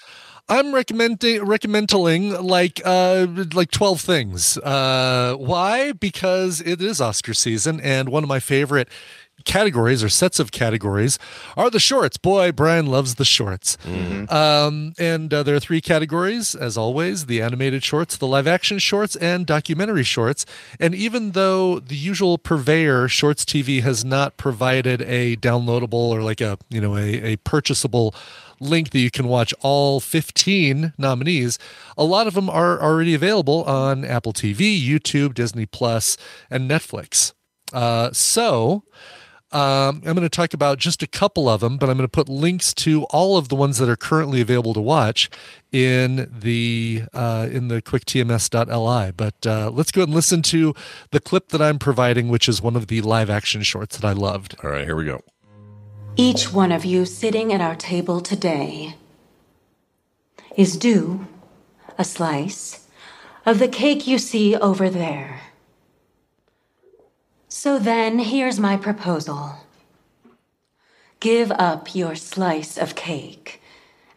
[0.48, 4.58] I'm recommending recommending like uh like 12 things.
[4.58, 5.92] Uh why?
[5.92, 8.88] Because it is Oscar season and one of my favorite
[9.44, 11.18] categories or sets of categories
[11.56, 12.16] are the shorts.
[12.16, 13.76] Boy, Brian loves the shorts.
[14.28, 18.78] Um, and uh, there are three categories, as always the animated shorts, the live action
[18.78, 20.44] shorts, and documentary shorts.
[20.80, 26.40] And even though the usual purveyor, Shorts TV, has not provided a downloadable or like
[26.40, 28.14] a, you know, a, a purchasable
[28.60, 31.58] link that you can watch all 15 nominees,
[31.96, 36.16] a lot of them are already available on Apple TV, YouTube, Disney Plus,
[36.50, 37.32] and Netflix.
[37.72, 38.84] Uh, so
[39.50, 42.10] um, I'm going to talk about just a couple of them, but I'm going to
[42.10, 45.30] put links to all of the ones that are currently available to watch
[45.72, 49.12] in the uh, in the quicktms.li.
[49.16, 50.74] But uh, let's go ahead and listen to
[51.12, 54.12] the clip that I'm providing, which is one of the live action shorts that I
[54.12, 54.54] loved.
[54.62, 55.22] All right, here we go.
[56.20, 58.96] Each one of you sitting at our table today
[60.56, 61.28] is due
[61.96, 62.88] a slice
[63.46, 65.42] of the cake you see over there.
[67.48, 69.58] So then, here's my proposal
[71.20, 73.62] give up your slice of cake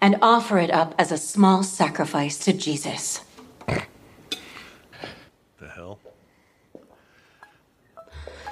[0.02, 3.24] and offer it up as a small sacrifice to Jesus.
[3.68, 6.00] The hell?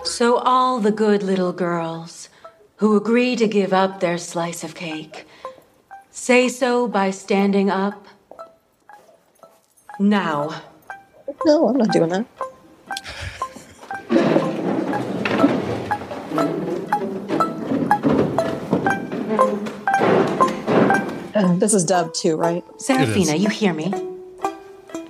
[0.03, 2.18] So, all the good little girls
[2.79, 5.25] who agree to give up their slice of cake.
[6.11, 8.07] Say so by standing up.
[9.99, 10.61] Now.
[11.45, 12.25] No, I'm not doing that.
[21.35, 22.63] Uh, this is dub too, right?
[22.77, 23.91] seraphina you hear me?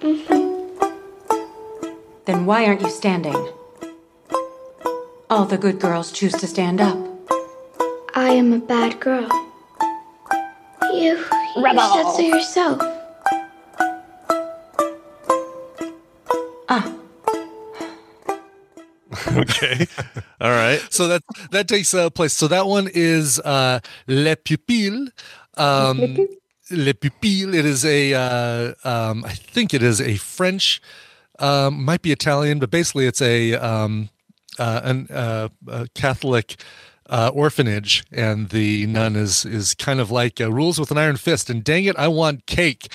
[0.01, 0.49] Mm-hmm.
[2.25, 3.37] Then why aren't you standing?
[5.29, 7.08] All the good girls choose to stand up.
[8.29, 9.27] I am a bad girl.
[10.93, 11.81] You, you Rebel.
[11.95, 12.79] said so yourself.
[19.35, 19.87] okay.
[20.39, 20.79] All right.
[20.91, 22.33] So that that takes uh, place.
[22.33, 25.07] So that one is uh, Le Pupille.
[25.57, 26.27] Um,
[26.69, 27.55] Le Pupille.
[27.55, 28.13] It is a.
[28.13, 30.83] Uh, um, I think it is a French.
[31.39, 34.09] Um, might be Italian, but basically it's a um,
[34.59, 36.63] uh, an uh, a Catholic.
[37.09, 41.17] Uh, orphanage and the nun is is kind of like uh, rules with an iron
[41.17, 42.87] fist and dang it i want cake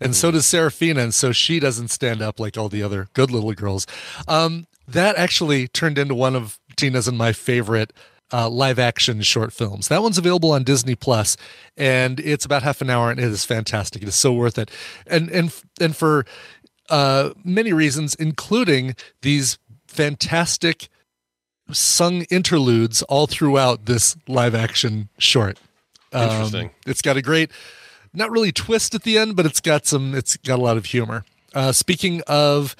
[0.00, 3.30] and so does Serafina, and so she doesn't stand up like all the other good
[3.30, 3.86] little girls.
[4.26, 7.92] Um, that actually turned into one of Tina's and my favorite
[8.32, 9.88] uh, live action short films.
[9.88, 11.36] That one's available on Disney Plus,
[11.76, 14.02] and it's about half an hour, and it is fantastic.
[14.02, 14.70] It is so worth it,
[15.06, 16.24] and and and for
[16.88, 20.88] uh, many reasons, including these fantastic
[21.72, 25.58] sung interludes all throughout this live action short.
[26.12, 26.70] Um, Interesting.
[26.86, 27.50] It's got a great,
[28.12, 30.14] not really twist at the end, but it's got some.
[30.14, 31.24] It's got a lot of humor.
[31.54, 32.76] Uh, speaking of,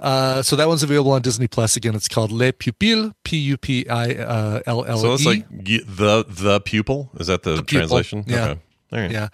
[0.00, 1.76] uh, so that one's available on Disney Plus.
[1.76, 3.14] Again, it's called Le Pupille.
[3.24, 5.00] P U P I uh, L L E.
[5.00, 7.10] So it's like the the pupil.
[7.18, 7.66] Is that the, pupil.
[7.66, 8.24] translation?
[8.26, 8.44] Yeah.
[8.44, 8.60] Okay.
[8.92, 9.10] Right.
[9.10, 9.28] Yeah.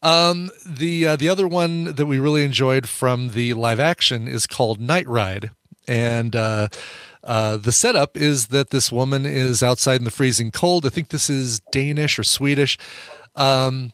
[0.00, 4.46] Um, the uh, the other one that we really enjoyed from the live action is
[4.46, 5.50] called Night Ride,
[5.88, 6.68] and uh,
[7.24, 10.86] uh, the setup is that this woman is outside in the freezing cold.
[10.86, 12.78] I think this is Danish or Swedish.
[13.36, 13.92] Um,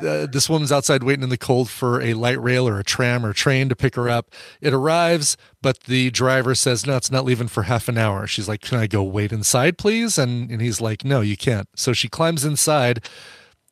[0.00, 3.24] th- this woman's outside waiting in the cold for a light rail or a tram
[3.24, 4.30] or train to pick her up.
[4.60, 8.26] It arrives, but the driver says, No, it's not leaving for half an hour.
[8.26, 10.18] She's like, Can I go wait inside, please?
[10.18, 11.68] And, and he's like, No, you can't.
[11.74, 13.04] So she climbs inside,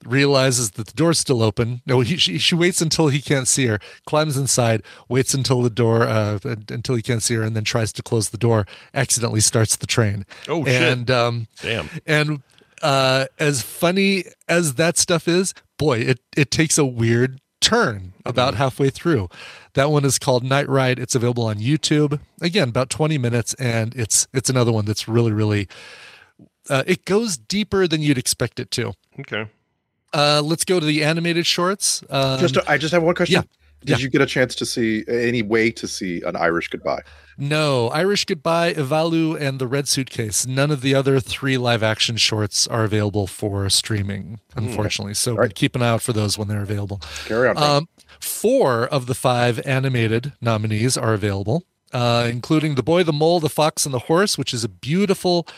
[0.06, 1.82] realizes that the door's still open.
[1.86, 5.70] No, he, she, she waits until he can't see her, climbs inside, waits until the
[5.70, 9.40] door, uh, until he can't see her, and then tries to close the door, accidentally
[9.40, 10.26] starts the train.
[10.48, 10.80] Oh, shit.
[10.82, 11.88] And, um, Damn.
[12.06, 12.42] and
[12.82, 18.54] uh, as funny as that stuff is, boy, it it takes a weird turn about
[18.54, 19.28] halfway through.
[19.72, 20.98] That one is called Night Ride.
[20.98, 22.20] It's available on YouTube.
[22.40, 25.68] Again, about 20 minutes, and it's it's another one that's really really.
[26.68, 28.94] Uh, it goes deeper than you'd expect it to.
[29.20, 29.48] Okay.
[30.14, 32.02] Uh, let's go to the animated shorts.
[32.08, 33.34] Um, just, I just have one question.
[33.34, 33.42] yeah,
[33.80, 34.04] Did yeah.
[34.04, 37.02] you get a chance to see any way to see an Irish goodbye?
[37.36, 40.46] No, Irish Goodbye, Ivalu, and The Red Suitcase.
[40.46, 45.14] None of the other three live action shorts are available for streaming, unfortunately.
[45.14, 47.00] So keep an eye out for those when they're available.
[47.24, 47.58] Carry on.
[47.58, 47.88] Um,
[48.20, 53.48] four of the five animated nominees are available, uh, including The Boy, the Mole, the
[53.48, 55.48] Fox, and the Horse, which is a beautiful,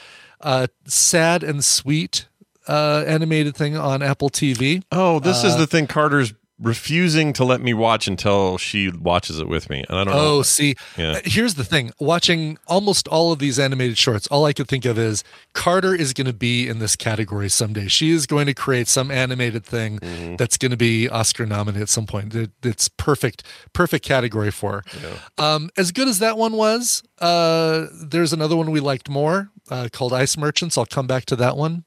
[0.41, 2.27] uh, sad and sweet
[2.69, 4.83] uh, animated thing on Apple TV.
[4.93, 9.39] Oh, this is Uh, the thing Carter's refusing to let me watch until she watches
[9.39, 9.85] it with me.
[9.91, 10.21] And I don't know.
[10.39, 11.11] Oh, see, Yeah.
[11.12, 11.93] uh, here's the thing.
[12.01, 16.14] Watching almost all of these animated shorts, all I could think of is Carter is
[16.14, 17.89] going to be in this category someday.
[17.89, 20.37] She is going to create some animated thing Mm-hmm.
[20.37, 22.35] that's going to be Oscar nominated at some point.
[22.35, 23.43] It, it's perfect,
[23.75, 25.19] perfect category for her.
[25.37, 29.89] Um, as good as that one was, uh, there's another one we liked more uh,
[29.93, 30.79] called Ice Merchants.
[30.79, 31.85] I'll come back to that one.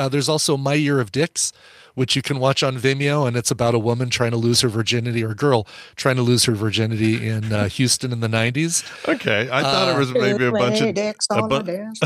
[0.00, 1.52] Uh, there's also My Year of Dicks,
[1.94, 4.68] which you can watch on Vimeo, and it's about a woman trying to lose her
[4.68, 8.82] virginity, or a girl trying to lose her virginity in uh, Houston in the 90s.
[9.06, 10.94] Okay, I thought it was maybe a bunch of
[11.30, 11.54] a, bu-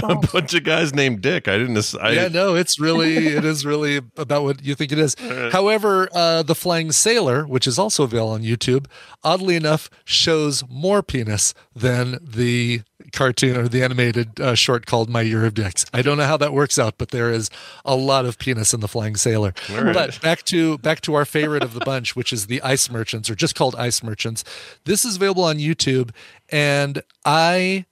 [0.03, 1.47] a bunch of guys named Dick.
[1.47, 1.95] I didn't.
[2.01, 5.15] I, yeah, no, it's really it is really about what you think it is.
[5.53, 8.87] However, uh, the Flying Sailor, which is also available on YouTube,
[9.23, 12.83] oddly enough, shows more penis than the
[13.13, 15.85] cartoon or the animated uh, short called My Year of Dicks.
[15.93, 17.51] I don't know how that works out, but there is
[17.85, 19.55] a lot of penis in the Flying Sailor.
[19.71, 19.93] Right.
[19.93, 23.29] But back to back to our favorite of the bunch, which is the Ice Merchants,
[23.29, 24.45] or just called Ice Merchants.
[24.85, 26.11] This is available on YouTube,
[26.51, 27.87] and I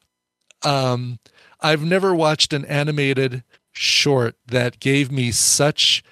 [0.63, 1.19] um
[1.61, 6.03] I've never watched an animated short that gave me such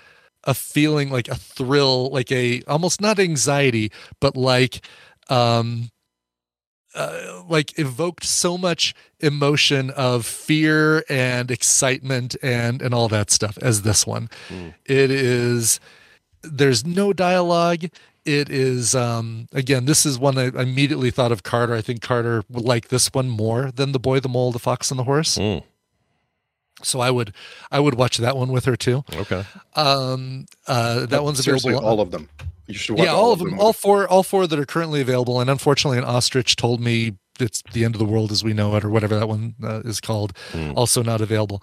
[0.45, 4.85] a feeling like a thrill, like a almost not anxiety, but like
[5.29, 5.91] um
[6.95, 13.57] uh, like evoked so much emotion of fear and excitement and and all that stuff
[13.63, 14.29] as this one.
[14.87, 15.79] It is
[16.43, 17.85] there's no dialogue.
[18.25, 21.75] It is um again, this is one I immediately thought of Carter.
[21.75, 24.91] I think Carter would like this one more than the boy, the mole, the fox,
[24.91, 25.39] and the horse.
[26.83, 27.35] So I would
[27.71, 29.05] I would watch that one with her too.
[29.15, 29.45] Okay.
[29.77, 31.89] Um uh that one's seriously, available.
[31.89, 32.29] all of them.
[32.71, 35.41] You should watch yeah, all, of them, all four, all four that are currently available.
[35.41, 38.75] And unfortunately, an ostrich told me it's the end of the world as we know
[38.77, 40.33] it, or whatever that one uh, is called,
[40.75, 41.63] also not available.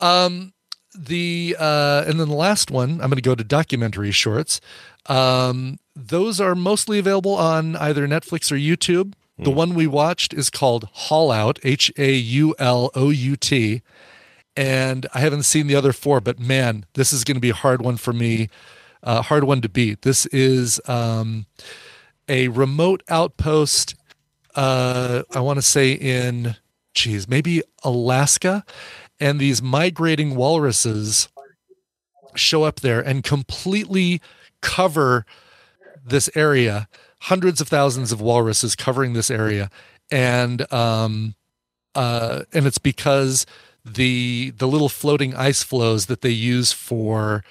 [0.00, 0.52] Um,
[0.96, 4.60] the uh, and then the last one, I'm going to go to documentary shorts.
[5.06, 9.14] Um, those are mostly available on either Netflix or YouTube.
[9.38, 13.82] The one we watched is called Haul Out, H A U L O U T.
[14.56, 17.54] And I haven't seen the other four, but man, this is going to be a
[17.54, 18.48] hard one for me,
[19.02, 20.02] uh, hard one to beat.
[20.02, 21.46] This is um,
[22.28, 23.94] a remote outpost,
[24.54, 26.56] uh, I want to say in,
[26.94, 28.64] geez, maybe Alaska.
[29.18, 31.28] And these migrating walruses
[32.34, 34.20] show up there and completely
[34.60, 35.24] cover
[36.04, 36.88] this area
[37.22, 39.70] hundreds of thousands of walruses covering this area
[40.10, 41.34] and um
[41.94, 43.46] uh and it's because
[43.84, 47.42] the the little floating ice flows that they use for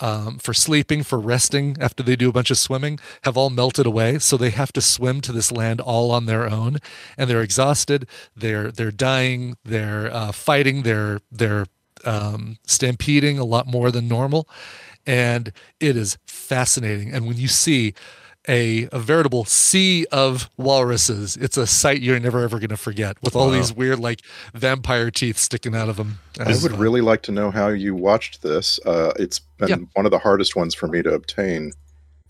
[0.00, 3.86] um, for sleeping, for resting after they do a bunch of swimming, have all melted
[3.86, 4.18] away.
[4.18, 6.78] So they have to swim to this land all on their own,
[7.16, 8.08] and they're exhausted.
[8.34, 9.56] They're they're dying.
[9.64, 10.82] They're uh, fighting.
[10.82, 11.66] They're they're
[12.04, 14.48] um, stampeding a lot more than normal,
[15.06, 17.12] and it is fascinating.
[17.12, 17.94] And when you see
[18.48, 21.36] a, a veritable sea of walruses.
[21.36, 23.52] It's a sight you're never ever going to forget with all Wow.
[23.54, 24.20] these weird like
[24.54, 26.18] vampire teeth sticking out of them.
[26.38, 28.80] I would really like to know how you watched this.
[28.86, 29.76] Uh, it's been Yeah.
[29.94, 31.72] one of the hardest ones for me to obtain.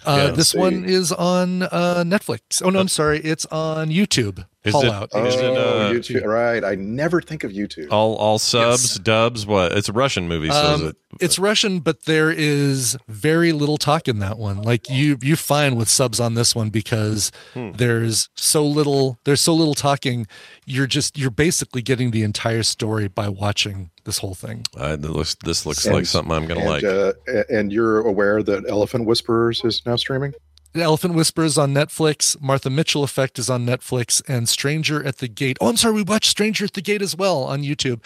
[0.04, 0.58] Uh, Let's this see.
[0.58, 2.62] one is on uh, Netflix.
[2.64, 4.46] Oh no, I'm sorry, it's on YouTube.
[4.62, 5.08] Is Haul it- out.
[5.14, 6.62] Oh, Is it, uh, YouTube, right.
[6.62, 7.88] I never think of YouTube.
[7.90, 9.46] All all subs, dubs.
[9.46, 9.72] What?
[9.72, 10.96] It's a Russian movie, so is Um, it?
[11.18, 14.60] it's Russian, but there is very little talk in that one.
[14.60, 17.70] Like you, you find with subs on this one because Hmm.
[17.72, 20.26] there's so little, there's so little talking.
[20.66, 24.64] You're just, you're basically getting the entire story by watching this whole thing.
[24.76, 26.84] Uh, this looks this looks And- like something I'm gonna and, like.
[26.84, 27.12] Uh,
[27.48, 30.34] and you're aware that Elephant Whisperers is now streaming?
[30.72, 32.40] The Elephant Whispers on Netflix.
[32.40, 35.58] Martha Mitchell Effect is on Netflix, and Stranger at the Gate.
[35.60, 38.04] Oh, I'm sorry, we watched Stranger at the Gate as well on YouTube.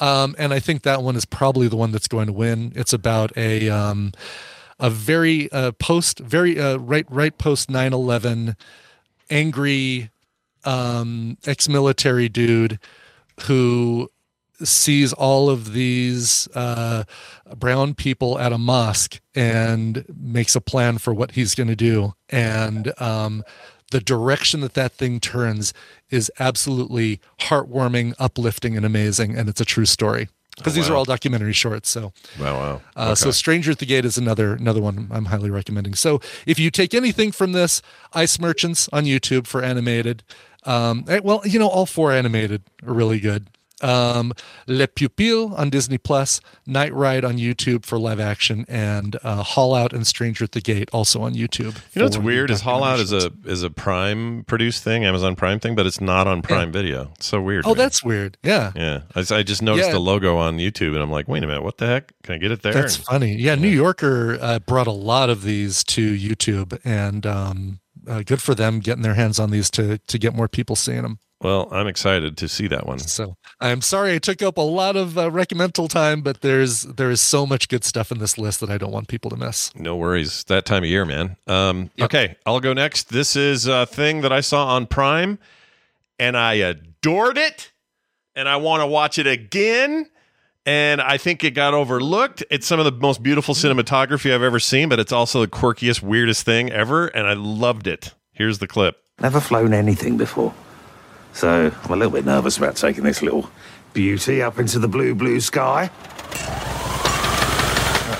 [0.00, 2.72] Um, and I think that one is probably the one that's going to win.
[2.74, 4.12] It's about a um,
[4.80, 8.56] a very uh, post, very uh, right right post 9/11
[9.30, 10.10] angry
[10.64, 12.80] um, ex-military dude
[13.42, 14.10] who
[14.62, 17.04] sees all of these uh,
[17.56, 22.14] brown people at a mosque and makes a plan for what he's going to do.
[22.28, 23.42] And um,
[23.90, 25.72] the direction that that thing turns
[26.10, 29.36] is absolutely heartwarming, uplifting, and amazing.
[29.36, 31.88] And it's a true story because Oh, these are all documentary shorts.
[31.88, 32.82] So Wow, wow.
[32.96, 33.32] uh, So Okay.
[33.32, 35.94] Stranger at the Gate is another another one I'm highly recommending.
[35.94, 37.80] So if you take anything from this,
[38.12, 40.22] Ice Merchants on YouTube for animated.
[40.64, 43.46] Um, eh, well, you know, all four animated are really good.
[43.82, 44.32] Um,
[44.66, 49.74] Le Pupille on Disney Plus, Night Ride on YouTube for live action, and uh, Haul
[49.74, 51.76] Out and Stranger at the Gate also on YouTube.
[51.94, 55.36] You know what's weird is Haul Out is a is a Prime produced thing, Amazon
[55.36, 57.10] Prime thing, but it's not on Prime Video.
[57.16, 57.64] It's so weird.
[57.66, 58.36] Oh, that's weird.
[58.42, 58.72] Yeah.
[58.74, 59.02] yeah.
[59.14, 59.92] I, I just noticed Yeah.
[59.94, 62.12] the logo on YouTube, and I'm like, wait a minute, what the heck?
[62.22, 62.72] Can I get it there?
[62.72, 63.34] That's funny.
[63.36, 68.42] Yeah, New Yorker uh, brought a lot of these to YouTube, and um, uh, good
[68.42, 71.18] for them getting their hands on these to to get more people seeing them.
[71.40, 72.98] Well, I'm excited to see that one.
[72.98, 77.10] So I'm sorry I took up a lot of uh, recommendal time, but there's there
[77.10, 79.74] is so much good stuff in this list that I don't want people to miss.
[79.74, 80.44] No worries.
[80.44, 81.36] That time of year, man.
[81.46, 83.08] Um, Okay, I'll go next.
[83.10, 85.38] This is a thing that I saw on Prime,
[86.18, 87.72] and I adored it,
[88.34, 90.08] and I want to watch it again.
[90.66, 92.44] And I think it got overlooked.
[92.50, 96.02] It's some of the most beautiful cinematography I've ever seen, but it's also the quirkiest,
[96.02, 98.12] weirdest thing ever, and I loved it.
[98.32, 98.98] Here's the clip.
[99.20, 100.52] Never flown anything before.
[101.32, 103.50] So I'm a little bit nervous about taking this little
[103.92, 105.90] beauty up into the blue, blue sky.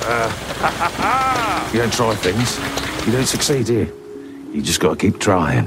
[0.02, 2.58] Uh, you don't try things,
[3.06, 3.92] you don't succeed here.
[4.52, 5.66] You just got to keep trying.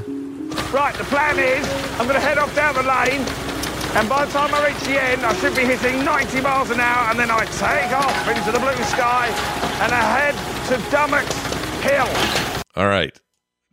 [0.70, 1.66] Right, the plan is
[1.98, 3.22] I'm going to head off down the lane,
[3.96, 6.80] and by the time I reach the end, I should be hitting 90 miles an
[6.80, 9.28] hour, and then I take off into the blue sky
[9.80, 10.34] and I head
[10.68, 11.34] to Dummock's
[11.82, 12.06] Hill.
[12.76, 13.18] All right.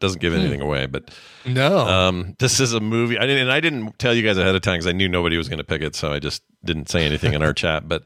[0.02, 1.10] Doesn't give anything away, but
[1.46, 1.78] no.
[1.88, 3.18] Um, this is a movie.
[3.18, 5.38] I didn't, and I didn't tell you guys ahead of time because I knew nobody
[5.38, 7.88] was going to pick it, so I just didn't say anything in our chat.
[7.88, 8.04] But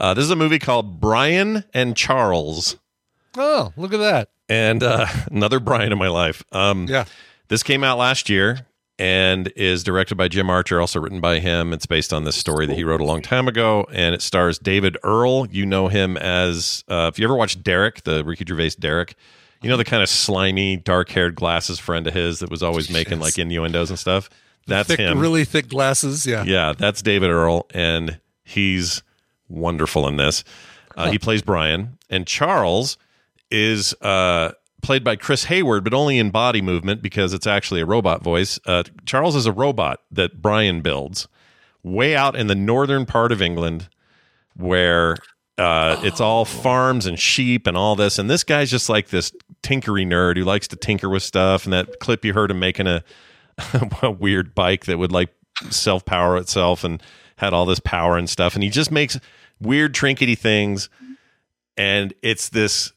[0.00, 2.76] uh, this is a movie called Brian and Charles,
[3.36, 4.30] Oh, look at that!
[4.48, 6.42] and uh, another Brian in my life.
[6.52, 7.04] Um, Yeah.
[7.48, 8.66] this came out last year
[8.98, 11.72] and is directed by Jim Archer, also written by him.
[11.72, 14.58] It's based on this story that he wrote a long time ago, and it stars
[14.60, 15.46] David Earl.
[15.50, 19.16] You know him as uh, if you ever watched Derek, the Ricky Gervais Derek.
[19.62, 23.20] You know the kind of slimy, dark-haired glasses friend of his that was always making
[23.20, 24.28] like innuendos and stuff.
[24.66, 25.18] That's thick, him.
[25.18, 26.26] really thick glasses.
[26.26, 26.44] Yeah.
[26.44, 29.02] Yeah, that's David Earl, and he's
[29.48, 30.44] wonderful in this.
[30.96, 32.96] Uh, He plays Brian, and Charles
[33.50, 34.52] is uh,
[34.82, 38.60] played by Chris Hayward, but only in body movement because it's actually a robot voice.
[38.66, 41.28] Uh, Charles is a robot that Brian builds
[41.82, 43.88] way out in the northern part of England,
[44.54, 45.16] where
[45.58, 48.18] Uh, it's all farms and sheep and all this.
[48.18, 51.64] And this guy's just like this tinkery nerd who likes to tinker with stuff.
[51.64, 53.04] And that clip you heard him making a,
[54.02, 55.30] a weird bike that would like
[55.70, 57.02] self power itself and
[57.36, 58.54] had all this power and stuff.
[58.54, 59.18] And he just makes
[59.60, 60.88] weird trinkety things.
[61.76, 62.92] And it's this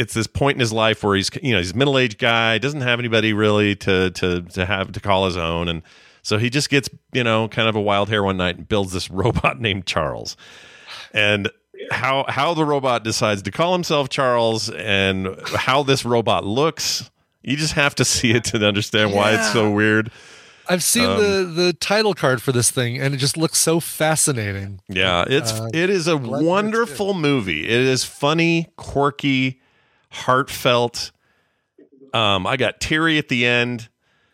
[0.00, 2.56] it's this point in his life where he's you know he's a middle aged guy
[2.56, 5.82] doesn't have anybody really to to to have to call his own and
[6.22, 8.92] so he just gets you know kind of a wild hair one night and builds
[8.92, 10.38] this robot named Charles
[11.12, 11.50] and
[11.90, 17.10] how how the robot decides to call himself Charles and how this robot looks
[17.42, 20.10] you just have to see it to understand why it's so weird
[20.68, 23.80] I've seen Um, the the title card for this thing, and it just looks so
[23.80, 24.80] fascinating.
[24.88, 27.64] Yeah, it's Uh, it is a wonderful movie.
[27.68, 29.60] It is funny, quirky,
[30.12, 31.10] heartfelt.
[32.14, 33.88] Um, I got teary at the end.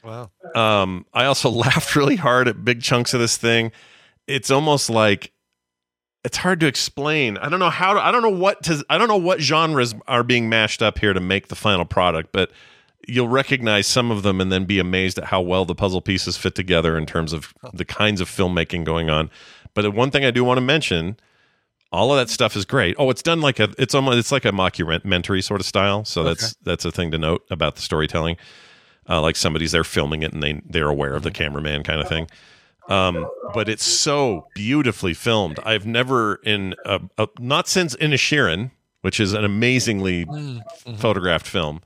[0.04, 0.30] Wow.
[0.54, 3.72] Um, I also laughed really hard at big chunks of this thing.
[4.26, 5.32] It's almost like
[6.26, 7.38] it's hard to explain.
[7.38, 9.94] I don't know how to, I don't know what to I don't know what genres
[10.08, 12.50] are being mashed up here to make the final product, but
[13.06, 16.36] you'll recognize some of them and then be amazed at how well the puzzle pieces
[16.36, 19.30] fit together in terms of the kinds of filmmaking going on.
[19.72, 21.16] But the one thing I do want to mention,
[21.92, 22.96] all of that stuff is great.
[22.98, 26.04] Oh, it's done like a it's almost it's like a mockumentary sort of style.
[26.04, 28.36] So that's that's a thing to note about the storytelling.
[29.08, 32.08] Uh, like somebody's there filming it and they they're aware of the cameraman kind of
[32.08, 32.26] thing.
[32.88, 35.58] Um, but it's so beautifully filmed.
[35.64, 40.26] I've never in a, a, not since Inisherin, which is an amazingly
[40.96, 41.80] photographed film.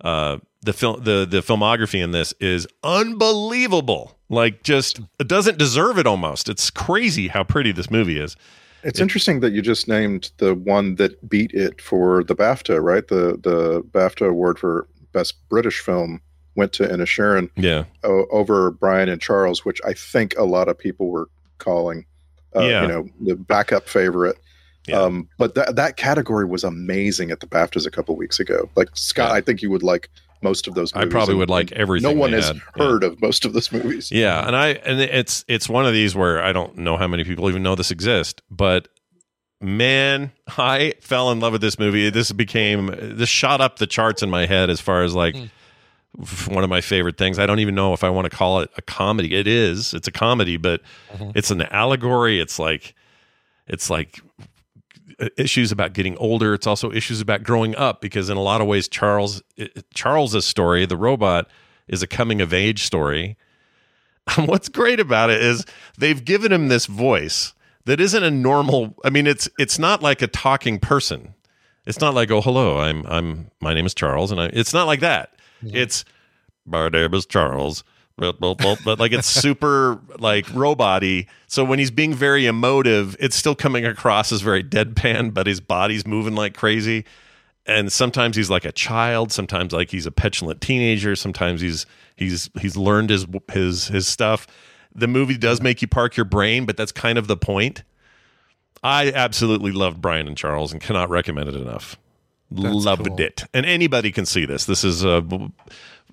[0.00, 4.16] Uh, the film the the filmography in this is unbelievable.
[4.28, 6.48] Like just it doesn't deserve it almost.
[6.48, 8.36] It's crazy how pretty this movie is.
[8.84, 13.06] It's interesting that you just named the one that beat it for the BAFTA, right?
[13.06, 16.20] The the BAFTA award for best British film
[16.54, 17.84] went to Inisherin Yeah.
[18.04, 22.04] o- over Brian and Charles, which I think a lot of people were calling,
[22.56, 22.82] uh, Yeah.
[22.82, 24.36] you know, the backup favorite.
[24.92, 28.68] Um, but that that category was amazing at the BAFTAs a couple weeks ago.
[28.74, 30.10] Like Scott, I think you would like
[30.42, 30.92] most of those.
[30.92, 32.56] I probably and- would like and everything No one has had.
[32.76, 34.10] heard of most of those movies.
[34.10, 37.22] Yeah, and I and it's it's one of these where I don't know how many
[37.22, 38.88] people even know this exists, but
[39.60, 42.10] man, I fell in love with this movie.
[42.10, 45.48] This became this shot up the charts in my head as far as like f-
[46.48, 47.38] one of my favorite things.
[47.38, 49.34] I don't even know if I want to call it a comedy.
[49.34, 49.94] It is.
[49.94, 50.82] It's a comedy, but
[51.34, 52.40] it's an allegory.
[52.40, 52.94] It's like
[53.66, 54.20] it's like
[55.18, 56.52] uh, issues about getting older.
[56.52, 59.42] It's also issues about growing up because in a lot of ways, Charles
[59.94, 61.48] Charles's story, the robot,
[61.88, 63.36] is a coming of age story.
[64.36, 65.66] And what's great about it is
[65.98, 67.54] they've given him this voice
[67.86, 68.94] that isn't a normal.
[69.04, 71.34] I mean, it's it's not like a talking person.
[71.86, 74.46] It's not like oh hello, I'm I'm my name is Charles, and I.
[74.52, 75.34] It's not like that.
[75.62, 76.04] It's
[76.64, 77.84] my name is Charles.
[78.16, 81.26] But, but like it's super like robot-y.
[81.46, 85.60] So when he's being very emotive, it's still coming across as very deadpan, but his
[85.60, 87.04] body's moving like crazy.
[87.64, 91.86] And sometimes he's like a child, sometimes like he's a petulant teenager, sometimes he's
[92.16, 94.46] he's he's learned his his his stuff.
[94.94, 97.82] The movie does make you park your brain, but that's kind of the point.
[98.82, 101.96] I absolutely loved Brian and Charles and cannot recommend it enough.
[102.54, 103.20] Loved cool.
[103.20, 103.44] it.
[103.54, 104.66] And anybody can see this.
[104.66, 105.22] This is a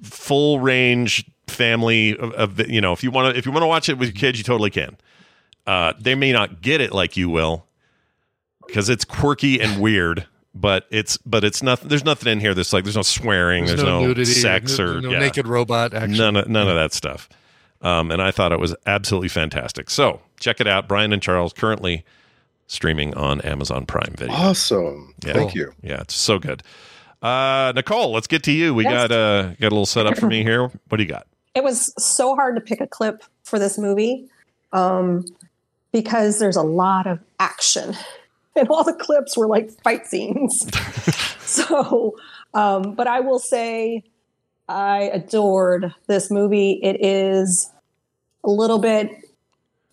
[0.04, 3.68] full range family of, of you know if you want to if you want to
[3.68, 4.96] watch it with your kids you totally can
[5.68, 7.66] uh they may not get it like you will
[8.68, 12.72] because it's quirky and weird but it's but it's nothing there's nothing in here that's
[12.72, 15.20] like there's no swearing there's, There's no no, nudity, sex or no yeah.
[15.20, 16.18] naked robot action.
[16.18, 17.28] none of, none of that stuff
[17.82, 21.52] um and i thought it was absolutely fantastic so check it out brian and charles
[21.52, 22.06] currently
[22.70, 25.14] streaming on amazon prime video Awesome.
[25.26, 25.34] yeah.
[25.34, 25.74] Thank you.
[25.84, 26.64] Yeah, it's so good.
[27.22, 28.74] Uh, Nicole, let's get to you.
[28.74, 28.94] We Yes.
[28.94, 30.68] got uh, got a little setup for me here.
[30.88, 31.28] What do you got?
[31.56, 34.30] it was so hard to pick a clip for this movie
[34.72, 35.26] um,
[35.92, 37.96] because there's a lot of action
[38.56, 40.66] and all the clips were like fight scenes
[41.42, 42.16] so
[42.54, 44.04] um, but i will say
[44.70, 47.70] i adored this movie it is
[48.44, 49.10] a little bit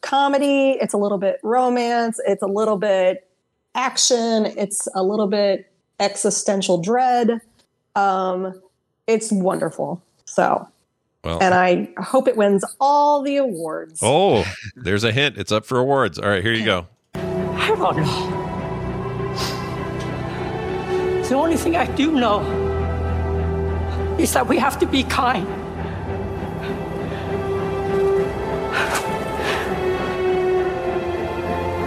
[0.06, 3.28] comedy it's a little bit romance it's a little bit
[3.74, 5.68] action it's a little bit
[5.98, 7.40] existential dread
[7.96, 8.54] um,
[9.08, 10.68] it's wonderful so
[11.24, 13.98] Well, and I hope it wins all the awards.
[14.02, 14.44] oh,
[14.76, 15.38] there's a hint.
[15.38, 16.18] It's up for awards.
[16.20, 16.86] All right, here you go.
[17.14, 18.36] I don't know.
[21.28, 22.42] The only thing I do know
[24.20, 25.65] is that we have to be kind.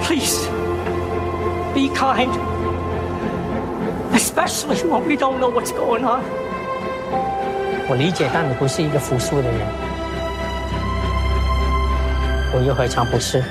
[0.10, 0.48] Please,
[1.76, 2.34] be kind.
[4.12, 6.24] Especially when we don't know what's going on.
[7.88, 9.60] 我理解，但你不是一个服输的人。
[12.52, 13.44] 我又何尝不是？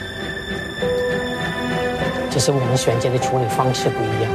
[2.29, 4.31] 只只是我们选择的处理方式不一样。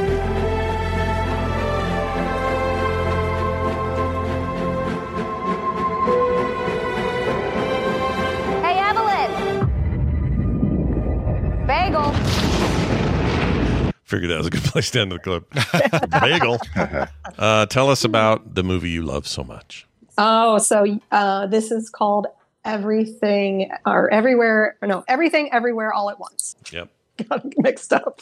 [14.14, 15.50] Figured that was a good place to end the clip.
[16.20, 16.58] Bagel.
[17.36, 19.88] Uh, tell us about the movie you love so much.
[20.16, 22.28] Oh, so uh, this is called
[22.64, 24.76] Everything or Everywhere.
[24.80, 26.54] or No, Everything Everywhere All at Once.
[26.70, 26.90] Yep.
[27.28, 28.20] Got mixed up.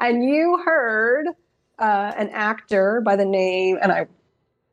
[0.00, 1.28] and you heard
[1.78, 4.08] uh, an actor by the name, and I,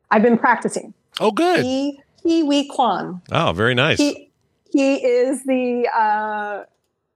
[0.10, 0.96] I've been practicing.
[1.20, 1.64] Oh, good.
[1.64, 3.22] He Ke Huy Quan.
[3.32, 4.00] Oh, very nice.
[4.00, 4.32] He
[4.72, 6.64] he is the uh,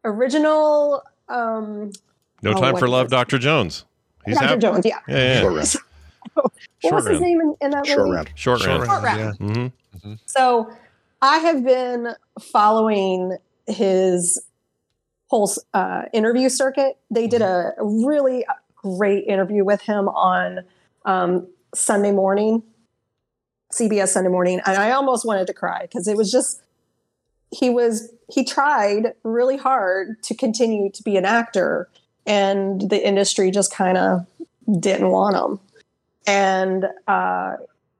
[0.05, 1.01] original.
[1.27, 1.91] Um,
[2.41, 3.09] No oh, time what for love.
[3.09, 3.37] Dr.
[3.37, 3.85] Jones.
[4.25, 4.47] He's Dr.
[4.47, 4.99] hap- Jones, yeah.
[5.07, 5.41] Yeah, yeah.
[5.41, 5.75] Short round.
[6.33, 6.51] what
[6.81, 8.15] Short was his name in, in that Short movie?
[8.15, 8.31] round.
[8.35, 8.89] Short, Short round.
[8.89, 9.73] Short round.
[10.03, 10.71] hmm So
[11.21, 13.37] I have been following
[13.67, 14.41] his
[15.27, 16.97] whole uh, interview circuit.
[17.11, 18.45] They did a really
[18.75, 20.59] great interview with him on
[21.05, 22.63] um, Sunday morning,
[23.73, 26.61] CBS Sunday morning, and I almost wanted to cry because it was just
[27.51, 31.89] he was he tried really hard to continue to be an actor,
[32.25, 34.25] and the industry just kind of
[34.79, 35.59] didn't want him.
[36.27, 37.55] And uh,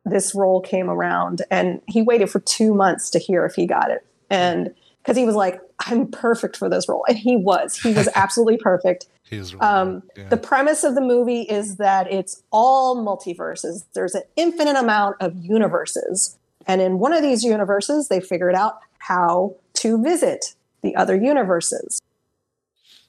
[0.06, 3.92] this role came around and he waited for two months to hear if he got
[3.92, 4.06] it.
[4.30, 7.78] And because he was like i'm perfect for this role and he was.
[7.78, 9.08] He was absolutely perfect.
[9.24, 13.86] He is really um, the premise of the movie is that it's all multiverses.
[13.94, 16.38] There's an infinite amount of universes.
[16.68, 22.02] And in one of these universes they figured out how to visit the other universes.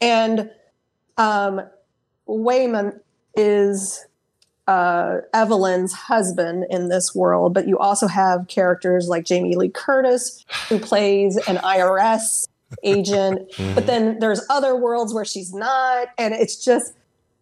[0.01, 0.51] And
[1.21, 1.61] um,
[2.27, 2.99] Waymond
[3.35, 4.07] is
[4.67, 10.45] uh, Evelyn's husband in this world, but you also have characters like Jamie Lee Curtis,
[10.69, 12.47] who plays an IRS
[12.83, 13.53] agent.
[13.75, 16.09] But then there's other worlds where she's not.
[16.17, 16.95] And it's just,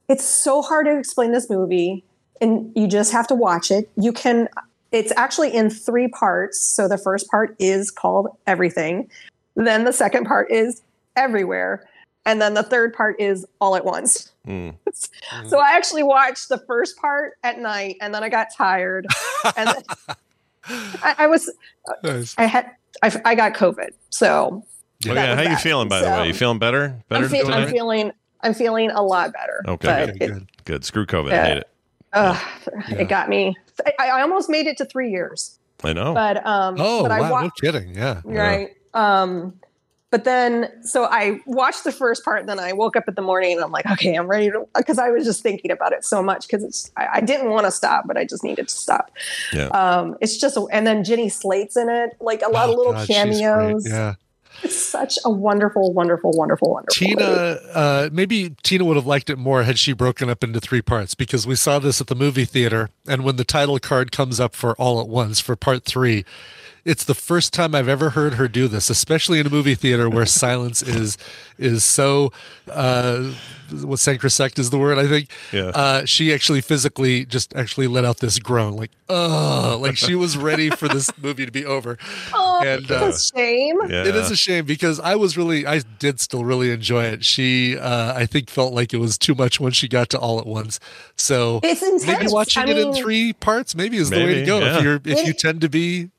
[0.08, 2.04] it's so hard to explain this movie.
[2.40, 3.90] And you just have to watch it.
[3.96, 4.48] You can,
[4.90, 6.60] it's actually in three parts.
[6.60, 9.08] So the first part is called Everything.
[9.54, 10.82] Then the second part is
[11.14, 11.87] Everywhere.
[12.28, 14.30] And then the third part is All at Once.
[14.46, 14.74] Mm.
[15.48, 19.06] So I actually watched the first part at night, and then I got tired,
[19.56, 19.82] and then
[21.02, 21.50] I, I was,
[22.36, 22.70] I had,
[23.02, 23.90] I, I got COVID.
[24.10, 24.64] So
[25.06, 25.28] Oh, yeah.
[25.30, 25.60] was How you that.
[25.62, 26.26] feeling, by the way?
[26.26, 27.00] You feeling better?
[27.08, 28.10] Better I'm, fe- I'm feeling,
[28.40, 29.62] I'm feeling a lot better.
[29.68, 30.22] Okay, good.
[30.32, 30.84] it, Good.
[30.84, 31.30] Screw COVID.
[31.30, 31.42] Yeah.
[31.42, 31.68] I hate it.
[32.14, 32.40] uh,
[33.00, 33.56] it got me.
[34.00, 36.14] I, I almost made it to three years, I know.
[36.14, 37.30] but um, Oh, but I wow.
[37.30, 37.94] wa- no kidding.
[37.94, 38.20] Yeah.
[38.24, 38.70] right.
[38.94, 39.54] Um,
[40.10, 43.22] but then, so I watched the first part, and then I woke up in the
[43.22, 46.04] morning and I'm like, okay, I'm ready to, because I was just thinking about it
[46.04, 48.74] so much because it's, I, I didn't want to stop, but I just needed to
[48.74, 49.10] stop.
[49.52, 49.68] Yeah.
[49.68, 52.92] Um, it's just, and then Jenny Slate's in it, like a lot of little Oh,
[52.92, 53.88] God, cameos.
[53.88, 54.14] Yeah.
[54.62, 57.06] It's such a wonderful, wonderful, wonderful, wonderful.
[57.06, 60.82] Tina, uh, maybe Tina would have liked it more had she broken up into three
[60.82, 62.90] parts because we saw this at the movie theater.
[63.06, 66.24] And when the title card comes up for All at Once for part three,
[66.88, 70.08] it's the first time I've ever heard her do this, especially in a movie theater
[70.08, 71.18] where silence is
[71.58, 72.32] is so
[72.70, 73.32] uh,
[73.82, 75.30] what sacrosanct is the word I think.
[75.52, 75.64] Yeah.
[75.74, 80.36] Uh, she actually physically just actually let out this groan, like oh, like she was
[80.38, 81.98] ready for this movie to be over.
[82.32, 83.76] Oh, And, uh, it's a shame.
[83.88, 84.04] Yeah.
[84.04, 87.24] It is a shame because I was really, I did still really enjoy it.
[87.24, 90.38] She, uh, I think, felt like it was too much when she got to all
[90.38, 90.80] at once.
[91.16, 94.58] So It's maybe watching I it in three parts maybe is the way to go.
[94.60, 94.78] yeah.
[94.78, 96.10] If you're, if you tend to be,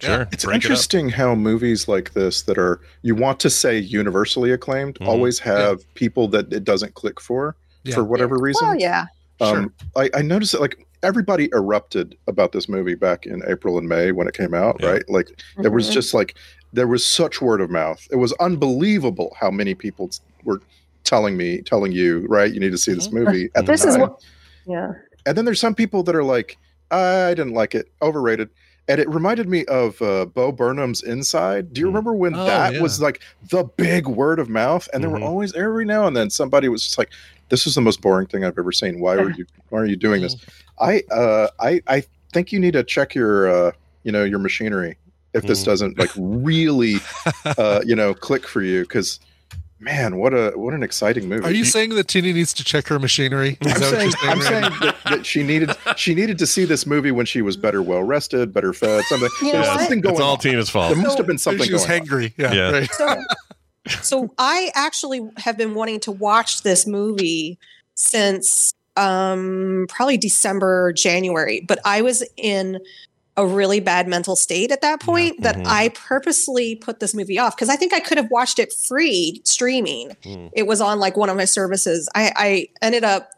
[0.00, 0.28] Sure.
[0.32, 4.50] It's Break it interesting how movies like this that are you want to say universally
[4.52, 5.06] acclaimed Mhm.
[5.06, 7.94] always have people that it doesn't click for Yeah.
[7.94, 8.66] for whatever reason.
[8.68, 9.06] Well, yeah.
[9.40, 13.88] Um, I, I noticed that like everybody erupted about this movie back in April and
[13.88, 14.90] May when it came out, Yeah.
[14.90, 15.08] right?
[15.08, 15.30] Like
[15.62, 15.92] it was Mhm.
[15.92, 16.34] just like
[16.72, 18.06] there was such word of mouth.
[18.10, 20.10] It was unbelievable how many people
[20.44, 20.60] were
[21.04, 22.52] telling me, telling you, right?
[22.52, 23.90] You need to see this movie at the This time.
[23.90, 24.22] is what,
[24.66, 24.92] yeah.
[25.26, 26.56] And then there's some people that are like,
[26.90, 28.48] I didn't like it, overrated.
[28.90, 31.72] And it reminded me of uh, Bo Burnham's Inside.
[31.72, 32.82] Do you remember when Oh, that yeah.
[32.82, 34.88] was like the big word of mouth?
[34.92, 35.14] And there Mhm.
[35.20, 37.12] were always every now and then somebody was just like,
[37.50, 38.98] "This is the most boring thing I've ever seen.
[38.98, 40.34] Why are you Why are you doing this?"
[40.80, 42.02] I uh, I I
[42.32, 43.72] think you need to check your uh,
[44.02, 44.98] you know your machinery
[45.34, 45.64] if this Mhm.
[45.64, 47.06] doesn't like really
[47.56, 49.20] uh, you know click for you because
[49.80, 51.44] man, what a what an exciting movie.
[51.44, 53.58] are you saying that Tina needs to check her machinery?
[53.60, 56.38] Is I'm that what saying, you're I'm right saying that, that she needed she needed
[56.38, 59.28] to see this movie when she was better well rested, better fed, something.
[59.40, 60.38] You know There's something going It's all on.
[60.38, 60.94] Tina's fault.
[60.94, 62.06] There must have been something she was going on.
[62.06, 62.32] hangry.
[62.36, 62.52] Yeah.
[62.52, 62.70] Yeah.
[62.70, 62.90] Right.
[62.92, 63.22] So,
[64.02, 67.58] so I actually have been wanting to watch this movie
[67.94, 71.64] since um, probably December, January.
[71.66, 72.78] But I was in
[73.40, 75.66] a really bad mental state at that point that Mhm.
[75.66, 79.40] I purposely put this movie off because I think I could have watched it free
[79.44, 80.10] streaming.
[80.24, 80.50] Mm.
[80.52, 82.08] It was on like one of my services.
[82.14, 83.30] I, I ended up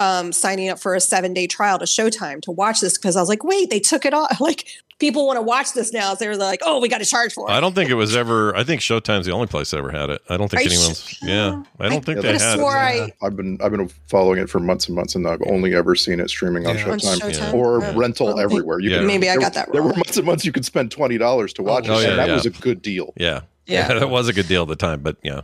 [0.00, 3.20] um, signing up for a seven day trial to Showtime to watch this because I
[3.20, 4.36] was like, wait, they took it off.
[4.40, 4.66] Like
[4.98, 6.10] people want to watch this now.
[6.14, 7.52] So they're like, oh, we got to charge for it.
[7.52, 8.54] I don't think it was ever.
[8.56, 10.22] I think Showtime's the only place that ever had it.
[10.28, 11.18] I don't think Are you anyone's.
[11.22, 13.12] Yeah, I don't think they had swore it.
[13.22, 15.94] I- I've been I've been following it for months and months, and I've only ever
[15.94, 16.90] seen it streaming on Yeah.
[16.90, 17.54] On Showtime, Showtime?
[17.54, 17.92] or oh, Yeah.
[17.96, 18.78] rental Well, everywhere.
[18.80, 18.98] You Yeah.
[18.98, 19.72] could- Maybe I got that Wrong.
[19.72, 21.64] There were months and months you could spend twenty dollars to oh.
[21.64, 22.34] watch Oh, it, yeah, and that yeah.
[22.34, 23.12] was a good deal.
[23.16, 23.88] Yeah, Yeah.
[23.98, 25.00] that was a good deal at the time.
[25.00, 25.42] But yeah,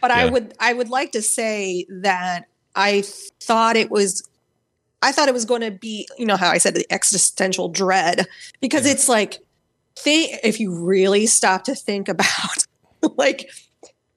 [0.00, 3.02] but I would I would like to say that I
[3.40, 4.26] thought it was
[5.02, 8.26] I thought it was going to be you know how I said the existential dread?
[8.60, 9.38] Because it's like
[9.96, 12.66] think if you really stop to think about
[13.16, 13.50] like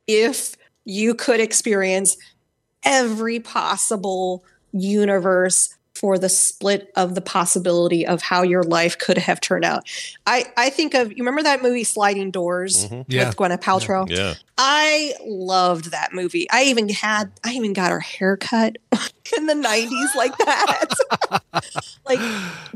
[0.07, 0.55] if
[0.85, 2.17] you could experience
[2.83, 5.74] every possible universe
[6.05, 9.89] for the split of the possibility of how your life could have turned out.
[10.27, 13.05] I I think of you remember that movie Sliding Doors Mhm.
[13.07, 13.25] Yeah.
[13.29, 14.07] with Gwyneth Paltrow?
[14.07, 14.35] yeah.
[14.55, 16.47] I loved that movie.
[16.51, 18.75] I even had I even got her haircut
[19.35, 20.85] in the 90s like that.
[22.05, 22.19] like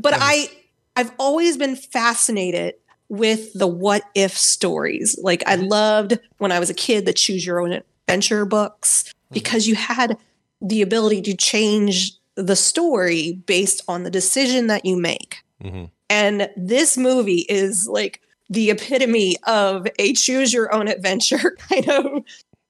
[0.00, 0.50] but I
[0.96, 2.74] I've always been fascinated
[3.08, 5.16] with the what if stories.
[5.22, 9.68] Like I loved when I was a kid the choose your own adventure books because
[9.68, 10.16] you had
[10.60, 15.38] the ability to change the story based on the decision that you make.
[15.60, 21.88] hmm And this movie is like the epitome of a choose your own adventure kind
[21.88, 22.24] of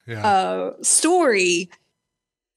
[0.07, 0.27] Yeah.
[0.27, 1.71] uh, story.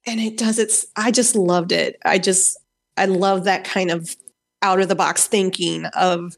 [0.06, 1.98] And it does it's I just loved it.
[2.06, 2.58] I just
[2.98, 4.16] I love that kind of
[4.62, 6.36] out of the box thinking of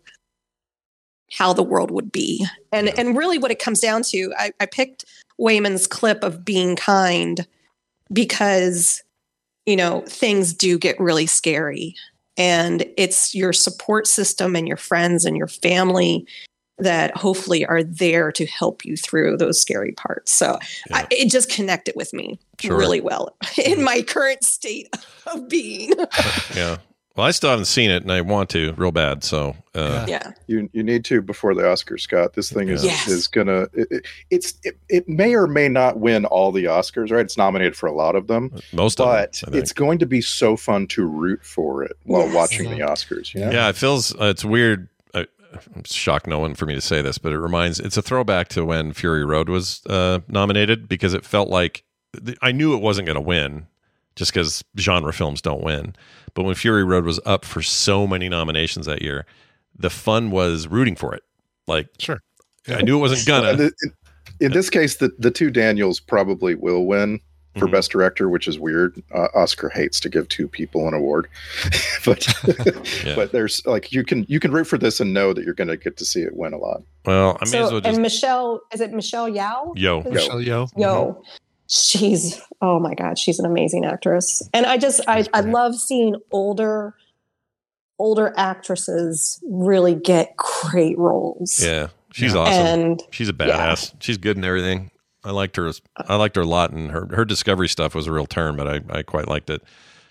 [1.32, 2.46] how the world would be.
[2.72, 5.06] And and really what it comes down to, I, I picked
[5.40, 7.48] Waymond's clip of being kind
[8.14, 9.02] because
[9.66, 11.96] you know things do get really scary.
[12.38, 16.28] And it's your support system and your friends and your family
[16.78, 20.34] that hopefully are there to help you through those scary parts.
[20.34, 20.60] So
[20.92, 22.78] I, it just connected with me Sure.
[22.78, 23.84] really well in mm-hmm.
[23.84, 24.94] my current state
[25.28, 25.94] of being.
[26.56, 26.78] Yeah.
[27.16, 29.24] Well, I still haven't seen it, and I want to real bad.
[29.24, 32.34] So uh, yeah You you need to before the Oscars, Scott.
[32.34, 33.08] This thing is Yes.
[33.08, 37.12] is gonna it, it- it's it, it may or may not win all the Oscars,
[37.12, 37.22] right?
[37.26, 39.16] It's nominated for a lot of them, most of them,
[39.46, 42.36] but it's going to be so fun to root for it while Yes.
[42.36, 43.34] watching the Oscars.
[43.34, 43.52] You know?
[43.52, 44.90] Yeah, it feels uh, it's weird.
[45.14, 45.26] I,
[45.74, 48.50] I'm shocked no one for me to say this, but it reminds it's a throwback
[48.50, 51.86] to when Fury Road was uh, nominated because it felt like
[52.26, 53.68] th- I knew it wasn't going to win
[54.16, 55.96] just because genre films don't win.
[56.34, 59.26] But when Fury Road was up for so many nominations that year,
[59.78, 61.24] the fun was rooting for it.
[61.68, 62.22] Like, Sure.
[62.68, 63.64] I knew it wasn't gonna.
[63.64, 63.72] in,
[64.40, 67.20] in this case, the the two Daniels probably will win
[67.58, 67.72] for Mhm.
[67.72, 69.02] best director, which is weird.
[69.14, 71.28] Uh, Oscar hates to give two people an award,
[72.06, 72.28] but
[73.06, 73.16] Yeah.
[73.16, 75.68] but there's like you can you can root for this and know that you're going
[75.70, 76.82] to get to see it win a lot.
[77.06, 80.02] Well, I may as so well just and michelle is it michelle yao yo.
[80.04, 80.70] Michelle Yeoh.
[80.76, 81.22] Yo,
[81.70, 84.48] she's oh my god, she's an amazing actress.
[84.54, 86.96] And I just I, I love seeing older
[87.98, 91.62] older actresses really get great roles.
[91.64, 92.54] Yeah, she's awesome.
[92.66, 93.94] And she's a badass.
[94.00, 94.92] She's good in everything.
[95.24, 95.72] I liked her.
[95.98, 98.68] I liked her a lot, and her her discovery stuff was a real turn, but
[98.68, 99.62] I I quite liked it.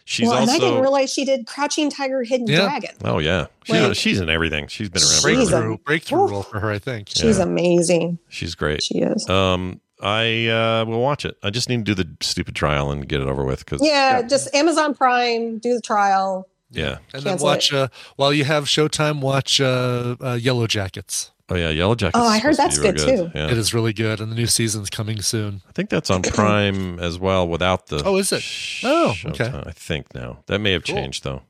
[0.07, 2.63] She's well, and I didn't realize she did Crouching Tiger, Hidden Yeah.
[2.69, 2.91] Dragon.
[3.05, 4.67] oh yeah, she's Like- she's in everything.
[4.67, 5.11] She's been around.
[5.39, 5.71] She's forever.
[5.71, 7.09] a- Breakthrough, breakthrough role for her, I think.
[7.09, 7.45] She's Yeah.
[7.45, 8.19] amazing.
[8.29, 8.83] She's great.
[8.83, 9.27] She is.
[9.31, 11.37] Um, I uh, will watch it.
[11.43, 14.23] I just need to do the stupid trial and get it over with because Yeah,
[14.23, 16.47] just Amazon Prime, do the trial.
[16.71, 16.99] yeah.
[17.15, 19.21] And then watch uh, while you have Showtime.
[19.21, 21.31] Watch uh, uh, Yellow Jackets.
[21.49, 22.19] Oh yeah, Yellow Jackets.
[22.19, 23.31] Oh, I heard that's be real good, too.
[23.35, 23.51] Yeah.
[23.51, 25.63] It is really good, and the new season's coming soon.
[25.69, 28.03] I think that's on Prime as well without the.
[28.05, 28.43] Oh, is it?
[28.83, 29.53] Oh, okay.
[29.67, 30.95] I think now that may have Cool.
[30.97, 31.43] changed though.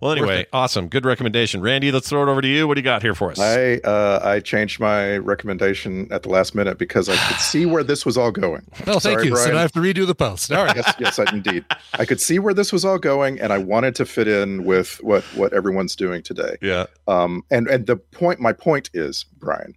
[0.00, 1.90] Well, anyway, awesome, good recommendation, Randy.
[1.90, 2.68] Let's throw it over to you.
[2.68, 3.38] What do you got here for us?
[3.38, 7.82] I uh, I changed my recommendation at the last minute because I could see where
[7.82, 8.64] this was all going.
[8.86, 9.30] Oh, thank you.
[9.30, 9.50] So Brian.
[9.52, 10.50] now I have to redo the post.
[10.52, 10.74] All right.
[10.76, 11.64] yes, yes, I, indeed.
[11.94, 15.02] I could see where this was all going, and I wanted to fit in with
[15.02, 16.56] what what everyone's doing today.
[16.62, 19.74] yeah, Um, and and the point, my point is, Brian,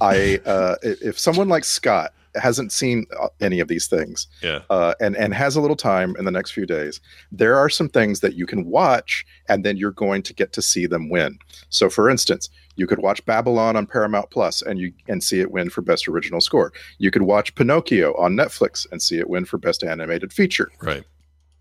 [0.00, 4.60] I uh, i- if someone like Scott hasn't seen uh, any of these things, yeah.
[4.70, 7.00] uh, and and has a little time in the next few days,
[7.30, 10.62] there are some things that you can watch, and then you're going to get to
[10.62, 11.38] see them win.
[11.68, 15.50] So, for instance, you could watch Babylon on Paramount Plus, and you and see it
[15.50, 16.72] win for best original score.
[16.98, 20.70] You could watch Pinocchio on Netflix and see it win for best animated feature.
[20.80, 21.04] Right.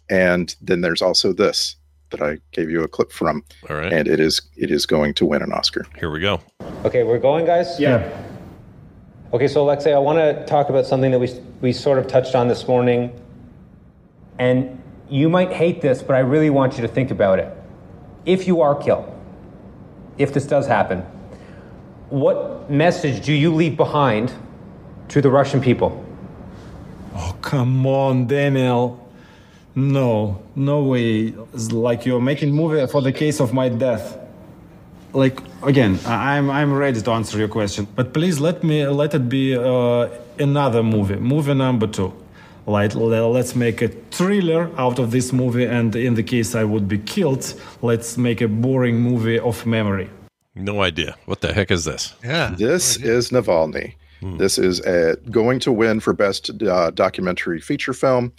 [0.09, 1.75] And then there's also this
[2.11, 3.91] that I gave you a clip from, All right.
[3.91, 5.85] and it is it is going to win an Oscar.
[5.97, 6.41] Here we go.
[6.85, 7.79] Okay, we're going, guys?
[7.79, 8.30] Yeah.
[9.33, 11.31] Okay, so Alexei, I want to talk about something that we,
[11.61, 13.17] we sort of touched on this morning.
[14.37, 17.55] And you might hate this, but I really want you to think about it.
[18.25, 19.09] If you are killed,
[20.17, 20.99] if this does happen,
[22.09, 24.33] what message do you leave behind
[25.07, 26.05] to the Russian people?
[27.15, 28.99] Oh, come on, Daniel.
[29.75, 31.33] No, no way.
[31.53, 34.17] It's like you're making movie for the case of my death.
[35.13, 39.13] Like again, I- I'm I'm ready to answer your question, but please let me let
[39.13, 40.07] it be uh,
[40.39, 42.13] another movie, movie number two.
[42.65, 46.87] Like let's make a thriller out of this movie, and in the case I would
[46.87, 50.09] be killed, let's make a boring movie of memory.
[50.55, 51.15] No idea.
[51.25, 52.13] What the heck is this?
[52.23, 52.53] Yeah.
[52.57, 53.95] This is Navalny.
[54.37, 58.31] This is uh going to win for best uh, documentary feature film.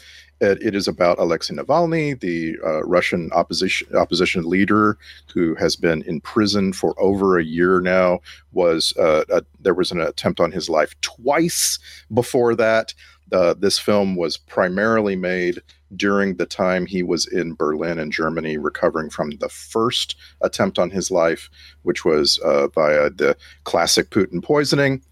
[0.43, 4.99] It, it is about Alexei Navalny, the uh, Russian opposition opposition leader
[5.33, 8.19] who has been in prison for over a year now.
[8.53, 11.79] Was uh, a, there was an attempt on his life twice
[12.13, 12.93] before that.
[13.31, 15.63] Uh, this film was primarily made
[15.97, 20.91] during the time he was in Berlin and Germany, recovering from the first attempt on
[20.91, 21.49] his life,
[21.83, 25.03] which was uh, via the classic Putin poisoning.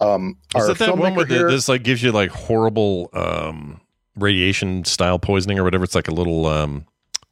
[0.00, 3.80] Um, Is that that one where here- this like gives you like horrible um,
[4.16, 5.84] radiation style poisoning or whatever?
[5.84, 6.86] It's like a little um,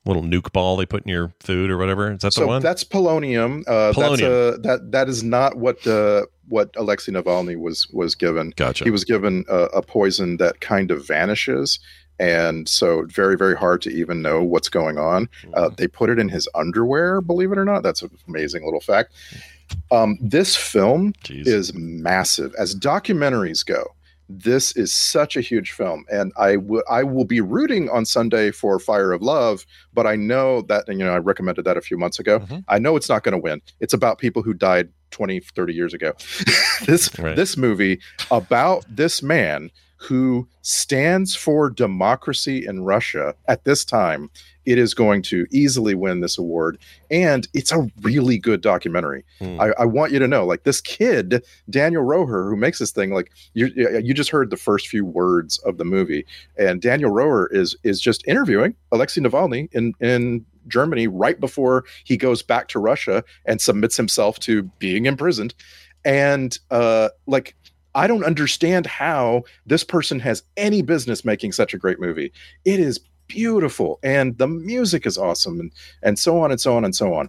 [0.09, 2.13] little nuke ball they put in your food or whatever.
[2.13, 2.63] Is that the one?
[2.63, 3.63] that's polonium.
[3.69, 4.55] Uh, That's Polonium.
[4.55, 8.53] a, that that is not what uh, what Alexei Navalny was was given.
[8.57, 8.85] Gotcha.
[8.85, 11.79] He was given a, a poison that kind of vanishes,
[12.19, 15.27] and so very very hard to even know what's going on.
[15.27, 15.53] Mm-hmm.
[15.55, 17.21] Uh, they put it in his underwear.
[17.21, 19.13] Believe it or not, that's an amazing little fact.
[19.91, 23.85] Um, this film is massive as documentaries go.
[24.29, 28.51] This is such a huge film, and I will I will be rooting on Sunday
[28.51, 29.65] for Fire of Love,
[29.95, 32.41] but I know that and, you know I recommended that a few months ago.
[32.41, 32.59] Mm-hmm.
[32.69, 33.63] I know it's not going to win.
[33.81, 36.13] It's about people who died 20, 30 years ago.
[36.87, 38.01] this this movie
[38.31, 44.31] about this man who stands for democracy in Russia at this time,
[44.65, 46.79] it is going to easily win this award.
[47.11, 49.25] And it's a really good documentary.
[49.61, 53.13] I, I want you to know, like this kid, Daniel Roher, who makes this thing,
[53.13, 53.67] like you
[54.03, 56.25] you just heard the first few words of the movie,
[56.57, 62.17] and Daniel Roher is is just interviewing Alexei Navalny in in Germany right before he
[62.17, 65.55] goes back to Russia and submits himself to being imprisoned.
[66.05, 67.57] And uh like
[67.99, 72.33] I don't understand how this person has any business making such a great movie.
[72.65, 75.73] It is beautiful and the music is awesome and
[76.03, 77.29] and so on and so on and so on.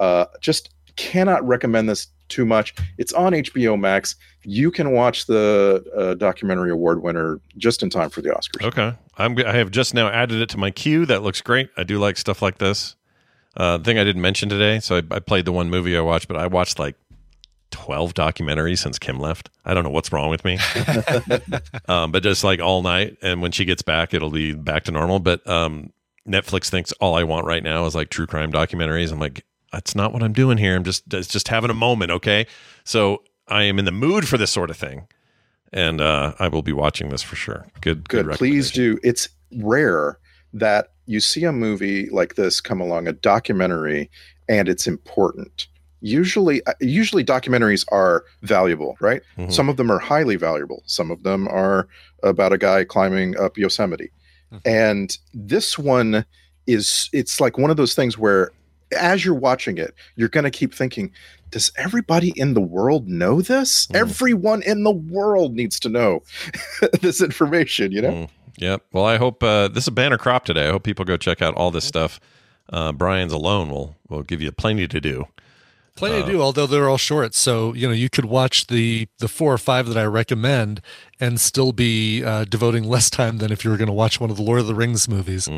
[0.00, 2.74] Uh just cannot recommend this too much.
[2.98, 4.16] It's on HBO Max.
[4.42, 8.64] You can watch the uh, documentary award winner just in time for the Oscars.
[8.64, 9.38] Okay, I'm.
[9.38, 11.06] I have just now added it to my queue.
[11.06, 11.70] That looks great.
[11.76, 12.96] I do like stuff like this.
[13.54, 14.80] Uh, thing I didn't mention today.
[14.80, 16.96] So I, I played the one movie I watched, but I watched like
[17.72, 19.50] twelve documentaries since Kim left.
[19.64, 20.58] I don't know what's wrong with me.
[21.88, 24.92] um, but just like all night, and when she gets back, it'll be back to
[24.92, 25.18] normal.
[25.18, 25.92] But um,
[26.28, 29.10] Netflix thinks all I want right now is like true crime documentaries.
[29.10, 30.76] I'm like, that's not what I'm doing here.
[30.76, 32.46] I'm just it's just having a moment, okay?
[32.84, 35.08] So I am in the mood for this sort of thing,
[35.72, 37.66] and uh, I will be watching this for sure.
[37.80, 38.26] Good, good.
[38.26, 40.18] good please do it's rare
[40.52, 44.10] that you see a movie like this come along a documentary
[44.48, 45.66] and it's important
[46.02, 49.52] usually uh, usually documentaries are valuable right Mhm.
[49.52, 51.88] some of them are highly valuable some of them are
[52.22, 54.10] about a guy climbing up yosemite
[54.66, 56.24] and this one
[56.66, 58.50] is it's like one of those things where
[58.98, 61.10] as you're watching it you're going to keep thinking
[61.50, 66.20] does everybody in the world know this everyone in the world needs to know
[67.00, 68.26] this information you know
[68.58, 68.82] Yep.
[68.92, 70.68] Well, I hope uh, this is a banner crop today.
[70.68, 72.20] I hope people go check out all this stuff.
[72.70, 75.24] Uh, Brian's alone will will give you plenty to do.
[75.94, 77.34] Plenty Uh, to do, although they're all short.
[77.34, 80.80] So you know you could watch the the four or five that I recommend
[81.22, 84.28] and still be uh, devoting less time than if you were going to watch one
[84.28, 85.48] of the Lord of the Rings movies.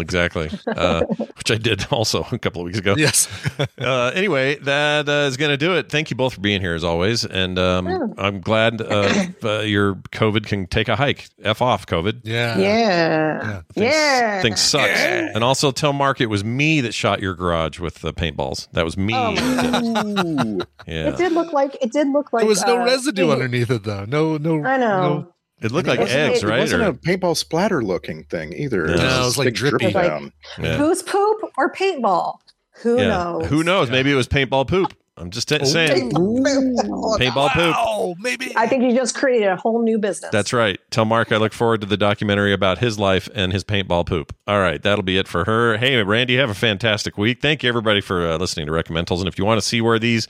[0.00, 0.50] Exactly.
[0.66, 1.04] Uh,
[1.36, 2.96] which I did also a couple of weeks ago.
[2.96, 3.28] Yes.
[3.78, 5.88] uh, anyway, that uh, is going to do it.
[5.88, 9.94] Thank you both for being here as always, and um, I'm glad uh, uh, your
[10.12, 11.28] COVID can take a hike.
[11.42, 12.22] F off, COVID.
[12.24, 12.58] Yeah.
[12.58, 13.62] Yeah.
[13.76, 14.42] Yeah.
[14.42, 14.98] Things sucks.
[14.98, 18.68] And also tell Mark it was me that shot your garage with the paintballs.
[18.72, 19.12] That was me.
[20.86, 21.08] yeah.
[21.08, 23.84] It did look like it did look like There was no residue it- underneath it
[23.84, 24.06] though.
[24.06, 24.64] No, no.
[24.64, 25.03] I know.
[25.08, 25.28] No-
[25.62, 26.58] It looked like wasn't eggs, a, right?
[26.58, 28.86] It wasn't Or- a paintball splatter looking thing either.
[28.86, 29.78] No, it just was like big drippy.
[29.78, 30.32] drip Like, down.
[30.60, 30.76] Yeah.
[30.76, 32.34] Who's poop or paintball?
[32.82, 33.08] Who Yeah.
[33.08, 33.46] knows?
[33.46, 33.90] Who knows?
[33.90, 34.92] Maybe it was paintball poop.
[35.16, 36.10] I'm just t- saying.
[36.10, 37.74] Paintball poop.
[37.78, 38.52] Oh, maybe.
[38.56, 40.30] I think you just created a whole new business.
[40.32, 40.78] That's right.
[40.90, 44.34] Tell Mark I look forward to the documentary about his life and his paintball poop.
[44.48, 45.76] All right, that'll be it for her.
[45.76, 47.40] Hey, Randy, have a fantastic week.
[47.40, 49.20] Thank you, everybody, for uh, listening to Recommendals.
[49.20, 50.26] And if you want to see where these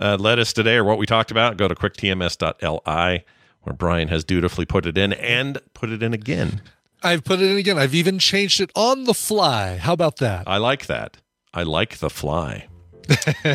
[0.00, 3.24] uh, led us today or what we talked about, go to quicktms.li,
[3.62, 6.62] where Brian has dutifully put it in and put it in again.
[7.02, 7.78] I've put it in again.
[7.78, 9.76] I've even changed it on the fly.
[9.76, 10.48] How about that?
[10.48, 11.18] I like that.
[11.54, 12.68] I like the fly.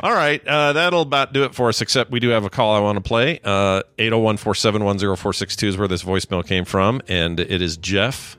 [0.00, 1.80] All right, uh, that'll about do it for us.
[1.80, 3.40] Except we do have a call I want to play.
[3.42, 6.46] Uh, Eight zero one four seven one zero four six two is where this voicemail
[6.46, 8.38] came from, and it is Jeff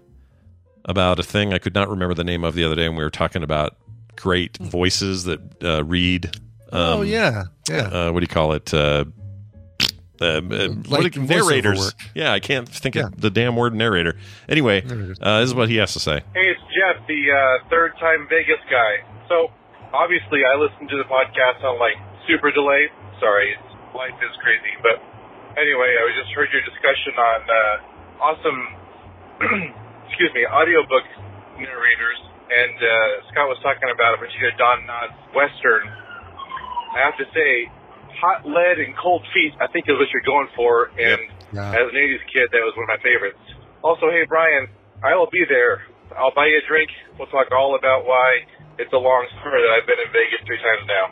[0.86, 3.04] about a thing I could not remember the name of the other day, and we
[3.04, 3.76] were talking about
[4.16, 6.40] great voices that uh, read.
[6.72, 7.82] oh yeah, yeah.
[7.88, 8.74] Uh, what do you call it?
[10.20, 11.80] Uh, uh, uh, what Like narrators.
[11.80, 11.94] work.
[12.16, 14.16] Yeah, I can't think of the damn word narrator.
[14.50, 14.84] Anyway,
[15.22, 16.22] uh, this is what he has to say.
[16.34, 19.06] Hey, it's Jeff, the uh, third time Vegas guy.
[19.30, 19.50] So,
[19.94, 22.88] obviously, I listen to the podcast on like super delay.
[23.20, 24.74] Sorry, it's, life is crazy.
[24.82, 25.02] But
[25.58, 27.76] anyway, I just heard your discussion on uh,
[28.22, 28.62] awesome,
[30.10, 31.06] excuse me, audiobook
[31.58, 32.20] narrators.
[32.48, 35.84] And uh, Scott was talking about a particular Don Knotts Western.
[36.96, 37.68] I have to say,
[38.22, 40.90] Hot Lead and Cold Feet, I think is what you're going for.
[41.00, 41.22] And
[41.54, 43.40] as an 80s kid, that was one of my favorites.
[43.84, 44.68] Also, hey, Brian,
[45.04, 45.84] I will be there.
[46.18, 46.90] I'll buy you a drink.
[47.20, 48.40] We'll talk all about why
[48.80, 51.06] it's a long story that I've been in Vegas three times now.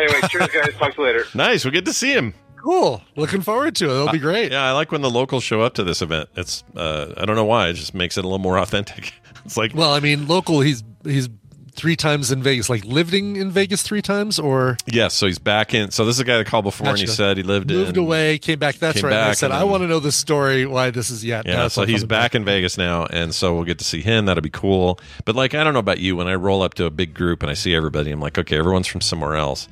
[0.00, 0.74] Anyway, cheers, guys.
[0.78, 1.24] Talk to you later.
[1.34, 1.64] Nice.
[1.64, 2.34] We'll get to see him.
[2.62, 3.02] Cool.
[3.16, 3.90] Looking forward to it.
[3.92, 4.52] It'll be great.
[4.52, 6.28] Yeah, I like when the locals show up to this event.
[6.36, 7.68] It's uh, I don't know why.
[7.68, 9.12] It just makes it a little more authentic.
[9.44, 10.60] It's like Well, I mean, local.
[10.60, 11.28] He's he's
[11.74, 12.68] three times in Vegas.
[12.70, 15.14] Like living in Vegas three times, or yes.
[15.14, 15.90] So he's back in.
[15.90, 17.96] So this is a guy that called before, and he said he lived in moved
[17.96, 18.02] in.
[18.04, 18.76] away, came back.
[18.76, 19.16] That's came right.
[19.16, 20.66] And I said I want to know the story.
[20.66, 21.46] Why this is yet?
[21.46, 24.26] Yeah, so he's back in Vegas now, and so we'll get to see him.
[24.26, 24.98] That'll be cool.
[25.24, 26.16] But like, I don't know about you.
[26.16, 28.58] When I roll up to a big group and I see everybody, I'm like, okay,
[28.58, 29.68] everyone's from somewhere else.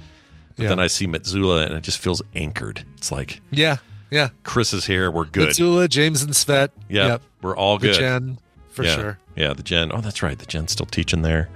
[0.57, 0.69] But Yeah.
[0.71, 2.85] then I see Mitsula, and it just feels anchored.
[2.97, 3.77] It's like Yeah,
[4.11, 4.31] yeah.
[4.43, 5.11] Chris is here.
[5.11, 5.51] We're good.
[5.51, 6.71] Mitsula, James, and Svet.
[6.89, 7.95] Yep, we're all good.
[7.95, 8.39] Gen,
[8.71, 8.95] for Yeah.
[8.95, 9.19] sure.
[9.37, 9.91] Yeah, the Gen.
[9.93, 10.39] Oh, that's right.
[10.39, 11.49] The Gen's still teaching there.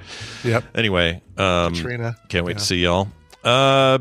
[0.45, 0.65] Yep.
[0.75, 2.17] Anyway, um, Katrina.
[2.29, 2.59] Can't wait Yeah.
[2.59, 3.09] to see y'all.
[3.43, 3.99] Uh,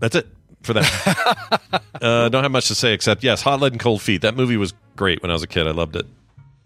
[0.00, 0.26] that's it
[0.62, 1.60] for that.
[2.02, 4.22] uh, don't have much to say except yes, Hot Lead and Cold Feet.
[4.22, 5.66] That movie was great when I was a kid.
[5.66, 6.06] I loved it.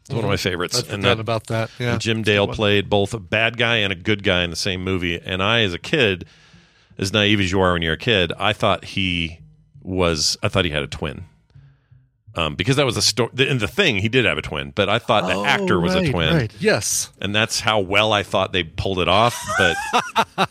[0.02, 0.78] It's one of my favorites.
[0.78, 1.70] I forgot about that.
[1.78, 1.92] Yeah.
[1.92, 4.82] and Jim Dale played both a bad guy and a good guy in the same
[4.82, 5.20] movie.
[5.20, 6.24] And I, as a kid,
[6.98, 9.38] as naive as you are when you're a kid, I thought he
[9.80, 10.36] was.
[10.42, 11.24] I thought he had a twin.
[12.34, 13.30] Um, because that was a story.
[13.46, 15.94] In the thing, he did have a twin, but I thought the Oh, actor was
[15.94, 16.34] right, a twin.
[16.34, 16.52] right.
[16.60, 17.10] Yes.
[17.20, 19.38] and that's how well I thought they pulled it off.
[19.58, 19.76] But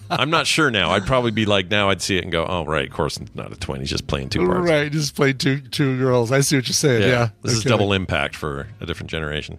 [0.12, 0.92] I'm not sure now.
[0.92, 3.34] I'd probably be like, now I'd see it and go, oh right, of course, it's
[3.34, 3.80] not a twin.
[3.80, 4.70] He's just playing two parts.
[4.70, 4.92] Right.
[4.92, 6.32] Just played two two girls.
[6.32, 7.02] I see what you're saying.
[7.02, 7.30] Yeah.
[7.42, 9.58] This is double impact for a different generation.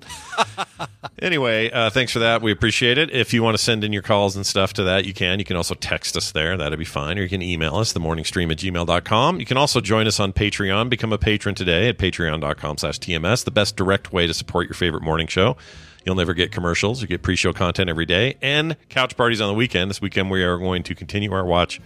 [1.21, 2.43] anyway, uh, thanks for that.
[2.43, 3.11] We appreciate it.
[3.11, 5.39] If you want to send in your calls and stuff to that, you can.
[5.39, 6.57] You can also text us there.
[6.57, 7.19] That'd be fine.
[7.19, 9.41] Or you can email us, the themorningstream at gmail.com.
[9.41, 10.89] You can also join us on Patreon.
[10.89, 13.45] Become a patron today at patreon.com slash TMS.
[13.45, 15.57] The best direct way to support your favorite morning show.
[16.05, 17.01] You'll never get commercials.
[17.01, 19.89] You get pre-show content every day and couch parties on the weekend.
[19.89, 21.81] This weekend we are going to continue our watch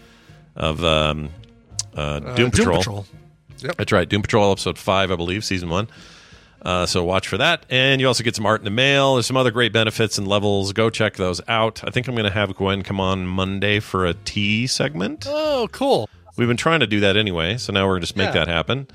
[0.55, 1.29] of um,
[1.95, 2.79] uh, Doom, Doom Patrol.
[2.79, 3.07] Patrol.
[3.59, 3.77] Yep.
[3.77, 4.09] That's right.
[4.09, 5.89] Doom Patrol episode five, I believe, season one.
[6.63, 7.65] Uh, so watch for that.
[7.69, 9.15] And you also get some art in the mail.
[9.15, 10.73] There's some other great benefits and levels.
[10.73, 11.85] Go check those out.
[11.85, 15.27] I think I'm going to have Gwen come on Monday for a tea segment.
[15.29, 16.09] Oh, cool.
[16.39, 18.45] We've been trying to do that anyway, so now we're going to just make Yeah.
[18.45, 18.89] that happen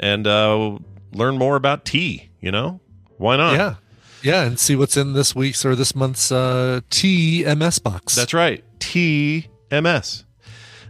[0.00, 0.78] and uh,
[1.12, 2.30] learn more about tea.
[2.40, 2.80] You know,
[3.18, 3.54] why not?
[3.54, 3.74] Yeah.
[4.22, 8.14] Yeah, and see what's in this week's or this month's uh, TMS box.
[8.14, 8.62] That's right.
[8.78, 10.24] TMS.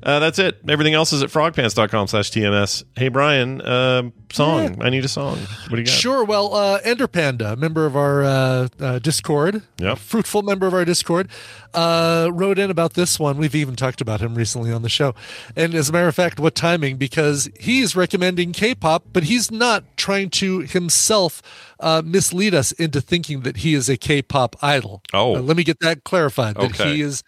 [0.02, 0.58] Uh, that's it.
[0.68, 2.84] Everything else is at frogpants.com slash TMS.
[2.96, 4.80] Hey, Brian, um, song.
[4.82, 5.38] I need a song.
[5.38, 5.92] What do you got?
[5.92, 6.24] Sure.
[6.24, 9.98] Well, uh, Ender Panda, member of our uh, uh, Discord, Yep.
[9.98, 11.28] fruitful member of our Discord,
[11.74, 13.36] uh, wrote in about this one.
[13.36, 15.14] We've even talked about him recently on the show.
[15.54, 16.96] And as a matter of fact, what timing?
[16.96, 21.42] Because he's recommending K-pop, but he's not trying to himself
[21.78, 25.02] uh, mislead us into thinking that he is a K-pop idol.
[25.12, 25.36] Oh.
[25.36, 26.56] Uh, let me get that clarified.
[26.56, 26.94] That Okay.
[26.94, 27.22] he is.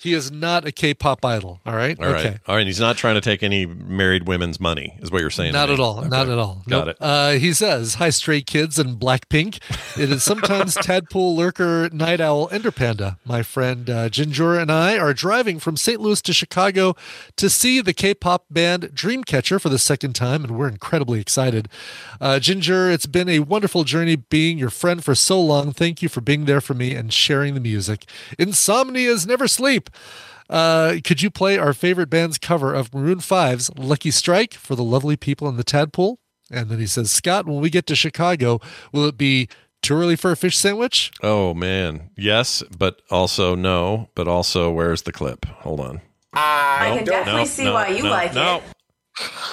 [0.00, 1.60] He is not a K-pop idol.
[1.66, 1.98] All right.
[2.00, 2.24] All right.
[2.26, 2.38] okay.
[2.46, 2.66] All right.
[2.66, 5.52] He's not trying to take any married women's money, is what you're saying.
[5.52, 5.98] Not at all.
[5.98, 6.08] Okay.
[6.08, 6.62] Not at all.
[6.66, 6.88] Got Nope.
[6.88, 6.96] it.
[7.02, 9.58] Uh, he says, "Hi, stray kids and Blackpink.
[10.00, 13.18] It is sometimes tadpole lurker, night owl, ender panda.
[13.26, 16.00] My friend uh, Ginger and I are driving from St.
[16.00, 16.96] Louis to Chicago
[17.36, 21.68] to see the K-pop band Dreamcatcher for the second time, and we're incredibly excited.
[22.22, 25.72] Uh, Ginger, it's been a wonderful journey being your friend for so long.
[25.74, 28.06] Thank you for being there for me and sharing the music.
[28.38, 29.89] Insomnia is never sleep."
[30.48, 34.82] Uh, could you play our favorite band's cover of Maroon 5's Lucky Strike for the
[34.82, 36.18] lovely people in the tadpole?
[36.50, 38.58] And then he says, Scott, when we get to Chicago,
[38.92, 39.48] will it be
[39.82, 41.12] too early for a fish sandwich?
[41.22, 42.10] Oh, man.
[42.16, 44.08] Yes, but also no.
[44.16, 45.46] But also, where's the clip?
[45.46, 46.00] Hold on.
[46.32, 48.56] I No, can definitely no, see no, why you no, like no.
[48.56, 48.62] it.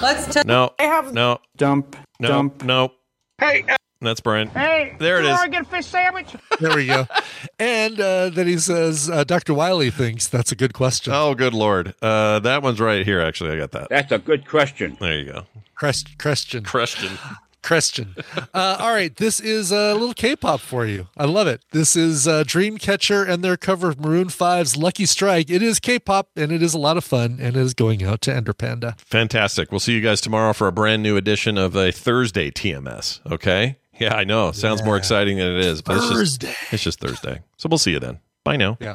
[0.02, 0.70] Let's tell No.
[0.78, 1.38] I have No.
[1.56, 1.96] Dump.
[2.18, 2.28] No.
[2.28, 2.64] Dump.
[2.64, 2.92] No.
[3.40, 4.48] Hey, uh, That's Brian.
[4.48, 5.42] hey, There it is.
[5.42, 6.28] you get a fish sandwich?
[6.60, 7.06] There we go.
[7.58, 9.54] and uh, then he says, uh, Dr.
[9.54, 11.12] Wiley thinks that's a good question.
[11.12, 11.94] Oh, good lord.
[12.00, 13.20] Uh, that one's right here.
[13.20, 13.88] Actually, I got that.
[13.88, 14.96] That's a good question.
[15.00, 15.46] There you go.
[15.74, 16.64] Crest, question.
[16.64, 17.10] Question.
[17.60, 18.14] Christian.
[18.54, 21.08] Uh, all right, this is a little K-pop for you.
[21.18, 21.60] I love it.
[21.72, 26.30] This is uh, Dreamcatcher and their cover of Maroon 5's "Lucky Strike." It is K-pop
[26.36, 28.94] and it is a lot of fun, and it is going out to Ender Panda.
[28.98, 29.70] Fantastic.
[29.70, 33.20] We'll see you guys tomorrow for a brand new edition of a Thursday TMS.
[33.30, 33.76] Okay.
[33.98, 34.52] Yeah, I know.
[34.52, 37.40] Sounds more exciting than it is, but it's just it's just Thursday.
[37.56, 38.20] So we'll see you then.
[38.44, 38.78] Bye now.
[38.80, 38.94] Yeah.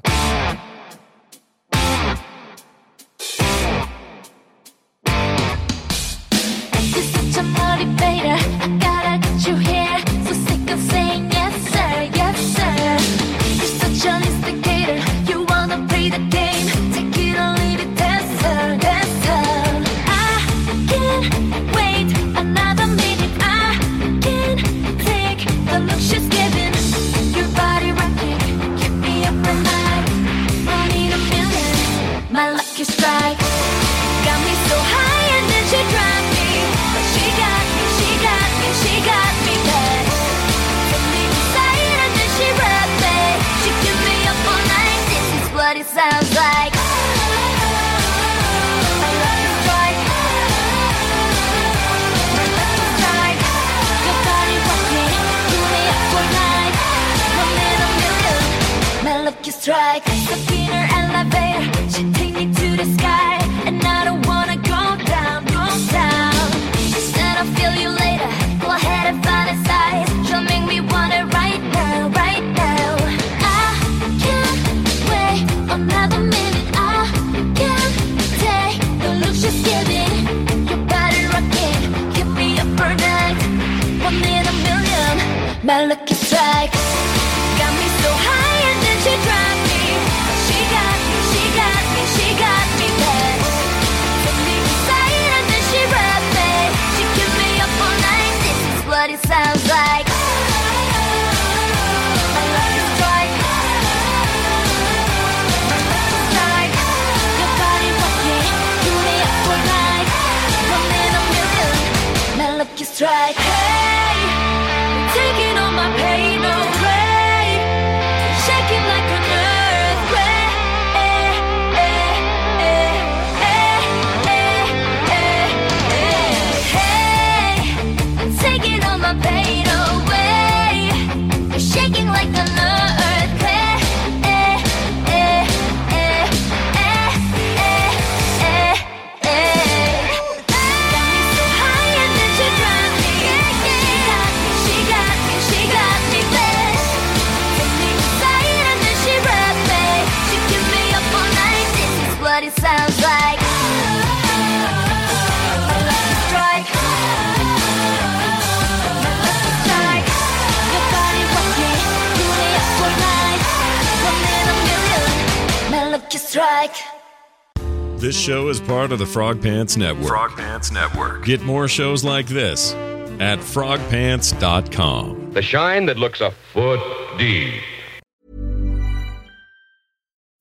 [168.84, 170.07] Part of the Frog Pants Network.
[170.07, 171.23] Frog Pants Network.
[171.23, 172.73] Get more shows like this
[173.18, 175.31] at frogpants.com.
[175.31, 176.81] The shine that looks a foot
[177.18, 177.61] deep.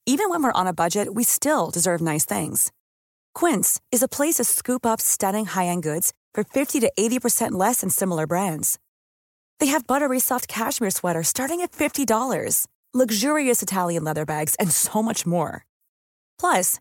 [0.06, 2.73] Even when we're on a budget, we still deserve nice things.
[3.32, 7.52] Quince is a place to scoop up stunning high end goods for 50 to 80%
[7.52, 8.81] less than similar brands.
[9.60, 15.01] They have buttery soft cashmere sweaters starting at $50, luxurious Italian leather bags, and so
[15.01, 15.64] much more.
[16.40, 16.81] Plus,